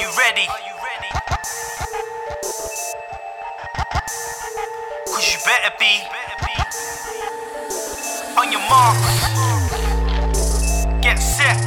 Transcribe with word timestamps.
you 0.00 0.08
ready? 0.16 0.46
Cause 5.06 5.26
you 5.30 5.38
better 5.44 5.74
be. 5.78 6.00
On 8.38 8.50
your 8.50 8.62
marks. 8.70 9.26
Get 11.02 11.18
set. 11.18 11.58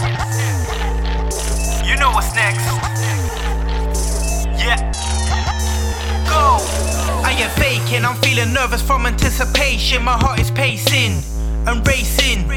You 1.86 1.96
know 1.98 2.12
what's 2.12 2.34
next. 2.34 2.66
Yeah. 4.57 4.77
Go. 6.27 6.57
I 7.23 7.38
ain't 7.38 7.52
faking, 7.52 8.04
I'm 8.04 8.15
feeling 8.21 8.52
nervous 8.52 8.81
from 8.81 9.05
anticipation. 9.05 10.04
My 10.04 10.18
heart 10.18 10.39
is 10.39 10.50
pacing 10.50 11.21
and 11.68 11.88
racing. 11.88 12.47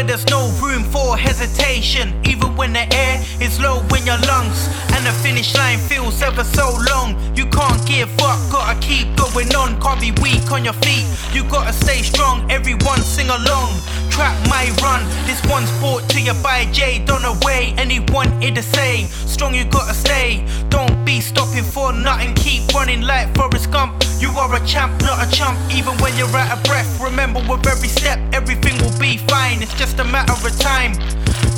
But 0.00 0.06
there's 0.06 0.26
no 0.30 0.48
room 0.64 0.84
for 0.84 1.18
hesitation. 1.18 2.18
Even 2.24 2.56
when 2.56 2.72
the 2.72 2.90
air 2.90 3.22
is 3.38 3.60
low 3.60 3.80
in 3.94 4.06
your 4.06 4.16
lungs. 4.24 4.66
And 4.94 5.04
the 5.04 5.12
finish 5.20 5.54
line 5.54 5.76
feels 5.76 6.22
ever 6.22 6.42
so 6.42 6.74
long. 6.88 7.20
You 7.36 7.44
can't 7.44 7.86
give 7.86 8.08
up, 8.20 8.40
gotta 8.50 8.80
keep 8.80 9.14
going 9.14 9.54
on. 9.54 9.78
Can't 9.78 10.00
be 10.00 10.12
weak 10.22 10.50
on 10.50 10.64
your 10.64 10.72
feet. 10.80 11.04
You 11.34 11.44
gotta 11.44 11.74
stay 11.74 12.00
strong. 12.00 12.50
Everyone 12.50 13.02
sing 13.02 13.28
along. 13.28 13.76
Trap 14.08 14.32
my 14.48 14.72
run. 14.80 15.04
This 15.26 15.44
one's 15.44 15.70
brought 15.80 16.08
to 16.08 16.20
you 16.22 16.32
by 16.42 16.64
Jay 16.72 17.04
Don't 17.04 17.20
Dunaway. 17.20 17.76
Anyone 17.78 18.32
in 18.42 18.54
the 18.54 18.62
same. 18.62 19.06
Strong, 19.28 19.54
you 19.54 19.66
gotta 19.66 19.92
stay. 19.92 20.46
Don't 20.70 20.79
be 21.10 21.20
stopping 21.20 21.64
for 21.64 21.92
nothing. 21.92 22.32
Keep 22.34 22.72
running 22.72 23.02
like 23.02 23.26
Forrest 23.34 23.70
Gump. 23.72 23.92
You 24.20 24.30
are 24.38 24.54
a 24.54 24.60
champ, 24.64 24.92
not 25.02 25.18
a 25.26 25.28
chump. 25.30 25.58
Even 25.72 25.94
when 25.98 26.16
you're 26.16 26.36
out 26.36 26.56
of 26.56 26.62
breath. 26.62 26.88
Remember, 27.00 27.40
with 27.48 27.66
every 27.66 27.88
step, 27.88 28.18
everything 28.32 28.76
will 28.82 28.96
be 28.98 29.16
fine. 29.16 29.60
It's 29.60 29.74
just 29.74 29.98
a 29.98 30.04
matter 30.04 30.34
of 30.34 30.56
time 30.60 30.92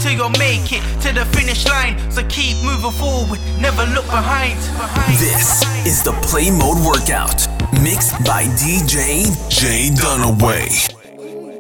till 0.01 0.13
you'll 0.13 0.39
make 0.49 0.73
it 0.73 0.83
to 1.03 1.13
the 1.13 1.27
finish 1.37 1.67
line. 1.67 1.95
So 2.11 2.23
keep 2.29 2.57
moving 2.65 2.93
forward, 2.93 3.41
never 3.61 3.85
look 3.95 4.07
behind. 4.07 4.57
behind 4.81 5.19
this 5.19 5.63
is 5.85 6.03
the 6.03 6.13
Play 6.29 6.51
Mode 6.51 6.81
Workout, 6.87 7.47
mixed 7.83 8.17
by 8.25 8.45
DJ 8.61 9.29
Jay 9.51 9.91
Dunaway. 10.01 10.69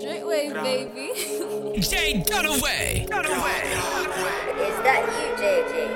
Drink 0.01 0.25
wave, 0.27 0.55
baby. 0.55 1.09
Jay 1.91 2.23
Dunaway. 2.25 3.07
Dunaway. 3.07 3.61
Is 4.69 4.77
that 4.87 5.03
you, 5.19 5.29
JJ? 5.41 5.92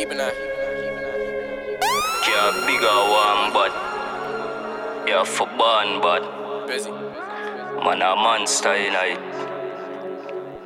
Be 0.00 0.04
keeping 0.06 0.18
that. 0.18 0.34
Yeah, 2.26 2.52
bigger 2.66 3.00
one, 3.20 3.52
but 3.52 3.70
yeah, 5.06 5.24
for 5.24 5.46
burn, 5.46 6.00
but 6.00 6.66
busy. 6.66 6.90
Man, 6.90 8.00
a 8.00 8.16
monster 8.16 8.72
in 8.72 8.94
it. 8.94 9.18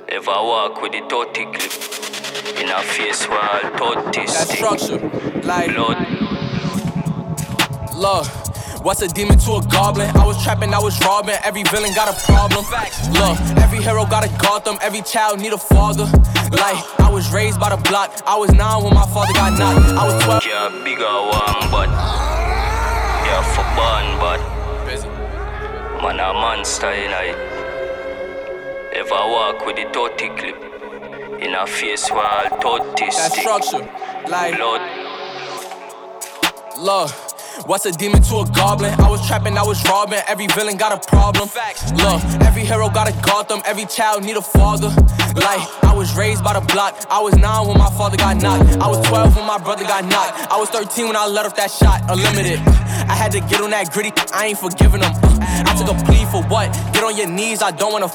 If 0.07 0.29
I 0.29 0.41
walk 0.41 0.81
with 0.81 0.93
the 0.93 1.01
30 1.09 1.47
clip 1.47 1.73
in 2.61 2.69
a 2.69 2.81
face 2.83 3.29
wall, 3.29 3.59
30 4.05 4.27
That 4.27 4.47
structure, 4.47 5.01
like 5.43 5.75
blood. 5.75 5.99
Look. 7.97 8.44
What's 8.85 9.01
a 9.01 9.09
demon 9.09 9.39
to 9.39 9.53
a 9.53 9.63
goblin? 9.69 10.15
I 10.15 10.27
was 10.27 10.37
trapping, 10.45 10.75
I 10.75 10.79
was 10.79 11.01
robbing. 11.01 11.37
Every 11.43 11.63
villain 11.63 11.95
got 11.95 12.07
a 12.07 12.27
problem. 12.27 12.67
Look, 13.17 13.41
every 13.57 13.79
hero 13.83 14.05
got 14.05 14.27
a 14.27 14.29
Gotham. 14.37 14.77
Every 14.83 15.01
child 15.01 15.41
need 15.41 15.55
a 15.55 15.59
father. 15.59 16.05
Like 16.53 16.85
I 17.01 17.09
was 17.11 17.33
raised 17.33 17.59
by 17.59 17.71
the 17.75 17.79
block. 17.89 18.13
I 18.27 18.37
was 18.37 18.53
nine 18.53 18.85
when 18.85 18.93
my 18.93 19.07
father 19.07 19.33
got 19.33 19.59
knocked. 19.59 19.89
I 19.97 20.05
was 20.05 20.23
twelve. 20.23 20.45
Yeah, 20.45 20.69
bigger 20.85 21.05
one, 21.09 21.71
but 21.71 21.89
yeah, 23.25 23.43
for 23.57 23.65
burn, 23.73 24.21
but. 24.21 24.55
Man, 26.03 26.21
a 26.21 26.35
monster 26.35 26.91
in 26.91 27.11
it. 27.11 27.37
If 28.93 29.11
I 29.11 29.27
walk 29.27 29.65
with 29.65 29.77
the 29.77 29.89
30 29.95 30.29
clip 30.37 31.41
in 31.41 31.55
a 31.55 31.67
face 31.67 32.11
wall, 32.11 32.51
30 32.61 33.07
That 33.07 33.33
structure, 33.33 33.89
like 34.29 34.59
blood. 34.59 34.83
Look. 36.79 37.24
What's 37.63 37.87
a 37.87 37.93
demon 37.93 38.21
to 38.23 38.41
a 38.41 38.47
goblin? 38.51 38.93
I 39.01 39.09
was 39.09 39.25
trapping, 39.27 39.57
I 39.57 39.63
was 39.63 39.83
robbing. 39.85 40.19
Every 40.27 40.49
villain 40.49 40.77
got 40.77 40.93
a 40.93 41.09
problem. 41.09 41.49
Look, 41.97 42.21
every 42.43 42.65
hero 42.65 42.91
got 42.91 43.09
a 43.09 43.13
Gotham. 43.23 43.63
Every 43.65 43.87
child 43.87 44.25
need 44.25 44.37
a 44.37 44.43
father. 44.43 44.89
Like 45.37 45.63
I 45.85 45.95
was 45.97 46.17
raised 46.17 46.43
by 46.43 46.55
the 46.59 46.67
block. 46.73 47.07
I 47.09 47.21
was 47.21 47.37
nine 47.37 47.69
when 47.69 47.79
my 47.79 47.91
father 47.91 48.17
got 48.17 48.43
knocked. 48.43 48.77
I 48.83 48.89
was 48.89 49.07
12 49.07 49.37
when 49.37 49.47
my 49.47 49.59
brother 49.59 49.85
got 49.85 50.05
knocked. 50.05 50.51
I 50.51 50.59
was 50.59 50.69
13 50.71 51.07
when 51.07 51.17
I 51.17 51.27
let 51.27 51.47
off 51.47 51.55
that 51.57 51.71
shot, 51.71 52.03
unlimited. 52.11 52.59
I 53.09 53.15
had 53.15 53.31
to 53.33 53.41
get 53.41 53.61
on 53.61 53.71
that 53.71 53.93
gritty. 53.93 54.13
I 54.33 54.47
ain't 54.47 54.59
forgiving 54.59 55.01
them. 55.01 55.13
I 55.15 55.75
took 55.79 55.89
a 55.89 56.05
plea 56.05 56.27
for 56.27 56.43
what? 56.51 56.73
Get 56.93 57.05
on 57.05 57.17
your 57.17 57.29
knees. 57.29 57.63
I 57.63 57.71
don't 57.71 57.93
wanna. 57.93 58.11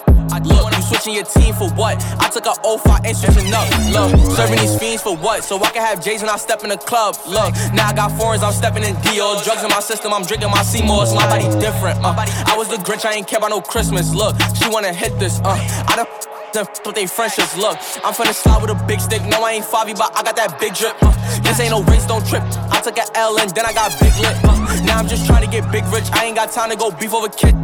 Look, 0.45 0.71
switching 0.89 1.13
your 1.13 1.25
team 1.25 1.53
for 1.53 1.69
what? 1.77 2.01
I 2.19 2.29
took 2.29 2.45
a 2.45 2.55
oath, 2.65 2.85
I 2.89 2.99
ain't 3.05 3.17
switching 3.17 3.53
up. 3.53 3.69
Look, 3.93 4.09
serving 4.33 4.57
these 4.57 4.77
fiends 4.77 5.01
for 5.01 5.15
what? 5.15 5.43
So 5.43 5.61
I 5.61 5.69
can 5.69 5.85
have 5.85 6.03
J's 6.03 6.21
when 6.21 6.29
I 6.29 6.37
step 6.37 6.63
in 6.63 6.69
the 6.69 6.77
club. 6.77 7.15
Look, 7.27 7.53
now 7.73 7.87
I 7.89 7.93
got 7.93 8.11
foreigns, 8.17 8.43
I'm 8.43 8.53
stepping 8.53 8.83
in 8.83 8.95
Dior. 9.05 9.43
Drugs 9.43 9.63
in 9.63 9.69
my 9.69 9.79
system, 9.79 10.13
I'm 10.13 10.25
drinking 10.25 10.49
my 10.49 10.63
Seymour's. 10.63 11.13
My 11.13 11.27
body 11.29 11.47
different. 11.59 12.03
Uh. 12.03 12.15
I 12.17 12.55
was 12.57 12.67
the 12.67 12.77
Grinch, 12.77 13.05
I 13.05 13.13
ain't 13.13 13.27
care 13.27 13.37
about 13.37 13.51
no 13.51 13.61
Christmas. 13.61 14.13
Look, 14.13 14.35
she 14.55 14.67
wanna 14.69 14.93
hit 14.93 15.17
this. 15.19 15.39
Uh. 15.39 15.57
I 15.87 15.95
done 15.95 16.07
them 16.53 16.65
with 16.85 16.95
they 16.95 17.05
friendships. 17.05 17.55
Look, 17.55 17.77
I'm 18.03 18.13
finna 18.13 18.33
slide 18.33 18.61
with 18.61 18.71
a 18.71 18.83
big 18.85 18.99
stick. 18.99 19.21
No, 19.25 19.43
I 19.43 19.53
ain't 19.53 19.65
Favi, 19.65 19.95
but 19.97 20.11
I 20.17 20.23
got 20.23 20.35
that 20.35 20.59
big 20.59 20.73
drip. 20.73 20.95
Uh, 21.01 21.13
this 21.41 21.59
ain't 21.59 21.71
no 21.71 21.83
race, 21.83 22.05
don't 22.05 22.25
trip. 22.25 22.41
I 22.71 22.81
took 22.81 22.97
a 22.97 23.05
L 23.17 23.39
and 23.39 23.49
then 23.51 23.65
I 23.65 23.73
got 23.73 23.91
big 23.99 24.15
lit. 24.17 24.35
Uh, 24.43 24.57
now 24.83 24.97
I'm 24.97 25.07
just 25.07 25.25
trying 25.25 25.45
to 25.45 25.51
get 25.51 25.71
big 25.71 25.85
rich. 25.93 26.05
I 26.13 26.25
ain't 26.25 26.35
got 26.35 26.51
time 26.51 26.69
to 26.69 26.75
go 26.75 26.91
beef 26.91 27.13
over 27.13 27.29
kid. 27.29 27.55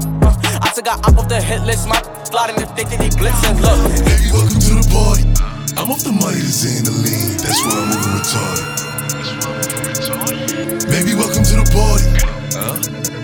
Uh, 0.76 0.82
I 0.82 0.82
took 0.82 0.88
a 0.88 0.92
up 1.08 1.18
off 1.18 1.28
the 1.30 1.42
hit 1.42 1.62
list. 1.62 1.88
My 1.88 2.02
sliding 2.24 2.58
the 2.58 2.66
thick 2.76 2.88
that 2.90 3.00
they 3.00 3.10
blitzing. 3.10 3.62
Look, 3.62 3.80
Baby, 4.04 4.32
welcome 4.32 4.60
to 4.60 4.76
the 4.76 4.84
party. 4.92 5.24
I'm 5.78 5.92
off 5.92 6.04
the 6.04 6.12
money 6.12 6.40
to 6.40 6.52
Xanaline. 6.52 7.40
That's 7.40 7.62
why 7.64 7.80
I'm 7.80 7.88
moving 7.96 8.20
retarded. 8.20 8.76
Baby, 10.90 11.16
welcome 11.16 11.44
to 11.44 11.56
the 11.56 11.68
party. 11.72 12.08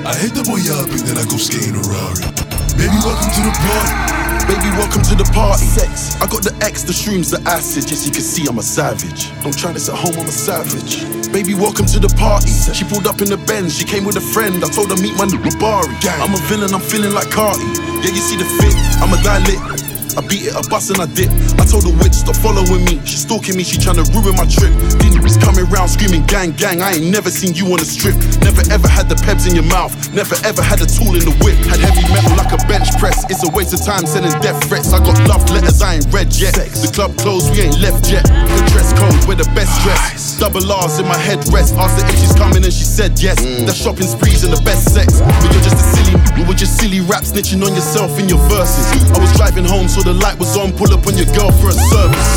I 0.06 0.16
hit 0.16 0.34
the 0.34 0.44
boy 0.44 0.64
up 0.72 0.90
and 0.90 1.00
then 1.04 1.18
I 1.18 1.26
go 1.26 1.38
skating 1.38 1.76
a 1.76 1.82
Rari. 1.84 2.61
Baby, 2.78 2.98
welcome 3.04 3.32
to 3.32 3.42
the 3.42 3.54
party. 3.60 4.22
Baby, 4.48 4.70
welcome 4.78 5.02
to 5.04 5.16
the 5.16 5.28
party. 5.34 5.66
Sex. 5.66 6.16
I 6.22 6.28
got 6.28 6.44
the 6.44 6.54
X, 6.64 6.84
the 6.84 6.94
shrooms, 6.94 7.32
the 7.32 7.40
acid. 7.50 7.90
Yes, 7.90 8.06
you 8.06 8.12
can 8.12 8.22
see 8.22 8.48
I'm 8.48 8.58
a 8.60 8.64
savage. 8.64 9.32
Don't 9.44 9.58
try 9.58 9.72
this 9.72 9.90
at 9.90 9.96
home, 9.96 10.16
I'm 10.20 10.28
a 10.28 10.32
savage. 10.32 11.04
Baby, 11.32 11.54
welcome 11.54 11.86
to 11.86 12.00
the 12.00 12.10
party. 12.20 12.50
She 12.74 12.84
pulled 12.84 13.08
up 13.08 13.22
in 13.22 13.30
the 13.30 13.38
Benz, 13.38 13.78
she 13.78 13.86
came 13.86 14.04
with 14.04 14.18
a 14.18 14.26
friend. 14.34 14.64
I 14.64 14.68
told 14.70 14.90
her 14.92 15.00
meet 15.02 15.16
my 15.16 15.26
nigga 15.26 15.54
Bari. 15.60 15.94
I'm 16.20 16.34
a 16.34 16.42
villain, 16.48 16.74
I'm 16.74 16.82
feeling 16.82 17.14
like 17.14 17.28
Carti. 17.28 17.64
Yeah, 18.04 18.12
you 18.12 18.24
see 18.24 18.36
the 18.36 18.48
fit, 18.60 18.76
I'm 19.00 19.14
a 19.14 19.20
dilate. 19.24 19.91
I 20.18 20.22
beat 20.26 20.48
it, 20.48 20.54
I 20.56 20.62
bust 20.68 20.92
and 20.92 21.00
I 21.00 21.08
dip. 21.12 21.32
I 21.60 21.64
told 21.64 21.88
the 21.88 21.94
witch 22.02 22.14
stop 22.14 22.36
following 22.38 22.84
me. 22.84 23.00
She 23.06 23.18
stalking 23.18 23.56
me, 23.56 23.64
she 23.64 23.78
trying 23.78 23.98
to 24.02 24.06
ruin 24.12 24.36
my 24.36 24.48
trip. 24.48 24.72
Demons 25.00 25.38
coming 25.40 25.66
round 25.72 25.90
screaming 25.90 26.26
gang 26.28 26.52
gang. 26.58 26.82
I 26.82 27.00
ain't 27.00 27.08
never 27.08 27.30
seen 27.30 27.54
you 27.54 27.72
on 27.72 27.80
a 27.80 27.88
strip. 27.88 28.16
Never 28.44 28.64
ever 28.72 28.88
had 28.88 29.08
the 29.08 29.16
pebs 29.16 29.48
in 29.48 29.56
your 29.56 29.68
mouth. 29.68 29.94
Never 30.12 30.36
ever 30.44 30.62
had 30.62 30.82
a 30.84 30.88
tool 30.88 31.16
in 31.16 31.24
the 31.24 31.36
whip. 31.44 31.56
Had 31.70 31.80
heavy 31.80 32.04
metal 32.12 32.36
like 32.36 32.52
a 32.52 32.60
bench 32.68 32.92
press. 33.00 33.24
It's 33.32 33.44
a 33.48 33.52
waste 33.56 33.74
of 33.74 33.82
time 33.86 34.06
sending 34.06 34.34
death 34.44 34.60
threats. 34.68 34.92
I 34.92 35.00
got 35.00 35.16
love 35.28 35.48
letters 35.50 35.82
I 35.82 36.02
ain't 36.02 36.08
read 36.12 36.36
yet. 36.36 36.54
The 36.54 36.92
club 36.92 37.16
closed, 37.18 37.52
we 37.56 37.64
ain't 37.64 37.80
left 37.80 38.12
yet. 38.12 38.28
The 38.28 38.64
dress 38.74 38.92
code, 38.92 39.16
we're 39.28 39.40
the 39.40 39.50
best 39.56 39.72
dress. 39.86 40.38
Double 40.40 40.66
R's 40.66 41.00
in 41.00 41.08
my 41.08 41.18
headrest. 41.18 41.78
Asked 41.80 42.02
her 42.02 42.08
if 42.10 42.18
she's 42.20 42.36
coming 42.36 42.64
and 42.64 42.74
she 42.74 42.84
said 42.84 43.16
yes. 43.22 43.40
Mm. 43.40 43.66
The 43.66 43.74
shopping 43.74 44.10
sprees 44.10 44.44
and 44.44 44.52
the 44.52 44.62
best 44.68 44.92
sex. 44.92 45.22
But 45.22 45.50
you're 45.54 45.64
just 45.64 45.80
a 45.80 45.86
silly, 45.96 46.16
you 46.36 46.44
were 46.44 46.58
just 46.58 46.78
silly 46.78 47.00
rap 47.02 47.24
snitching 47.24 47.64
on 47.64 47.74
yourself 47.74 48.20
in 48.20 48.28
your 48.28 48.42
verses. 48.50 48.86
I 49.14 49.20
was 49.20 49.32
driving 49.38 49.66
home, 49.66 49.88
so 49.88 50.01
the 50.04 50.14
light 50.14 50.38
was 50.40 50.58
on. 50.58 50.72
Pull 50.74 50.94
up 50.94 51.06
on 51.08 51.18
your 51.18 51.30
girl 51.34 51.52
for 51.52 51.70
a 51.70 51.78
service. 51.78 52.30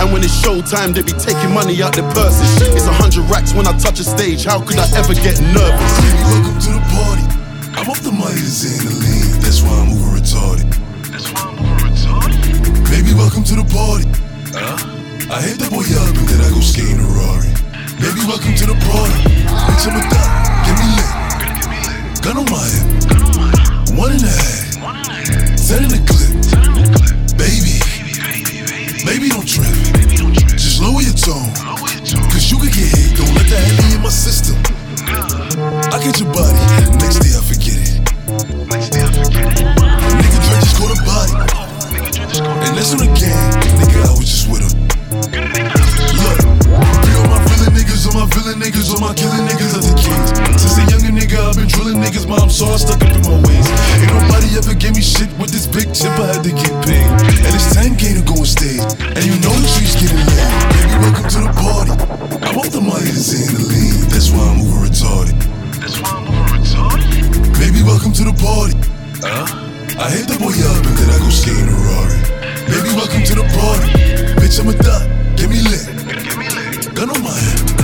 And 0.00 0.12
when 0.12 0.24
it's 0.24 0.34
showtime, 0.34 0.94
they 0.94 1.02
be 1.02 1.12
taking 1.14 1.52
money 1.52 1.82
out 1.82 1.94
their 1.94 2.08
purses. 2.10 2.48
It's 2.74 2.86
a 2.86 2.92
hundred 2.92 3.28
racks 3.30 3.52
when 3.54 3.66
I 3.66 3.76
touch 3.78 4.00
a 4.00 4.04
stage. 4.04 4.44
How 4.44 4.58
could 4.60 4.78
I 4.78 4.88
ever 4.98 5.14
get 5.14 5.38
nervous? 5.52 5.92
Baby, 6.00 6.22
welcome 6.26 6.58
to 6.58 6.70
the 6.74 6.82
party. 6.90 7.24
I'm 7.78 7.86
off 7.90 8.00
the 8.02 8.12
money 8.12 8.40
to 8.40 8.50
Xanaline. 8.50 9.42
That's 9.42 9.62
why 9.62 9.74
I'm 9.78 9.94
moving 9.94 10.22
retarded. 10.22 10.68
That's 11.12 11.28
why 11.30 11.46
I'm 11.46 11.54
moving 11.60 11.92
retarded. 11.92 12.40
Baby, 12.90 13.14
welcome 13.14 13.44
to 13.44 13.54
the 13.54 13.66
party. 13.70 14.08
I 15.30 15.40
hit 15.40 15.58
the 15.62 15.68
boy 15.70 15.86
up 15.96 16.12
and 16.12 16.28
then 16.28 16.40
I 16.40 16.48
go 16.50 16.60
skating 16.60 16.98
a 16.98 17.08
Rari. 17.08 17.52
Baby, 18.00 18.26
welcome 18.26 18.54
to 18.58 18.66
the 18.66 18.76
party. 18.90 19.18
Bitch, 19.70 19.86
I'm 19.86 19.96
a 19.96 20.02
thot. 20.10 20.30
Get 20.66 20.74
me 20.80 20.86
lit. 20.98 21.10
Gun 22.24 22.36
on 22.42 22.46
my 22.50 22.64
hip. 22.66 23.98
One 23.98 24.12
and 24.12 24.24
a 24.24 24.28
half. 24.28 24.71
Ten 25.72 25.84
in 25.84 25.88
the 25.88 26.04
clip. 26.04 26.28
Baby. 27.40 27.80
Baby, 29.08 29.30
don't 29.30 29.48
trip. 29.48 29.72
Just 30.52 30.82
lower 30.82 31.00
your 31.00 31.16
tone. 31.16 31.48
Cause 32.28 32.50
you 32.52 32.58
could 32.58 32.74
get 32.76 32.92
hit. 32.92 33.16
Don't 33.16 33.32
let 33.32 33.48
that 33.48 33.64
heavy 33.72 33.96
in 33.96 34.02
my 34.02 34.10
system. 34.10 34.60
I 35.08 35.96
get 36.04 36.20
your 36.20 36.28
body. 36.28 36.60
Next 37.00 37.24
day 37.24 37.32
I 37.32 37.40
forget 37.40 37.80
it. 37.88 38.04
Nigga 40.20 40.40
Dre 40.44 40.60
just 40.60 40.76
caught 40.76 40.92
a 40.92 41.00
body. 41.08 41.32
And 42.68 42.76
that's 42.76 42.92
on 42.92 42.98
the 42.98 43.06
gang. 43.16 43.32
Nigga, 43.80 44.04
I 44.04 44.12
was 44.12 44.28
just 44.28 44.50
with 44.52 44.60
him 44.68 45.81
feeling 48.32 48.58
niggas 48.58 48.88
on 48.92 49.00
my 49.00 49.12
killing 49.12 49.44
niggas 49.44 49.76
other 49.76 49.92
kids. 49.94 50.32
Since 50.56 50.80
a 50.80 50.84
younger 50.88 51.12
nigga, 51.12 51.36
I've 51.36 51.56
been 51.56 51.68
drilling 51.68 52.00
niggas, 52.00 52.24
mom, 52.24 52.48
so 52.48 52.66
I 52.72 52.76
stuck 52.80 53.00
up 53.04 53.12
in 53.12 53.22
my 53.28 53.36
ways. 53.44 53.68
Ain't 54.00 54.08
nobody 54.08 54.48
ever 54.56 54.74
gave 54.74 54.96
me 54.96 55.04
shit 55.04 55.28
with 55.36 55.52
this 55.52 55.68
big 55.68 55.92
chip, 55.92 56.12
I 56.16 56.32
had 56.32 56.42
to 56.44 56.52
get 56.52 56.72
paid. 56.84 57.04
And 57.04 57.52
it's 57.52 57.76
10K 57.76 58.16
to 58.16 58.22
go 58.24 58.40
and 58.40 58.48
stay. 58.48 58.80
And 58.80 59.22
you 59.24 59.36
know 59.44 59.52
the 59.52 59.68
streets 59.68 59.96
getting 60.00 60.24
lit. 60.24 60.48
Baby, 60.72 60.94
welcome 61.04 61.28
to 61.28 61.40
the 61.44 61.52
party. 61.60 61.94
I 62.40 62.50
want 62.56 62.72
the 62.72 62.80
money 62.80 63.12
that's 63.12 63.32
in 63.36 63.52
the 63.52 63.62
lead. 63.68 64.08
That's 64.08 64.32
why 64.32 64.44
I'm 64.48 64.64
over 64.64 64.88
retarded. 64.88 65.36
That's 65.76 66.00
why 66.00 66.16
I'm 66.16 66.24
over 66.24 66.56
retarded. 66.56 67.08
Baby, 67.60 67.84
welcome 67.84 68.12
to 68.16 68.24
the 68.24 68.36
party. 68.40 68.76
Huh? 69.20 69.44
I 70.00 70.08
hit 70.08 70.26
the 70.26 70.40
boy 70.40 70.56
up 70.56 70.82
and 70.82 70.96
then 70.96 71.08
I 71.12 71.18
go 71.20 71.28
stay 71.28 71.52
in 71.52 71.68
the 71.68 71.76
Rari. 71.76 72.20
Baby, 72.64 72.96
welcome 72.96 73.22
to 73.28 73.34
the 73.36 73.46
party. 73.52 73.88
Bitch, 74.40 74.56
I'm 74.56 74.72
a 74.72 74.76
duck. 74.80 75.04
Gimme 75.36 75.60
lit. 75.68 75.84
Gun 76.96 77.10
on 77.10 77.22
my 77.22 77.30
head. 77.30 77.81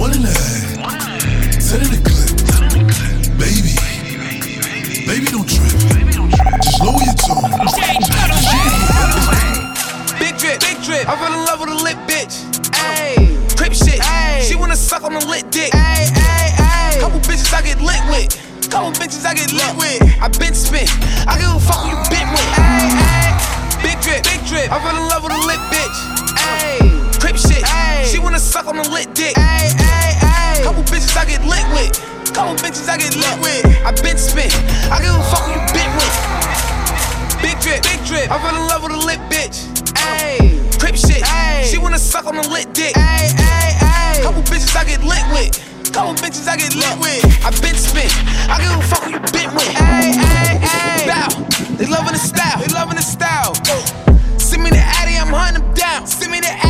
One 0.00 0.16
and 0.16 0.24
a 0.24 0.32
half. 0.32 1.60
Set 1.60 1.84
in 1.84 1.92
the 1.92 2.00
clip. 2.00 2.32
My 2.72 2.80
clip 2.88 3.20
baby. 3.36 3.76
Baby, 5.04 5.28
don't 5.28 5.44
trip. 5.44 5.76
Just 6.64 6.80
lower 6.80 7.04
your 7.04 7.12
tone. 7.20 7.44
Big 10.16 10.40
drip, 10.40 10.56
big 10.64 10.80
drip. 10.80 11.04
I 11.04 11.20
fell 11.20 11.36
in 11.36 11.44
love 11.44 11.60
with 11.60 11.68
a 11.68 11.76
lit 11.84 12.00
bitch. 12.08 12.48
Ayy, 12.80 13.36
crip 13.58 13.74
shit. 13.76 14.00
Ayy, 14.00 14.48
she 14.48 14.56
wanna 14.56 14.74
suck 14.74 15.04
on 15.04 15.12
a 15.12 15.20
lit 15.28 15.50
dick. 15.50 15.70
Ayy, 15.72 16.08
ayy, 16.16 16.48
ayy. 16.56 17.00
Couple 17.00 17.20
bitches 17.20 17.52
I 17.52 17.60
get 17.60 17.78
lit 17.84 18.00
with. 18.08 18.32
Couple 18.70 18.92
bitches 18.92 19.26
I 19.26 19.34
get 19.34 19.52
lit 19.52 19.76
with. 19.76 20.00
I 20.16 20.28
been 20.40 20.54
spit. 20.54 20.88
I 21.28 21.36
give 21.36 21.52
a 21.52 21.60
fuck 21.60 21.84
who 21.84 21.92
you 21.92 22.00
been 22.08 22.28
with. 22.32 22.48
Ayy, 22.56 22.88
ayy. 23.04 23.36
Big 23.84 24.00
drip, 24.00 24.24
big 24.24 24.40
drip. 24.48 24.72
I 24.72 24.80
fell 24.80 24.96
in 24.96 25.08
love 25.12 25.24
with 25.24 25.36
a 25.36 25.40
lit 25.44 25.60
bitch. 25.68 25.98
Ayy, 26.40 26.99
wanna 28.22 28.38
suck 28.38 28.66
on 28.66 28.78
a 28.78 28.82
lit 28.90 29.14
dick. 29.14 29.34
Ayy, 29.36 29.72
ayy, 29.74 30.12
ayy. 30.20 30.62
Couple 30.64 30.82
bitches 30.84 31.16
I 31.16 31.24
get 31.24 31.42
lit 31.44 31.64
with. 31.72 31.92
Couple 32.34 32.54
bitches 32.56 32.88
I 32.88 32.96
get 32.98 33.16
lit 33.16 33.36
with. 33.40 33.64
I 33.84 33.90
been 34.02 34.18
spit. 34.18 34.52
I 34.92 35.00
give 35.00 35.14
a 35.14 35.22
fuck 35.30 35.44
who 35.48 35.52
you 35.56 35.62
been 35.72 35.90
with. 35.98 36.14
Big 37.42 37.58
drip, 37.60 37.82
big 37.82 38.00
drip. 38.04 38.30
I 38.30 38.38
fell 38.38 38.54
in 38.54 38.66
love 38.68 38.82
with 38.82 38.92
a 38.92 39.00
lit 39.00 39.20
bitch. 39.32 39.66
Ayy, 39.96 40.60
crip 40.78 40.96
shit. 40.96 41.22
Ayy, 41.24 41.64
she 41.64 41.78
wanna 41.78 41.98
suck 41.98 42.26
on 42.26 42.36
a 42.36 42.46
lit 42.48 42.72
dick. 42.74 42.94
Ayy, 42.94 43.32
ayy, 43.34 43.72
ayy. 43.80 44.22
Couple 44.22 44.42
bitches 44.42 44.76
I 44.76 44.84
get 44.84 45.02
lit 45.02 45.24
with. 45.32 45.56
Couple 45.92 46.14
bitches 46.14 46.46
I 46.46 46.56
get 46.56 46.74
lit 46.74 46.96
with. 47.00 47.24
I 47.44 47.50
been 47.60 47.74
spit. 47.74 48.12
I 48.48 48.60
give 48.60 48.70
a 48.70 48.82
fuck 48.86 49.04
who 49.04 49.10
you 49.10 49.20
been 49.32 49.50
with. 49.54 49.70
Ayy, 49.74 50.12
ayy, 50.14 50.60
ayy. 50.60 51.06
Bow. 51.08 51.28
They 51.76 51.86
loving 51.86 52.12
the 52.12 52.18
style. 52.20 52.58
They 52.60 52.68
loving 52.74 52.96
the 52.96 53.02
style. 53.02 53.54
Send 54.38 54.62
me 54.64 54.70
the 54.70 54.82
Addy, 54.82 55.16
I'm 55.16 55.28
hunting 55.28 55.62
them 55.62 55.74
down. 55.74 56.06
Send 56.06 56.32
me 56.32 56.40
the 56.40 56.50
Addy, 56.50 56.69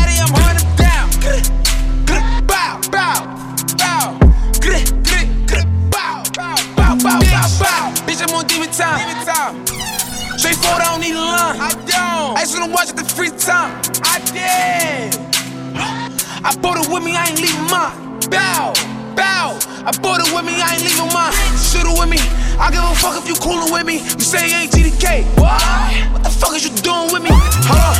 I'm 8.78 8.86
on 8.86 8.98
demon 9.02 9.26
time. 9.26 9.66
Time. 9.66 10.38
Straightforward, 10.38 10.82
I 10.82 10.94
don't 10.94 11.02
need 11.02 11.14
a 11.14 11.18
line. 11.18 11.58
I 11.58 11.74
don't. 11.90 12.38
I 12.38 12.46
just 12.46 12.54
wanna 12.54 12.72
watch 12.72 12.90
it 12.90 12.96
the 12.96 13.04
free 13.04 13.34
time. 13.34 13.74
I 14.06 14.22
did. 14.30 15.10
I 16.46 16.54
bought 16.62 16.78
it 16.78 16.86
with 16.86 17.02
me, 17.02 17.16
I 17.16 17.26
ain't 17.26 17.40
leaving 17.42 17.66
mine. 17.66 17.92
Bow, 18.30 18.72
bow. 19.18 19.58
I 19.82 19.90
bought 19.98 20.22
it 20.22 20.30
with 20.30 20.46
me, 20.46 20.54
I 20.62 20.78
ain't 20.78 20.86
leaving 20.86 21.10
mine. 21.10 21.34
Shoot 21.58 21.82
it 21.82 21.98
with 21.98 22.08
me. 22.08 22.22
I 22.62 22.70
give 22.70 22.84
a 22.84 22.94
fuck 22.94 23.18
if 23.18 23.26
you 23.26 23.34
coolin' 23.42 23.72
with 23.72 23.86
me. 23.86 24.06
You 24.06 24.22
say 24.22 24.46
you 24.48 24.56
ain't 24.56 24.70
GDK. 24.70 25.26
What? 25.34 25.60
What 26.14 26.22
the 26.22 26.30
fuck 26.30 26.54
is 26.54 26.62
you 26.62 26.72
doing 26.78 27.10
with 27.10 27.26
me? 27.26 27.34
Hold 27.66 27.82
on. 27.82 27.96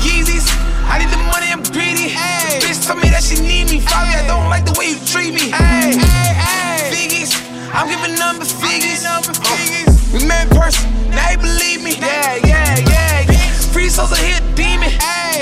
Yeezys. 0.00 0.48
I 0.88 0.98
need 0.98 1.12
the 1.12 1.20
money, 1.28 1.52
I'm 1.52 1.62
greedy. 1.74 2.14
Ay. 2.16 2.62
Bitch 2.64 2.86
told 2.86 3.02
me 3.02 3.10
that 3.12 3.22
she 3.22 3.36
need 3.42 3.68
me. 3.68 3.84
Fabi, 3.84 4.16
I 4.16 4.26
don't 4.26 4.48
like 4.48 4.64
the 4.64 4.72
way 4.78 4.96
you 4.96 4.98
treat 5.04 5.34
me. 5.34 5.52
Ay. 5.52 5.92
Ay. 5.92 6.88
Figgies. 6.88 7.36
I'm 7.74 7.86
giving 7.90 8.16
number 8.18 8.46
figures. 8.46 9.04
Number 9.04 9.34
figures. 9.34 9.85
We 10.12 10.24
met 10.26 10.48
in 10.48 10.56
person, 10.56 10.88
now 11.10 11.28
he 11.28 11.36
believe 11.36 11.82
me. 11.82 11.96
Yeah, 11.98 12.36
yeah, 12.46 12.78
yeah, 12.78 13.30
yeah. 13.30 13.72
Free 13.72 13.88
souls 13.88 14.12
are 14.12 14.16
here, 14.16 14.40
demon. 14.54 14.90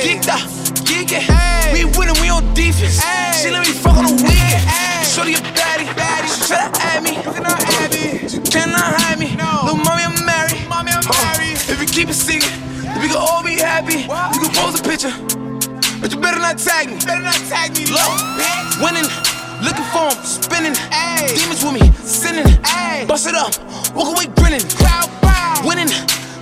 Geeked 0.02 0.28
up, 0.28 0.43
geek 0.84 1.12
it. 1.12 1.25
We 1.72 1.84
winning, 1.96 2.19
we 2.20 2.28
on 2.31 2.43
defense. 2.55 3.00
She 3.40 3.50
let 3.50 3.66
me 3.66 3.72
fuck 3.72 3.96
on 3.96 4.06
the 4.06 4.14
weekend. 4.22 4.64
Shorty 5.06 5.34
a 5.34 5.40
baddie, 5.55 5.87
baddie. 5.94 6.31
She 6.32 6.46
try 6.49 6.69
to 6.69 6.81
add 6.81 7.02
me, 7.02 7.14
she 8.28 8.40
cannot 8.50 8.94
hide 9.02 9.19
me. 9.19 9.28
Little 9.37 9.76
mommy, 9.76 10.02
I'm 10.02 10.26
married. 10.26 10.67
Mommy, 10.69 10.90
I'm 10.93 11.05
married. 11.06 11.58
If 11.69 11.81
you 11.81 11.87
keep 11.87 12.08
it 12.08 12.14
secret, 12.14 12.50
we 13.00 13.08
can 13.08 13.17
all 13.17 13.43
be 13.44 13.55
happy. 13.55 14.08
You 14.34 14.40
can 14.43 14.52
post 14.55 14.81
a 14.81 14.82
picture, 14.82 15.12
but 16.00 16.12
you 16.12 16.19
better 16.20 16.40
not 16.40 16.58
tag 16.58 16.88
me. 16.88 16.96
Better 17.05 17.22
not 17.22 17.38
tag 17.46 17.76
me. 17.76 17.87
Look, 17.87 18.82
winning. 18.82 19.08
Looking 19.64 19.88
for 19.96 20.12
him, 20.12 20.20
spinning. 20.20 20.76
Ay. 20.93 21.25
Demons 21.32 21.64
with 21.64 21.72
me, 21.72 21.88
sinning. 22.05 22.44
Ay. 22.64 23.06
Bust 23.08 23.26
it 23.26 23.34
up, 23.34 23.49
walk 23.96 24.12
away 24.12 24.28
grinning. 24.37 24.61
Crowd, 24.76 25.08
bow. 25.25 25.64
Winning. 25.64 25.88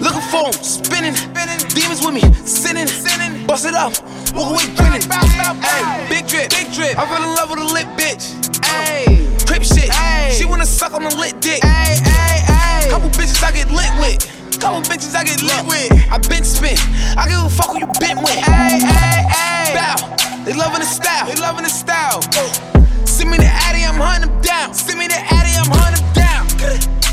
Looking 0.03 0.27
for 0.27 0.51
him, 0.51 0.59
spinning. 0.59 1.15
spinning. 1.15 1.63
Demons 1.71 2.03
with 2.03 2.19
me, 2.19 2.27
sinning. 2.43 2.89
sinning. 2.91 3.47
Bust 3.47 3.65
it 3.65 3.75
up, 3.75 3.95
walk 4.35 4.51
away 4.51 4.67
grinning. 4.75 5.07
Bow, 5.07 5.23
bow, 5.39 5.55
bow. 5.55 6.07
Big 6.11 6.27
drip, 6.27 6.51
big 6.51 6.67
drip. 6.75 6.99
I 6.99 7.07
fell 7.07 7.23
in 7.23 7.31
love 7.39 7.51
with 7.51 7.61
a 7.63 7.69
lit 7.71 7.87
bitch. 7.95 8.35
Ay. 8.67 9.07
Crip 9.47 9.63
shit. 9.63 9.87
Ay. 9.95 10.35
She 10.35 10.45
wanna 10.45 10.67
suck 10.67 10.93
on 10.93 11.07
a 11.07 11.15
lit 11.15 11.39
dick. 11.41 11.63
Ay, 11.63 11.95
ay, 12.03 12.43
ay. 12.51 12.91
Couple 12.91 13.09
bitches 13.11 13.39
I 13.45 13.53
get 13.53 13.71
lit 13.71 13.93
with. 14.03 14.19
Couple 14.59 14.83
bitches 14.83 15.15
I 15.15 15.23
get 15.23 15.41
lit 15.43 15.63
with. 15.71 15.95
I 16.11 16.19
been 16.27 16.43
spit. 16.43 16.75
I 17.17 17.31
give 17.31 17.39
a 17.39 17.49
fuck 17.49 17.71
who 17.71 17.79
you 17.79 17.87
been 18.03 18.19
with. 18.19 18.43
Ay, 18.51 18.83
ay, 18.83 19.23
ay. 19.31 19.75
Bow. 19.79 20.43
They 20.45 20.55
loving 20.55 20.81
the 20.81 20.91
style. 20.91 21.27
They 21.31 21.41
loving 21.41 21.63
the 21.63 21.71
style. 21.71 22.72
Send 23.13 23.31
me 23.31 23.37
the 23.37 23.45
Addy, 23.45 23.85
I'm 23.85 24.01
hunting 24.01 24.41
down. 24.41 24.73
Send 24.73 24.99
me 24.99 25.07
the 25.07 25.19
Addy, 25.19 25.53
I'm 25.55 25.69
hunting 25.69 26.13
down. 26.15 27.12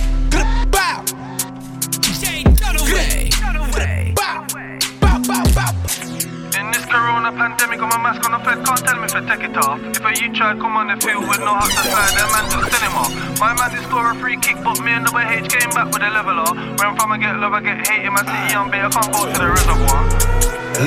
Corona 6.90 7.32
pandemic, 7.32 7.80
got 7.80 7.94
my 7.94 8.02
mask 8.02 8.26
on, 8.26 8.34
the 8.34 8.42
feds 8.42 8.66
can't 8.66 8.82
tell 8.82 9.00
me 9.00 9.08
to 9.08 9.22
take 9.30 9.46
it 9.46 9.58
off. 9.58 9.80
If 9.80 10.04
a 10.04 10.12
you 10.18 10.34
try 10.34 10.58
come 10.58 10.76
on 10.76 10.90
the 10.90 10.98
field 10.98 11.30
with 11.30 11.40
no 11.40 11.54
hot 11.54 11.70
side, 11.70 12.14
then 12.18 12.28
man 12.34 12.46
just 12.50 12.68
cinema. 12.74 13.04
My 13.40 13.54
man 13.54 13.70
did 13.72 13.86
score 13.86 14.10
a 14.10 14.16
free 14.18 14.38
kick, 14.38 14.58
but 14.66 14.82
me 14.82 14.98
and 14.98 15.06
double 15.06 15.22
H 15.22 15.48
came 15.48 15.70
back 15.70 15.94
with 15.94 16.02
a 16.02 16.10
leveler. 16.10 16.50
Where 16.76 16.90
I'm 16.90 16.98
from, 16.98 17.14
I 17.14 17.18
get 17.22 17.38
love, 17.38 17.54
I 17.54 17.62
get 17.62 17.88
hate 17.88 18.06
in 18.06 18.14
my 18.14 18.26
city, 18.26 18.58
I'm 18.58 18.74
bait, 18.74 18.82
I 18.82 18.90
can't 18.90 19.14
go 19.14 19.30
to 19.30 19.38
the 19.38 19.48
reservoir. 19.54 20.02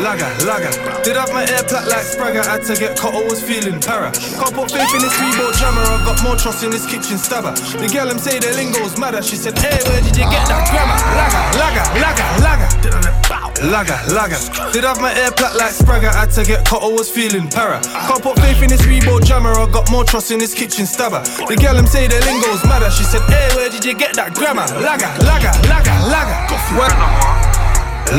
Lager, 0.01 0.25
lager. 0.49 0.73
Did 1.05 1.17
have 1.21 1.31
my 1.37 1.45
air 1.45 1.63
plat 1.69 1.85
like 1.87 2.07
Spragger, 2.09 2.41
had 2.41 2.65
to 2.65 2.75
get 2.81 2.97
caught, 2.97 3.13
I 3.13 3.23
was 3.29 3.45
feeling 3.45 3.79
para. 3.79 4.11
Can't 4.11 4.55
put 4.57 4.73
faith 4.73 4.89
in 4.97 5.05
this 5.05 5.13
Reebok 5.21 5.53
jammer, 5.61 5.85
I 5.85 6.01
got 6.09 6.17
more 6.25 6.35
trust 6.35 6.65
in 6.65 6.71
this 6.71 6.89
kitchen 6.89 7.21
stabber. 7.21 7.53
The 7.53 7.93
girl 7.93 8.09
them 8.09 8.19
say 8.19 8.41
the 8.41 8.57
lingo's 8.57 8.97
madder, 8.97 9.23
she 9.23 9.37
said, 9.37 9.59
hey, 9.59 9.79
where 9.85 10.01
did 10.01 10.17
you 10.17 10.25
get 10.33 10.49
that 10.49 10.65
grammar? 10.73 10.97
Lager, 11.13 11.45
lager, 11.61 11.87
lager, 12.01 12.27
lager. 12.41 13.23
Lager, 13.63 13.95
lager. 14.17 14.41
Did 14.73 14.85
have 14.85 14.99
my 14.99 15.13
air 15.13 15.31
plat 15.31 15.55
like 15.55 15.77
Spragger, 15.77 15.92
had 16.01 16.31
to 16.33 16.45
get 16.45 16.65
caught, 16.67 16.83
I 16.83 16.89
was 16.89 17.11
feeling 17.11 17.49
para. 17.49 17.81
Can't 17.83 18.23
put 18.23 18.39
faith 18.39 18.63
in 18.63 18.69
this 18.69 18.83
Reebok 18.83 19.25
jammer, 19.25 19.53
I 19.53 19.71
got 19.71 19.91
more 19.91 20.05
trust 20.05 20.31
in 20.31 20.39
this 20.39 20.55
kitchen 20.55 20.87
stabber. 20.87 21.21
The 21.47 21.57
girl 21.61 21.75
them 21.75 21.87
say 21.87 22.07
the 22.07 22.21
lingo's 22.25 22.65
madder, 22.65 22.91
she 22.91 23.05
said, 23.05 23.21
hey, 23.29 23.55
where 23.55 23.69
did 23.69 23.85
you 23.85 23.95
get 23.95 24.15
that 24.17 24.35
grammar? 24.35 24.65
Lager, 24.81 25.11
lager, 25.25 25.53
lager, 25.69 25.93
lager. 26.09 26.39
What? 26.79 26.93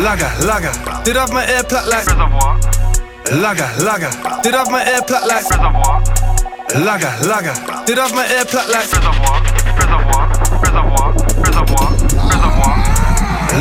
Lager, 0.03 0.29
lager. 0.45 0.73
Did 1.03 1.15
have 1.15 1.31
my 1.33 1.45
air 1.47 1.63
plat 1.63 1.87
like 1.87 2.05
Reservoir, 2.05 2.59
Lager, 3.41 3.69
lager. 3.83 4.11
Did 4.43 4.53
have 4.53 4.69
my 4.69 4.83
air 4.85 5.01
plat 5.01 5.25
like 5.25 5.49
reservoir, 5.49 6.03
Lager, 6.85 7.13
lager. 7.27 7.55
Did 7.85 7.97
have 7.97 8.13
my 8.13 8.27
air 8.27 8.45
plat 8.45 8.69
like 8.69 8.91
reservoir, 8.91 9.41
reservoir, 9.77 10.29
reservoir, 10.61 11.13
reservoir, 11.41 11.91
reservoir. 11.93 13.02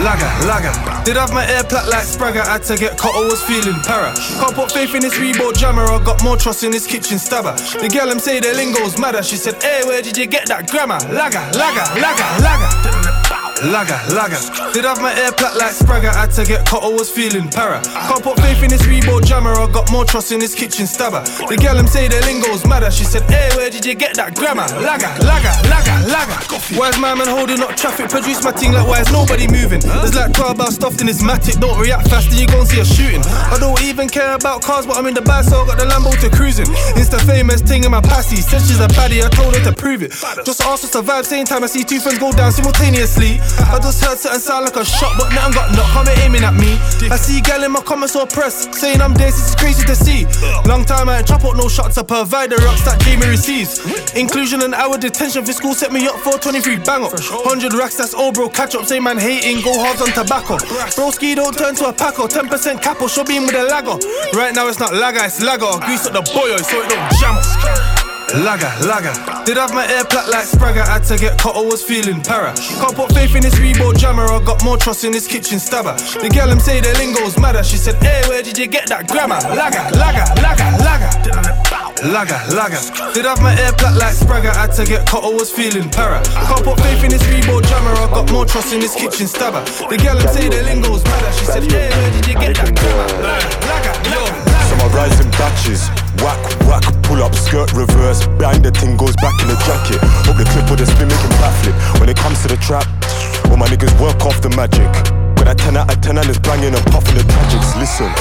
Lager, 0.01 0.31
lager. 0.49 0.73
Did 1.05 1.17
have 1.17 1.33
my 1.33 1.47
air 1.47 1.63
plat 1.65 1.87
like 1.89 2.07
Spragger, 2.07 2.47
had 2.47 2.63
to 2.65 2.77
get 2.77 2.97
caught, 2.97 3.15
I 3.15 3.29
was 3.29 3.43
feeling 3.43 3.77
para. 3.83 4.15
Can't 4.41 4.55
put 4.55 4.73
faith 4.73 4.95
in 4.95 5.03
this 5.03 5.15
Reebok 5.15 5.55
jammer, 5.55 5.85
I 5.85 6.03
got 6.03 6.23
more 6.25 6.37
trust 6.37 6.65
in 6.65 6.71
this 6.71 6.87
kitchen 6.87 7.19
stabber. 7.19 7.53
The 7.53 7.89
girl 7.93 8.09
say 8.19 8.41
the 8.41 8.55
lingo's 8.55 8.99
madder, 8.99 9.23
she 9.23 9.37
said, 9.37 9.63
hey, 9.63 9.83
where 9.85 10.01
did 10.01 10.17
you 10.17 10.27
get 10.27 10.49
that 10.49 10.71
grammar? 10.71 10.99
Lager, 11.13 11.45
lager, 11.59 11.85
lager, 12.01 12.25
lager. 12.41 12.73
Lager, 13.63 13.95
lager. 14.11 14.41
Did 14.73 14.85
have 14.85 15.01
my 15.01 15.15
air 15.15 15.31
plat 15.31 15.55
like 15.55 15.71
Spragger, 15.71 16.11
had 16.11 16.33
to 16.35 16.45
get 16.45 16.67
caught, 16.67 16.83
I 16.83 16.89
was 16.89 17.11
feeling 17.11 17.49
para. 17.49 17.81
Can't 17.85 18.23
put 18.23 18.41
faith 18.41 18.63
in 18.63 18.71
this 18.71 18.83
Reebok 18.83 19.25
jammer, 19.25 19.53
I 19.53 19.71
got 19.71 19.93
more 19.93 20.05
trust 20.05 20.33
in 20.33 20.41
this 20.41 20.55
kitchen 20.55 20.87
stabber. 20.87 21.23
The 21.47 21.57
girl 21.61 21.79
say 21.87 22.09
the 22.09 22.19
lingo's 22.27 22.67
madder, 22.67 22.91
she 22.91 23.05
said, 23.05 23.23
hey, 23.31 23.51
where 23.55 23.71
did 23.71 23.85
you 23.85 23.95
get 23.95 24.17
that 24.17 24.35
grammar? 24.35 24.67
Lager, 24.83 25.13
lager, 25.23 25.53
lager, 25.69 25.82
lager. 26.13 26.37
Why's 26.77 26.99
my 27.01 27.15
man 27.15 27.29
holding 27.29 27.61
up 27.61 27.75
traffic? 27.75 28.09
Produce 28.09 28.45
my 28.45 28.53
thing 28.53 28.73
like 28.73 28.87
why 28.87 29.01
is 29.01 29.11
nobody 29.11 29.49
moving? 29.49 29.81
There's 29.81 30.15
like 30.15 30.33
12 30.33 30.59
bars 30.59 30.75
stuffed 30.77 31.01
in 31.01 31.07
this 31.07 31.23
matic, 31.23 31.59
don't 31.61 31.81
react 31.81 32.09
fast 32.09 32.29
and 32.31 32.41
you 32.41 32.47
gon' 32.47 32.67
see 32.67 32.81
a 32.81 32.85
shooting. 32.85 33.23
I 33.25 33.57
don't 33.59 33.81
even 33.83 34.09
care 34.09 34.35
about 34.35 34.63
cars, 34.63 34.87
but 34.87 34.97
I'm 34.97 35.07
in 35.07 35.15
the 35.15 35.23
bag, 35.23 35.45
so 35.45 35.63
I 35.63 35.67
got 35.67 35.79
the 35.79 35.87
Lambo 35.89 36.13
to 36.21 36.29
cruising. 36.29 36.67
Insta 37.01 37.19
famous 37.25 37.61
thing 37.63 37.85
in 37.85 37.91
my 37.91 38.01
passy, 38.01 38.37
said 38.37 38.61
she's 38.61 38.81
a 38.81 38.89
baddie, 38.93 39.25
I 39.25 39.29
told 39.31 39.57
her 39.57 39.65
to 39.65 39.73
prove 39.73 40.03
it. 40.03 40.13
Just 40.45 40.61
asked 40.63 40.85
us 40.85 40.93
to 40.93 41.03
vibe, 41.03 41.25
same 41.25 41.47
time 41.47 41.65
I 41.65 41.67
see 41.67 41.85
two 41.85 42.01
friends 42.01 42.19
go 42.19 42.33
down 42.33 42.53
simultaneously. 42.53 43.41
I 43.73 43.81
just 43.81 44.05
heard 44.05 44.19
something 44.19 44.41
sound 44.41 44.67
like 44.67 44.77
a 44.77 44.85
shot, 44.85 45.17
but 45.19 45.33
nothing 45.33 45.55
got 45.55 45.73
knocked, 45.73 45.93
come 45.97 46.09
aiming 46.21 46.45
at 46.45 46.55
me. 46.55 46.77
I 47.09 47.17
see 47.17 47.41
gal 47.41 47.65
in 47.65 47.73
my 47.73 47.81
comments 47.81 48.15
or 48.15 48.27
press, 48.27 48.69
saying 48.77 49.01
I'm 49.01 49.15
this, 49.15 49.35
it's 49.41 49.57
crazy 49.57 49.85
to 49.87 49.97
see. 49.97 50.25
Long 50.69 50.85
time 50.85 51.09
I 51.09 51.19
ain't 51.19 51.27
chop 51.27 51.45
out 51.45 51.57
no 51.57 51.69
shots, 51.69 51.97
I 51.97 52.03
provide 52.03 52.51
the 52.51 52.57
rocks 52.65 52.85
that 52.85 53.01
Jamie 53.01 53.27
receives. 53.27 53.81
Inclusion 54.15 54.63
and 54.63 54.75
hour 54.75 54.99
detention 54.99 55.45
for 55.45 55.53
school 55.53 55.75
set 55.75 55.93
me 55.93 56.02
up 56.09 56.19
for 56.21 56.39
23 56.39 56.77
bang 56.79 57.05
up. 57.05 57.13
100 57.13 57.75
racks, 57.75 57.97
that's 57.97 58.15
all 58.15 58.33
bro, 58.33 58.49
catch 58.49 58.75
up, 58.75 58.85
say 58.87 59.01
man 59.01 59.19
hating, 59.19 59.63
go 59.63 59.73
hard 59.75 60.01
on 60.01 60.09
tobacco. 60.09 60.57
Broski 60.97 61.35
don't 61.35 61.57
turn 61.57 61.75
to 61.77 61.87
a 61.89 61.93
paco, 61.93 62.27
10% 62.27 62.83
capo, 62.83 63.07
show 63.07 63.25
beam 63.25 63.45
with 63.45 63.55
a 63.55 63.65
lagger. 63.65 63.99
Right 64.37 64.55
now 64.55 64.69
it's 64.69 64.79
not 64.79 64.95
lagger, 64.95 65.25
it's 65.25 65.43
lagger. 65.43 65.79
Grease 65.85 66.07
up 66.07 66.13
the 66.13 66.23
boyo 66.33 66.59
so 66.59 66.83
it 66.83 66.89
don't 66.89 67.13
jam. 67.21 67.92
Laga, 68.33 68.71
laga. 68.83 69.45
Did 69.45 69.57
have 69.57 69.75
my 69.75 69.87
air 69.87 70.05
plat 70.05 70.29
like 70.29 70.47
Spragger, 70.47 70.87
had 70.87 71.05
to 71.05 71.17
get 71.17 71.39
cut, 71.39 71.57
I 71.57 71.61
was 71.61 71.83
feeling 71.83 72.23
para. 72.23 72.55
Can't 72.55 72.95
put 72.95 73.13
faith 73.13 73.35
in 73.35 73.43
this 73.43 73.55
Reebok 73.57 73.99
jammer, 73.99 74.25
I 74.25 74.43
got 74.45 74.65
more 74.65 74.77
trust 74.77 75.05
in 75.05 75.13
this 75.13 75.27
kitchen 75.27 75.59
stabber. 75.59 75.95
The 75.95 76.31
girl 76.33 76.49
him 76.49 76.61
say 76.61 76.81
the 76.81 76.93
lingo's 76.99 77.39
madder, 77.39 77.63
she 77.63 77.77
said, 77.77 77.97
hey, 78.03 78.23
where 78.29 78.43
did 78.43 78.57
you 78.57 78.67
get 78.67 78.89
that 78.89 79.09
grammar? 79.09 79.37
Laga, 79.37 79.91
laga, 79.93 80.25
laga, 80.41 80.67
laga. 80.81 81.11
Laga, 82.03 82.39
laga. 82.51 83.15
Did 83.15 83.27
have 83.27 83.41
my 83.43 83.55
air 83.61 83.73
plat 83.73 83.95
like 83.97 84.15
Spragger, 84.15 84.55
had 84.55 84.73
to 84.73 84.85
get 84.85 85.07
cut, 85.07 85.23
I 85.25 85.29
was 85.29 85.51
feeling 85.51 85.89
para. 85.91 86.23
Can't 86.25 86.65
put 86.65 86.81
faith 86.81 87.05
in 87.05 87.11
this 87.11 87.23
Reebok 87.25 87.63
jammer, 87.69 87.93
I 87.93 88.09
got 88.11 88.31
more 88.33 88.47
trust 88.47 88.73
in 88.73 88.81
this 88.81 88.95
kitchen 88.95 89.27
stabber. 89.27 89.63
The 89.89 89.99
girl 89.99 90.19
him 90.19 90.29
say 90.29 90.49
the 90.49 90.63
lingo's 90.63 91.05
madder, 91.05 91.33
she 91.33 91.45
said, 91.45 91.63
hey, 91.71 91.91
where 91.91 92.11
did 92.11 92.27
you 92.27 92.35
get 92.35 92.57
that 92.57 92.75
grammar? 92.75 93.09
So 94.13 94.27
my 94.27 94.52
rising 94.93 95.31
batches, 95.33 95.89
whack, 96.21 96.39
whack, 96.69 96.85
pull 97.03 97.23
up, 97.23 97.35
skirt 97.35 97.73
reverse, 97.73 98.27
bang, 98.39 98.63
the 98.63 98.71
thing 98.71 98.97
goes 98.97 99.17
back 99.17 99.35
in 99.43 99.49
the 99.49 99.59
jacket. 99.65 99.99
Hope 100.29 100.37
the 100.37 100.45
clip 100.53 100.69
with 100.71 100.81
the 100.81 100.87
spin 100.87 101.09
making 101.09 101.35
backflip. 101.41 101.75
When 101.99 102.09
it 102.09 102.17
comes 102.17 102.41
to 102.43 102.49
the 102.49 102.57
trap, 102.61 102.87
all 103.51 103.57
my 103.57 103.67
niggas 103.67 103.93
work 104.01 104.25
off 104.25 104.41
the 104.41 104.51
magic. 104.51 104.93
Got 105.37 105.47
that 105.47 105.59
10 105.59 105.77
out 105.77 105.93
of 105.93 106.01
10 106.01 106.19
and 106.19 106.29
it's 106.29 106.39
banging 106.39 106.75
and 106.75 106.87
puffing 106.93 107.17
the 107.17 107.25
tragics. 107.25 107.75
Listen. 107.81 108.13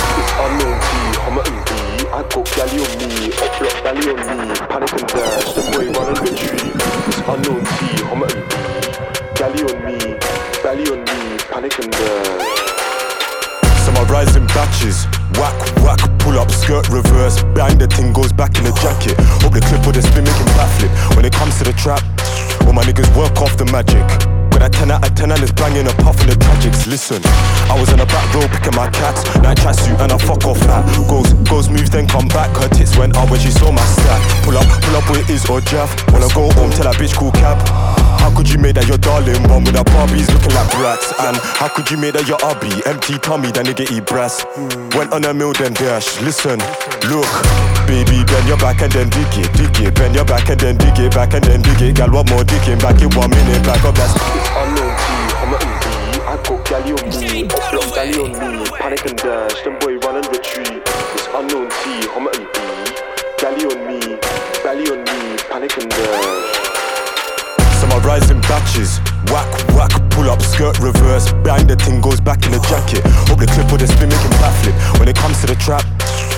I 2.11 2.23
got 2.23 2.43
galley 2.55 2.83
on 2.83 2.91
me, 2.99 3.31
up 3.31 3.51
block 3.57 3.77
galley 3.83 4.09
on 4.11 4.17
me, 4.19 4.53
panic 4.67 4.93
and 4.93 5.07
dash, 5.07 5.53
the 5.55 5.61
boy 5.71 5.87
retreat. 6.21 6.75
It's 7.07 7.19
unknown 7.25 7.63
and 7.63 7.67
B. 7.79 8.61
Galley 9.35 9.61
on 9.63 9.77
me, 9.85 9.97
galley 10.61 10.85
on 10.91 10.99
me, 10.99 11.37
panic 11.49 11.79
and 11.79 11.91
dash. 11.91 12.70
So 13.91 14.03
my 14.03 14.10
rising 14.10 14.48
batches, 14.48 15.05
whack, 15.36 15.55
whack, 15.83 16.00
pull 16.19 16.39
up, 16.39 16.50
skirt 16.50 16.88
reverse, 16.89 17.43
bang, 17.55 17.77
the 17.77 17.88
thing 17.88 18.13
goes 18.13 18.31
back 18.31 18.55
in 18.57 18.63
the 18.63 18.71
jacket. 18.79 19.19
Hope 19.43 19.51
the 19.51 19.60
clip 19.60 19.86
with 19.86 19.95
the 19.95 20.01
spin 20.01 20.24
making 20.24 20.48
backflip. 20.55 20.91
When 21.15 21.25
it 21.25 21.33
comes 21.33 21.57
to 21.60 21.65
the 21.65 21.74
trap, 21.74 22.00
all 22.65 22.74
my 22.74 22.83
niggas 22.83 23.12
work 23.17 23.36
off 23.41 23.57
the 23.57 23.65
magic. 23.65 24.03
Got 24.51 24.63
that 24.63 24.74
10 24.74 24.91
out 24.91 25.03
of 25.03 25.15
10 25.15 25.31
and 25.31 25.43
it's 25.43 25.51
banging 25.51 25.88
and 25.88 25.98
puffing 26.00 26.27
the 26.27 26.39
tragics. 26.39 26.88
Listen, 26.88 27.19
I 27.67 27.75
was 27.75 27.91
on 27.91 28.00
the 28.00 28.07
back 28.07 28.27
row 28.31 28.48
picking 28.48 28.75
my 28.75 28.88
cats, 28.91 29.27
night 29.43 29.57
tracksuit 29.57 30.00
and 30.00 30.12
I 30.12 30.17
fuck 30.17 30.45
off 30.45 30.60
hat. 30.63 30.88
Goes, 31.10 31.33
goes, 31.50 31.67
moves, 31.67 31.89
then 31.89 32.07
come 32.07 32.27
back. 32.31 32.55
Her 32.55 32.69
tits 32.69 32.95
went 32.95 33.17
up 33.17 33.29
when 33.29 33.39
she 33.39 33.51
saw 33.51 33.71
my 33.71 33.83
stack. 33.83 34.21
Pull 34.48 34.55
up, 34.55 34.67
pull 34.88 34.95
up 34.95 35.03
where 35.12 35.19
it 35.19 35.29
is 35.29 35.43
or 35.50 35.60
Jeff. 35.60 35.91
Wanna 36.13 36.31
go 36.31 36.48
home, 36.55 36.71
tell 36.71 36.88
that 36.88 36.95
bitch 36.95 37.15
cool 37.17 37.31
cab. 37.31 37.60
How 38.20 38.34
could 38.36 38.50
you 38.50 38.58
make 38.60 38.75
that 38.75 38.88
your 38.88 38.98
darling 38.98 39.41
one 39.48 39.63
with 39.63 39.75
her 39.75 39.86
Barbies 39.86 40.27
looking 40.34 40.53
like 40.56 40.70
brats? 40.75 41.13
And 41.24 41.38
how 41.60 41.70
could 41.70 41.89
you 41.89 41.98
make 41.98 42.13
that 42.13 42.27
your 42.27 42.39
hubby? 42.41 42.72
Empty 42.89 43.20
tummy, 43.20 43.51
that 43.53 43.65
nigga 43.65 43.86
eat 43.91 44.06
brass. 44.06 44.44
Went 44.98 45.13
on 45.13 45.24
a 45.25 45.34
mill, 45.34 45.53
then 45.53 45.74
dash. 45.74 46.20
Listen, 46.22 46.60
look, 47.08 47.30
baby, 47.88 48.24
bend 48.25 48.48
your 48.48 48.58
back 48.58 48.82
and 48.82 48.91
then 48.91 49.10
dig 49.10 49.32
it, 49.38 49.50
dig 49.53 49.75
it. 49.80 49.96
Bend 49.96 50.15
your 50.15 50.25
back 50.25 50.50
and 50.50 50.60
then 50.60 50.77
dig 50.77 50.98
it, 51.00 51.13
back 51.13 51.34
and 51.34 51.44
then 51.44 51.62
dig 51.62 51.82
it. 51.82 51.96
Gal, 51.96 52.12
what 52.12 52.27
more 52.30 52.44
digging? 52.44 52.80
Back 52.80 53.00
in 53.01 53.10
one 53.15 53.30
minute, 53.30 53.63
back 53.63 53.84
up, 53.86 53.96
that's 53.96 54.13
It's 54.15 54.50
unknown 54.58 54.91
T, 54.98 55.08
Homerton 55.39 55.74
B. 55.80 55.86
I 56.25 56.36
got 56.41 56.60
galley 56.65 56.91
on 56.94 57.08
me, 57.20 57.44
up 57.46 57.63
block 57.72 57.88
galley 57.96 58.18
on 58.20 58.32
me, 58.32 58.65
panic 58.77 59.06
and 59.06 59.18
dash, 59.18 59.62
them 59.63 59.77
boy 59.80 59.98
run 60.00 60.18
and 60.18 60.27
retreat. 60.27 60.82
It's 61.15 61.27
unknown 61.34 61.70
T, 61.82 62.08
Homerton 62.12 62.46
B. 62.50 62.58
Galley 63.38 63.65
on 63.65 63.80
me, 63.88 64.00
galley 64.63 64.86
on 64.89 65.00
me, 65.03 65.38
panic 65.50 65.77
and 65.77 65.89
dash. 65.89 66.70
My 67.91 68.00
rising 68.07 68.39
batches, 68.48 69.03
whack, 69.27 69.51
whack, 69.75 69.91
pull 70.12 70.31
up, 70.31 70.41
skirt 70.41 70.79
reverse, 70.79 71.27
bang, 71.43 71.67
the 71.67 71.75
thing 71.75 72.00
goes 72.00 72.21
back 72.21 72.45
in 72.45 72.55
the 72.55 72.63
jacket. 72.71 73.03
Hope 73.27 73.43
the 73.43 73.51
clip 73.51 73.67
with 73.67 73.83
the 73.83 73.88
spin 73.88 74.07
making 74.07 74.31
backflip. 74.39 74.71
When 74.98 75.10
it 75.12 75.17
comes 75.17 75.41
to 75.41 75.48
the 75.48 75.60
trap, 75.60 75.83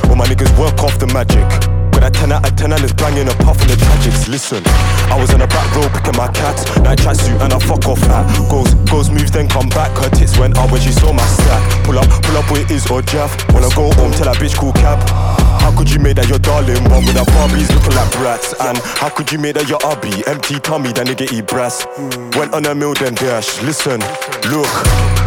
all 0.09 0.15
my 0.15 0.25
niggas 0.25 0.49
work 0.57 0.81
off 0.81 0.97
the 0.97 1.05
magic. 1.13 1.45
Got 1.93 2.09
that 2.09 2.13
10 2.17 2.31
out 2.33 2.49
of 2.49 2.55
10 2.57 2.73
and 2.73 2.81
it's 2.81 2.93
banging 2.97 3.29
a 3.29 3.31
and 3.31 3.39
puffing 3.45 3.69
the 3.69 3.77
tragics. 3.77 4.25
Listen, 4.25 4.65
I 5.13 5.15
was 5.21 5.29
on 5.29 5.45
the 5.45 5.47
back 5.47 5.69
row 5.77 5.85
picking 5.93 6.17
my 6.17 6.25
cats, 6.33 6.65
night 6.81 6.97
tracksuit 6.97 7.37
and 7.37 7.53
I 7.53 7.59
fuck 7.61 7.85
off 7.85 8.01
hat. 8.01 8.25
Goes, 8.49 8.73
goes, 8.89 9.13
moves, 9.13 9.29
then 9.29 9.47
come 9.47 9.69
back. 9.69 9.93
Her 10.01 10.09
tits 10.09 10.33
went 10.41 10.57
up 10.57 10.73
when 10.73 10.81
she 10.81 10.91
saw 10.91 11.13
my 11.13 11.25
stack. 11.37 11.61
Pull 11.85 12.01
up, 12.01 12.09
pull 12.25 12.37
up 12.37 12.49
where 12.49 12.65
it 12.65 12.71
is 12.71 12.89
or 12.89 13.03
Jeff. 13.05 13.29
Wanna 13.53 13.69
go 13.77 13.93
home, 13.93 14.09
tell 14.09 14.25
that 14.25 14.41
bitch 14.41 14.57
cool 14.57 14.73
cab. 14.73 14.97
How 15.63 15.71
could 15.71 15.87
you 15.87 15.99
make 16.03 16.19
that 16.19 16.27
your 16.27 16.43
darling 16.43 16.83
one 16.91 17.07
with 17.07 17.15
her 17.15 17.23
Barbies 17.23 17.71
looking 17.71 17.95
like 17.95 18.11
brats? 18.19 18.51
And 18.59 18.75
how 18.99 19.07
could 19.07 19.31
you 19.31 19.39
make 19.39 19.55
that 19.55 19.71
your 19.71 19.79
hubby? 19.79 20.11
Empty 20.27 20.59
tummy, 20.59 20.91
that 20.91 21.07
get 21.07 21.31
eat 21.31 21.47
brass. 21.47 21.87
Went 22.35 22.51
on 22.51 22.67
a 22.67 22.75
mill, 22.75 22.93
then 22.99 23.15
dash. 23.15 23.63
Listen, 23.63 24.03
look, 24.51 24.67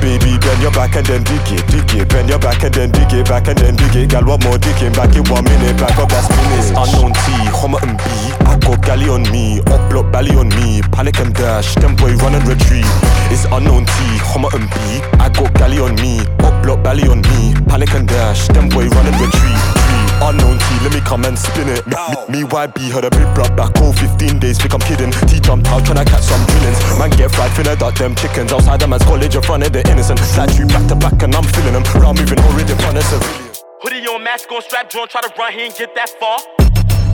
baby, 0.05 0.37
bend 0.37 0.61
your 0.61 0.77
back 0.77 0.93
and 0.93 1.09
then 1.09 1.25
dig 1.25 1.41
it, 1.57 1.65
dig 1.73 1.89
it. 1.97 2.13
Bend 2.13 2.29
your 2.29 2.39
back 2.39 2.61
and 2.61 2.75
then 2.77 2.93
dig 2.93 3.09
it, 3.17 3.25
back 3.25 3.49
and 3.49 3.57
then 3.57 3.81
dig 3.81 3.97
it. 3.97 4.13
Gal, 4.13 4.29
what 4.29 4.45
more 4.45 4.61
digging? 4.61 4.93
Back 4.93 5.17
in 5.17 5.25
one 5.33 5.49
minute, 5.49 5.81
back 5.81 5.97
up 5.97 6.13
that 6.13 6.29
spinach. 6.29 6.69
Unknown 6.77 7.17
T, 7.17 7.25
Homerton 7.57 7.97
B. 7.97 8.05
I 8.45 8.61
got 8.61 8.85
galley 8.85 9.09
on 9.09 9.25
me, 9.33 9.65
up 9.73 9.89
block 9.89 10.13
belly 10.13 10.37
on 10.37 10.53
me. 10.53 10.85
Panic 10.93 11.17
and 11.17 11.33
dash, 11.33 11.75
them 11.81 11.97
boy 11.97 12.13
run 12.21 12.37
and 12.37 12.45
retreat. 12.45 12.85
It's 13.33 13.49
unknown 13.49 13.89
T, 13.89 13.97
Homerton 14.21 14.69
B. 14.69 15.01
I 15.17 15.33
got 15.33 15.49
galley 15.57 15.81
on 15.81 15.97
me, 15.97 16.21
up 16.45 16.61
block 16.61 16.85
belly 16.85 17.09
on 17.09 17.25
me. 17.25 17.57
Panic 17.73 17.97
and 17.97 18.07
dash, 18.07 18.53
them 18.53 18.69
boy 18.69 18.85
run 18.93 19.09
and 19.09 19.17
retreat. 19.17 19.97
Unknown 20.27 20.59
T, 20.59 20.67
let 20.83 20.91
me 20.91 20.99
come 21.07 21.23
and 21.25 21.39
spin 21.39 21.71
it. 21.71 21.87
Me, 21.87 22.43
me 22.43 22.49
YB 22.51 22.91
heard 22.91 23.07
a 23.07 23.11
big 23.15 23.31
brat 23.31 23.55
back 23.55 23.71
home 23.79 23.95
15 23.95 24.41
days, 24.43 24.59
think 24.59 24.75
I'm 24.75 24.83
kidding. 24.83 25.15
T 25.31 25.39
jumped 25.39 25.69
out 25.71 25.87
tryna 25.87 26.03
catch 26.03 26.27
some 26.27 26.43
drillings. 26.51 26.83
Man 26.99 27.11
get 27.15 27.31
fried, 27.31 27.55
finna 27.55 27.79
duck 27.79 27.95
them 27.95 28.17
chickens. 28.17 28.51
Outside 28.51 28.81
the 28.81 28.89
man's 28.89 29.05
college 29.05 29.37
in 29.37 29.43
front 29.43 29.63
of 29.63 29.71
the 29.71 29.87
innocent. 29.87 30.19
Slide 30.19 30.51
you 30.59 30.67
back 30.67 30.83
to 30.91 30.97
back 30.97 31.23
and 31.23 31.31
I'm 31.31 31.47
feeling 31.55 31.79
them. 31.79 31.85
Round 32.03 32.19
moving 32.19 32.43
horrid 32.43 32.69
in 32.69 32.77
front 32.77 32.99
of 32.99 33.05
civilians. 33.07 33.63
Hoodie 33.87 34.03
on, 34.11 34.25
mask 34.25 34.51
on, 34.51 34.63
strap 34.63 34.91
drawn, 34.91 35.07
try 35.07 35.21
to 35.21 35.31
run, 35.39 35.53
he 35.53 35.71
ain't 35.71 35.79
get 35.79 35.95
that 35.95 36.11
far. 36.19 36.43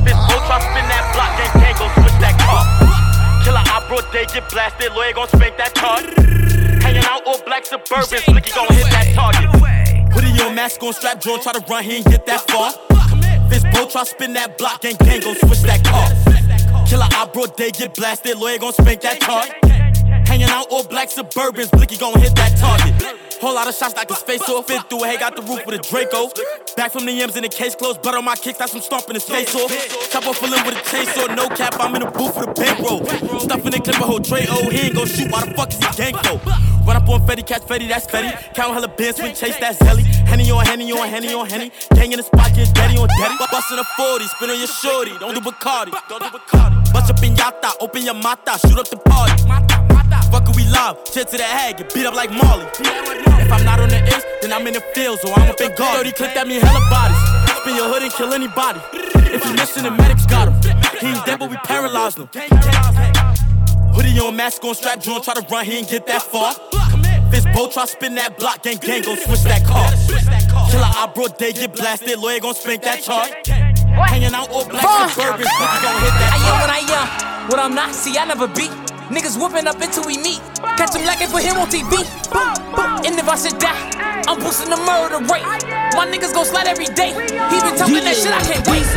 Fist 0.08 0.16
low, 0.32 0.40
try 0.48 0.56
spin 0.64 0.86
that 0.88 1.04
block, 1.12 1.36
gang 1.36 1.52
gang, 1.60 1.76
go 1.76 1.92
switch 1.92 2.16
that 2.16 2.36
car. 2.40 2.64
Killer 3.44 3.60
op, 3.76 3.92
bro, 3.92 4.00
day 4.08 4.24
get 4.32 4.48
blasted, 4.48 4.88
lawyer 4.96 5.12
gon' 5.12 5.28
spank 5.28 5.60
that 5.60 5.76
card. 5.76 6.08
Hanging 6.80 7.04
out 7.04 7.28
all 7.28 7.36
black 7.44 7.68
suburbans, 7.68 8.24
Blicky 8.24 8.56
gon' 8.56 8.72
hit 8.72 8.88
that 8.88 9.12
target. 9.12 9.52
Hoodie 10.16 10.32
on, 10.40 10.54
mask 10.54 10.82
on, 10.82 10.94
strap 10.94 11.20
drawn, 11.20 11.42
try 11.42 11.52
to 11.52 11.60
run, 11.68 11.84
he 11.84 12.00
ain't 12.00 12.06
get 12.06 12.24
that 12.24 12.48
far. 12.48 12.72
Fist 13.52 13.70
blow, 13.70 13.86
try 13.86 14.04
spin 14.04 14.32
that 14.32 14.56
block, 14.56 14.80
gang 14.80 14.96
gang, 14.96 15.20
go 15.20 15.34
switch 15.34 15.60
that 15.60 15.84
car. 15.84 16.08
Killer 16.86 17.08
op, 17.16 17.34
bro, 17.34 17.44
day 17.44 17.70
get 17.70 17.94
blasted, 17.94 18.38
lawyer 18.38 18.58
gon' 18.58 18.72
spank 18.72 19.02
that 19.02 19.20
card. 19.20 19.61
Hanging 20.42 20.54
out 20.54 20.66
all 20.72 20.82
black 20.82 21.08
suburbans, 21.08 21.70
Blicky 21.70 21.96
gon' 21.98 22.18
hit 22.20 22.34
that 22.34 22.58
target. 22.58 23.00
Whole 23.40 23.54
lot 23.54 23.68
of 23.68 23.74
shots 23.74 23.94
like 23.94 24.08
his 24.08 24.22
face 24.22 24.42
off. 24.48 24.66
Fit 24.66 24.82
through 24.90 25.04
a 25.04 25.06
hay, 25.06 25.16
got 25.16 25.36
the 25.36 25.42
roof 25.42 25.64
with 25.66 25.78
a 25.78 25.82
Draco. 25.82 26.30
Back 26.76 26.90
from 26.90 27.06
the 27.06 27.22
M's 27.22 27.36
in 27.36 27.42
the 27.42 27.48
case 27.48 27.74
closed. 27.74 28.02
Blood 28.02 28.16
on 28.16 28.24
my 28.24 28.34
kicks, 28.34 28.58
that's 28.58 28.72
some 28.72 28.80
stomping 28.80 29.14
his 29.14 29.24
face 29.24 29.54
off. 29.54 29.70
Chopper 30.10 30.32
full 30.34 30.52
in 30.52 30.66
with 30.66 30.74
a 30.74 30.82
chainsaw, 30.82 31.30
no 31.36 31.48
cap. 31.48 31.74
I'm 31.78 31.94
in 31.94 32.02
the 32.02 32.10
booth 32.10 32.34
with 32.36 32.48
a 32.48 32.52
bankroll. 32.54 33.04
Stuffing 33.38 33.70
the 33.70 33.78
clip 33.78 33.98
a 33.98 34.02
whole 34.02 34.20
tray. 34.20 34.46
Oh, 34.48 34.68
he 34.68 34.90
ain't 34.90 34.94
gon' 34.94 35.06
shoot. 35.06 35.30
Why 35.30 35.46
the 35.46 35.54
fuck 35.54 35.70
is 35.70 35.78
he 35.78 35.86
gang 35.94 36.14
for? 36.22 36.38
Run 36.86 36.96
up 36.96 37.08
on 37.08 37.26
Fetty, 37.26 37.46
catch 37.46 37.62
Fetty, 37.62 37.86
that's 37.86 38.06
Fetty. 38.06 38.30
Count 38.54 38.74
hella 38.74 38.88
bands, 38.88 39.18
swing 39.18 39.34
chase, 39.34 39.56
that's 39.58 39.78
Zelly. 39.78 40.02
Henny 40.26 40.50
on 40.50 40.66
Henny 40.66 40.90
on 40.90 41.08
Henny 41.08 41.32
on 41.34 41.48
Henny. 41.48 41.70
Gang 41.94 42.10
in 42.10 42.18
the 42.18 42.24
spot, 42.24 42.50
get 42.54 42.74
daddy 42.74 42.98
on 42.98 43.06
daddy. 43.06 43.34
Bustin' 43.38 43.78
a 43.78 43.84
40, 43.84 44.24
spin 44.26 44.50
on 44.50 44.58
your 44.58 44.66
shorty. 44.66 45.18
Don't 45.18 45.34
do 45.34 45.40
Bacardi. 45.40 45.92
Don't 46.08 46.22
do 46.22 46.30
Bacardi. 46.30 46.92
Bust 46.92 47.10
up 47.10 47.22
in 47.22 47.34
Yata, 47.34 47.74
open 47.80 48.02
your 48.02 48.14
mata, 48.14 48.58
shoot 48.66 48.78
up 48.78 48.88
the 48.88 48.96
party. 48.96 49.81
Fuck 50.32 50.48
it, 50.48 50.56
we 50.56 50.64
live. 50.64 50.96
Shit 51.12 51.28
to 51.28 51.36
the 51.36 51.44
head, 51.44 51.76
get 51.76 51.92
beat 51.92 52.06
up 52.06 52.14
like 52.14 52.30
Molly. 52.30 52.64
If 52.80 53.52
I'm 53.52 53.64
not 53.64 53.80
on 53.80 53.90
the 53.90 54.00
X, 54.00 54.24
then 54.40 54.50
I'm 54.50 54.66
in 54.66 54.72
the 54.72 54.80
field, 54.96 55.20
so 55.20 55.30
I'm 55.34 55.50
up 55.50 55.60
in 55.60 55.74
guard. 55.76 55.98
30 55.98 56.12
clip 56.12 56.32
that 56.32 56.48
mean 56.48 56.62
hella 56.62 56.80
bodies. 56.88 57.20
Spin 57.60 57.76
your 57.76 57.92
hood 57.92 58.02
and 58.02 58.12
kill 58.12 58.32
anybody. 58.32 58.80
If 59.28 59.44
you 59.44 59.52
listen, 59.52 59.84
the 59.84 59.90
medics 59.90 60.24
got 60.24 60.48
him. 60.48 60.56
He 61.00 61.08
ain't 61.08 61.26
dead, 61.26 61.38
but 61.38 61.50
we 61.50 61.56
paralyzed 61.68 62.16
him. 62.16 62.28
Hoodie 63.92 64.18
on, 64.20 64.34
mask 64.34 64.64
on, 64.64 64.74
strap 64.74 65.02
drawn, 65.02 65.20
try 65.20 65.34
to 65.34 65.46
run, 65.52 65.66
he 65.66 65.76
ain't 65.76 65.90
get 65.90 66.06
that 66.06 66.22
far. 66.22 66.54
Fist 67.30 67.48
bow, 67.52 67.68
try 67.68 67.84
spin 67.84 68.14
that 68.14 68.38
block, 68.38 68.62
gang 68.62 68.78
gang, 68.78 69.02
gon' 69.02 69.18
switch 69.18 69.44
that 69.44 69.66
car. 69.66 69.84
Killer, 70.72 70.88
I 70.96 71.12
brought 71.14 71.38
day, 71.38 71.52
get 71.52 71.76
blasted, 71.76 72.18
lawyer 72.18 72.40
gon' 72.40 72.54
spank 72.54 72.80
that 72.84 73.02
chart. 73.02 73.28
Hanging 74.08 74.32
out 74.32 74.48
all 74.48 74.64
black 74.64 74.82
niggas 74.82 75.14
gon' 75.14 75.38
hit 75.38 76.14
that 76.16 76.32
I 76.32 76.40
am 76.48 76.56
what 76.64 76.70
I 76.72 76.80
am, 76.88 77.48
what 77.50 77.58
I'm 77.58 77.74
not, 77.74 77.94
see, 77.94 78.16
I 78.16 78.24
never 78.24 78.48
beat. 78.48 78.72
Niggas 79.12 79.36
whooping 79.36 79.68
up 79.68 79.76
until 79.76 80.08
we 80.08 80.16
meet. 80.16 80.40
Catch 80.80 80.96
him 80.96 81.04
like 81.04 81.20
and 81.20 81.28
put 81.28 81.44
him 81.44 81.60
on 81.60 81.68
TV. 81.68 82.00
And 83.04 83.12
if 83.12 83.28
I 83.28 83.36
should 83.36 83.60
die, 83.60 83.76
I'm 84.24 84.40
boosting 84.40 84.72
the 84.72 84.80
murder 84.88 85.20
rate. 85.28 85.44
My 85.92 86.08
niggas 86.08 86.32
gon' 86.32 86.48
slide 86.48 86.64
every 86.64 86.88
day. 86.96 87.12
He 87.12 87.56
been 87.60 87.76
talking 87.76 88.00
that 88.08 88.16
shit, 88.16 88.32
I 88.32 88.40
can't 88.40 88.64
wait. 88.72 88.88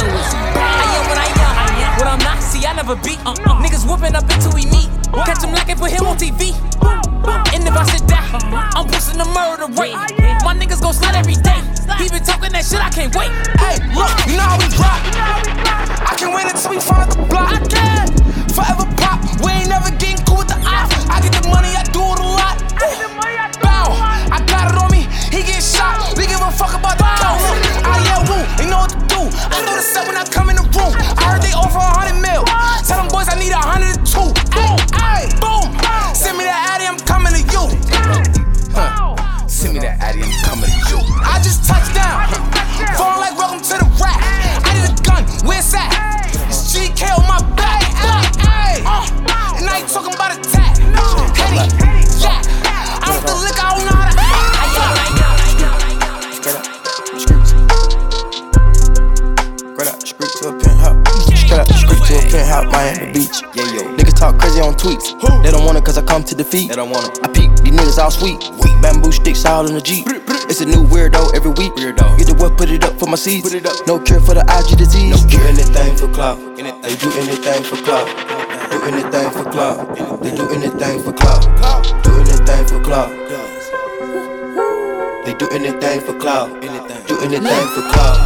I 0.55 0.87
am 0.95 1.03
what 1.11 1.19
I 1.19 1.27
am, 1.35 1.99
what 1.99 2.07
I'm 2.07 2.23
not, 2.23 2.39
see, 2.39 2.63
I 2.63 2.71
never 2.71 2.95
beat. 2.95 3.19
Uh, 3.27 3.35
uh. 3.43 3.59
Niggas 3.59 3.83
whooping 3.83 4.15
up 4.15 4.23
until 4.31 4.55
we 4.55 4.63
meet. 4.71 4.87
Catch 5.27 5.43
him 5.43 5.51
like 5.51 5.67
and 5.67 5.75
put 5.83 5.91
him 5.91 6.07
on 6.07 6.15
TV. 6.15 6.55
And 7.51 7.67
if 7.67 7.75
I 7.75 7.83
should 7.83 8.07
die, 8.07 8.23
I'm 8.71 8.87
boosting 8.87 9.19
the 9.19 9.27
murder 9.35 9.67
rate. 9.75 9.99
My 10.47 10.55
niggas 10.55 10.79
gon' 10.79 10.95
slide 10.95 11.19
every 11.19 11.35
day. 11.43 11.59
He 11.99 12.07
been 12.07 12.23
talking 12.23 12.55
that 12.55 12.63
shit, 12.63 12.79
I 12.79 12.87
can't 12.87 13.11
wait. 13.11 13.35
Hey, 13.59 13.83
look, 13.91 14.15
you 14.31 14.39
know 14.39 14.47
how 14.47 14.55
we 14.63 14.71
drop. 14.79 14.95
I 16.07 16.15
can 16.15 16.31
win 16.31 16.47
until 16.47 16.71
we 16.71 16.79
find 16.79 17.11
the 17.11 17.19
block. 17.27 17.51
I 17.51 17.59
can 17.67 18.07
forever 18.55 18.84
with 21.07 21.17
the 21.17 21.17
ops. 21.17 21.17
I 21.17 21.21
get 21.21 21.41
the 21.41 21.49
money, 21.49 21.69
I 21.75 21.83
do 21.83 22.01
it 22.01 22.19
a 22.19 22.23
lot. 22.23 22.61
Bow, 23.61 23.91
I 24.31 24.43
got 24.45 24.71
it 24.71 24.77
on 24.77 24.91
me. 24.91 25.07
He 25.31 25.43
get 25.43 25.61
shot. 25.63 26.17
We 26.17 26.27
give 26.27 26.41
talk 64.85 64.99
crazy 64.99 65.13
on 65.13 65.21
tweets. 65.21 65.43
They 65.43 65.51
don't 65.51 65.65
want 65.65 65.77
it 65.77 65.85
cause 65.85 65.97
I 65.97 66.01
come 66.01 66.23
to 66.23 66.35
defeat. 66.35 66.69
They 66.69 66.75
don't 66.75 66.89
want 66.89 67.17
it. 67.17 67.25
I 67.25 67.27
peek, 67.31 67.49
these 67.63 67.73
niggas 67.73 67.97
all 67.97 68.11
sweet. 68.11 68.39
Bamboo 68.81 69.11
sticks 69.11 69.45
all 69.45 69.67
in 69.67 69.73
the 69.73 69.81
Jeep. 69.81 70.05
It's 70.49 70.61
a 70.61 70.65
new 70.65 70.85
weirdo 70.85 71.33
every 71.35 71.51
week. 71.51 71.73
Weirdo. 71.73 72.17
Get 72.17 72.27
the 72.27 72.35
what, 72.35 72.57
put 72.57 72.69
it 72.69 72.83
up 72.83 72.99
for 72.99 73.07
my 73.07 73.15
seeds. 73.15 73.43
Put 73.43 73.53
it 73.53 73.65
up. 73.65 73.75
No 73.87 73.99
cure 73.99 74.19
for 74.19 74.33
the 74.33 74.45
IG 74.45 74.77
disease. 74.77 75.23
No 75.23 75.29
do 75.29 75.39
anything 75.45 75.97
for 75.97 76.07
clout. 76.13 76.37
They 76.55 76.95
do 76.95 77.09
anything 77.17 77.63
for 77.63 77.77
clout. 77.81 78.07
Do 78.69 78.81
anything 78.83 79.29
for 79.31 79.45
clout. 79.49 79.95
They 80.21 80.35
do 80.35 80.49
anything 80.49 81.01
for 81.03 81.13
clout. 81.13 81.41
Do 82.03 82.11
anything 82.21 82.65
for 82.67 82.81
clout. 82.81 83.09
They 85.25 85.33
do 85.33 85.49
anything 85.49 86.01
for 86.01 86.13
clout. 86.19 86.49
Do 87.07 87.19
anything 87.21 87.67
for 87.73 87.81
clout. 87.89 88.17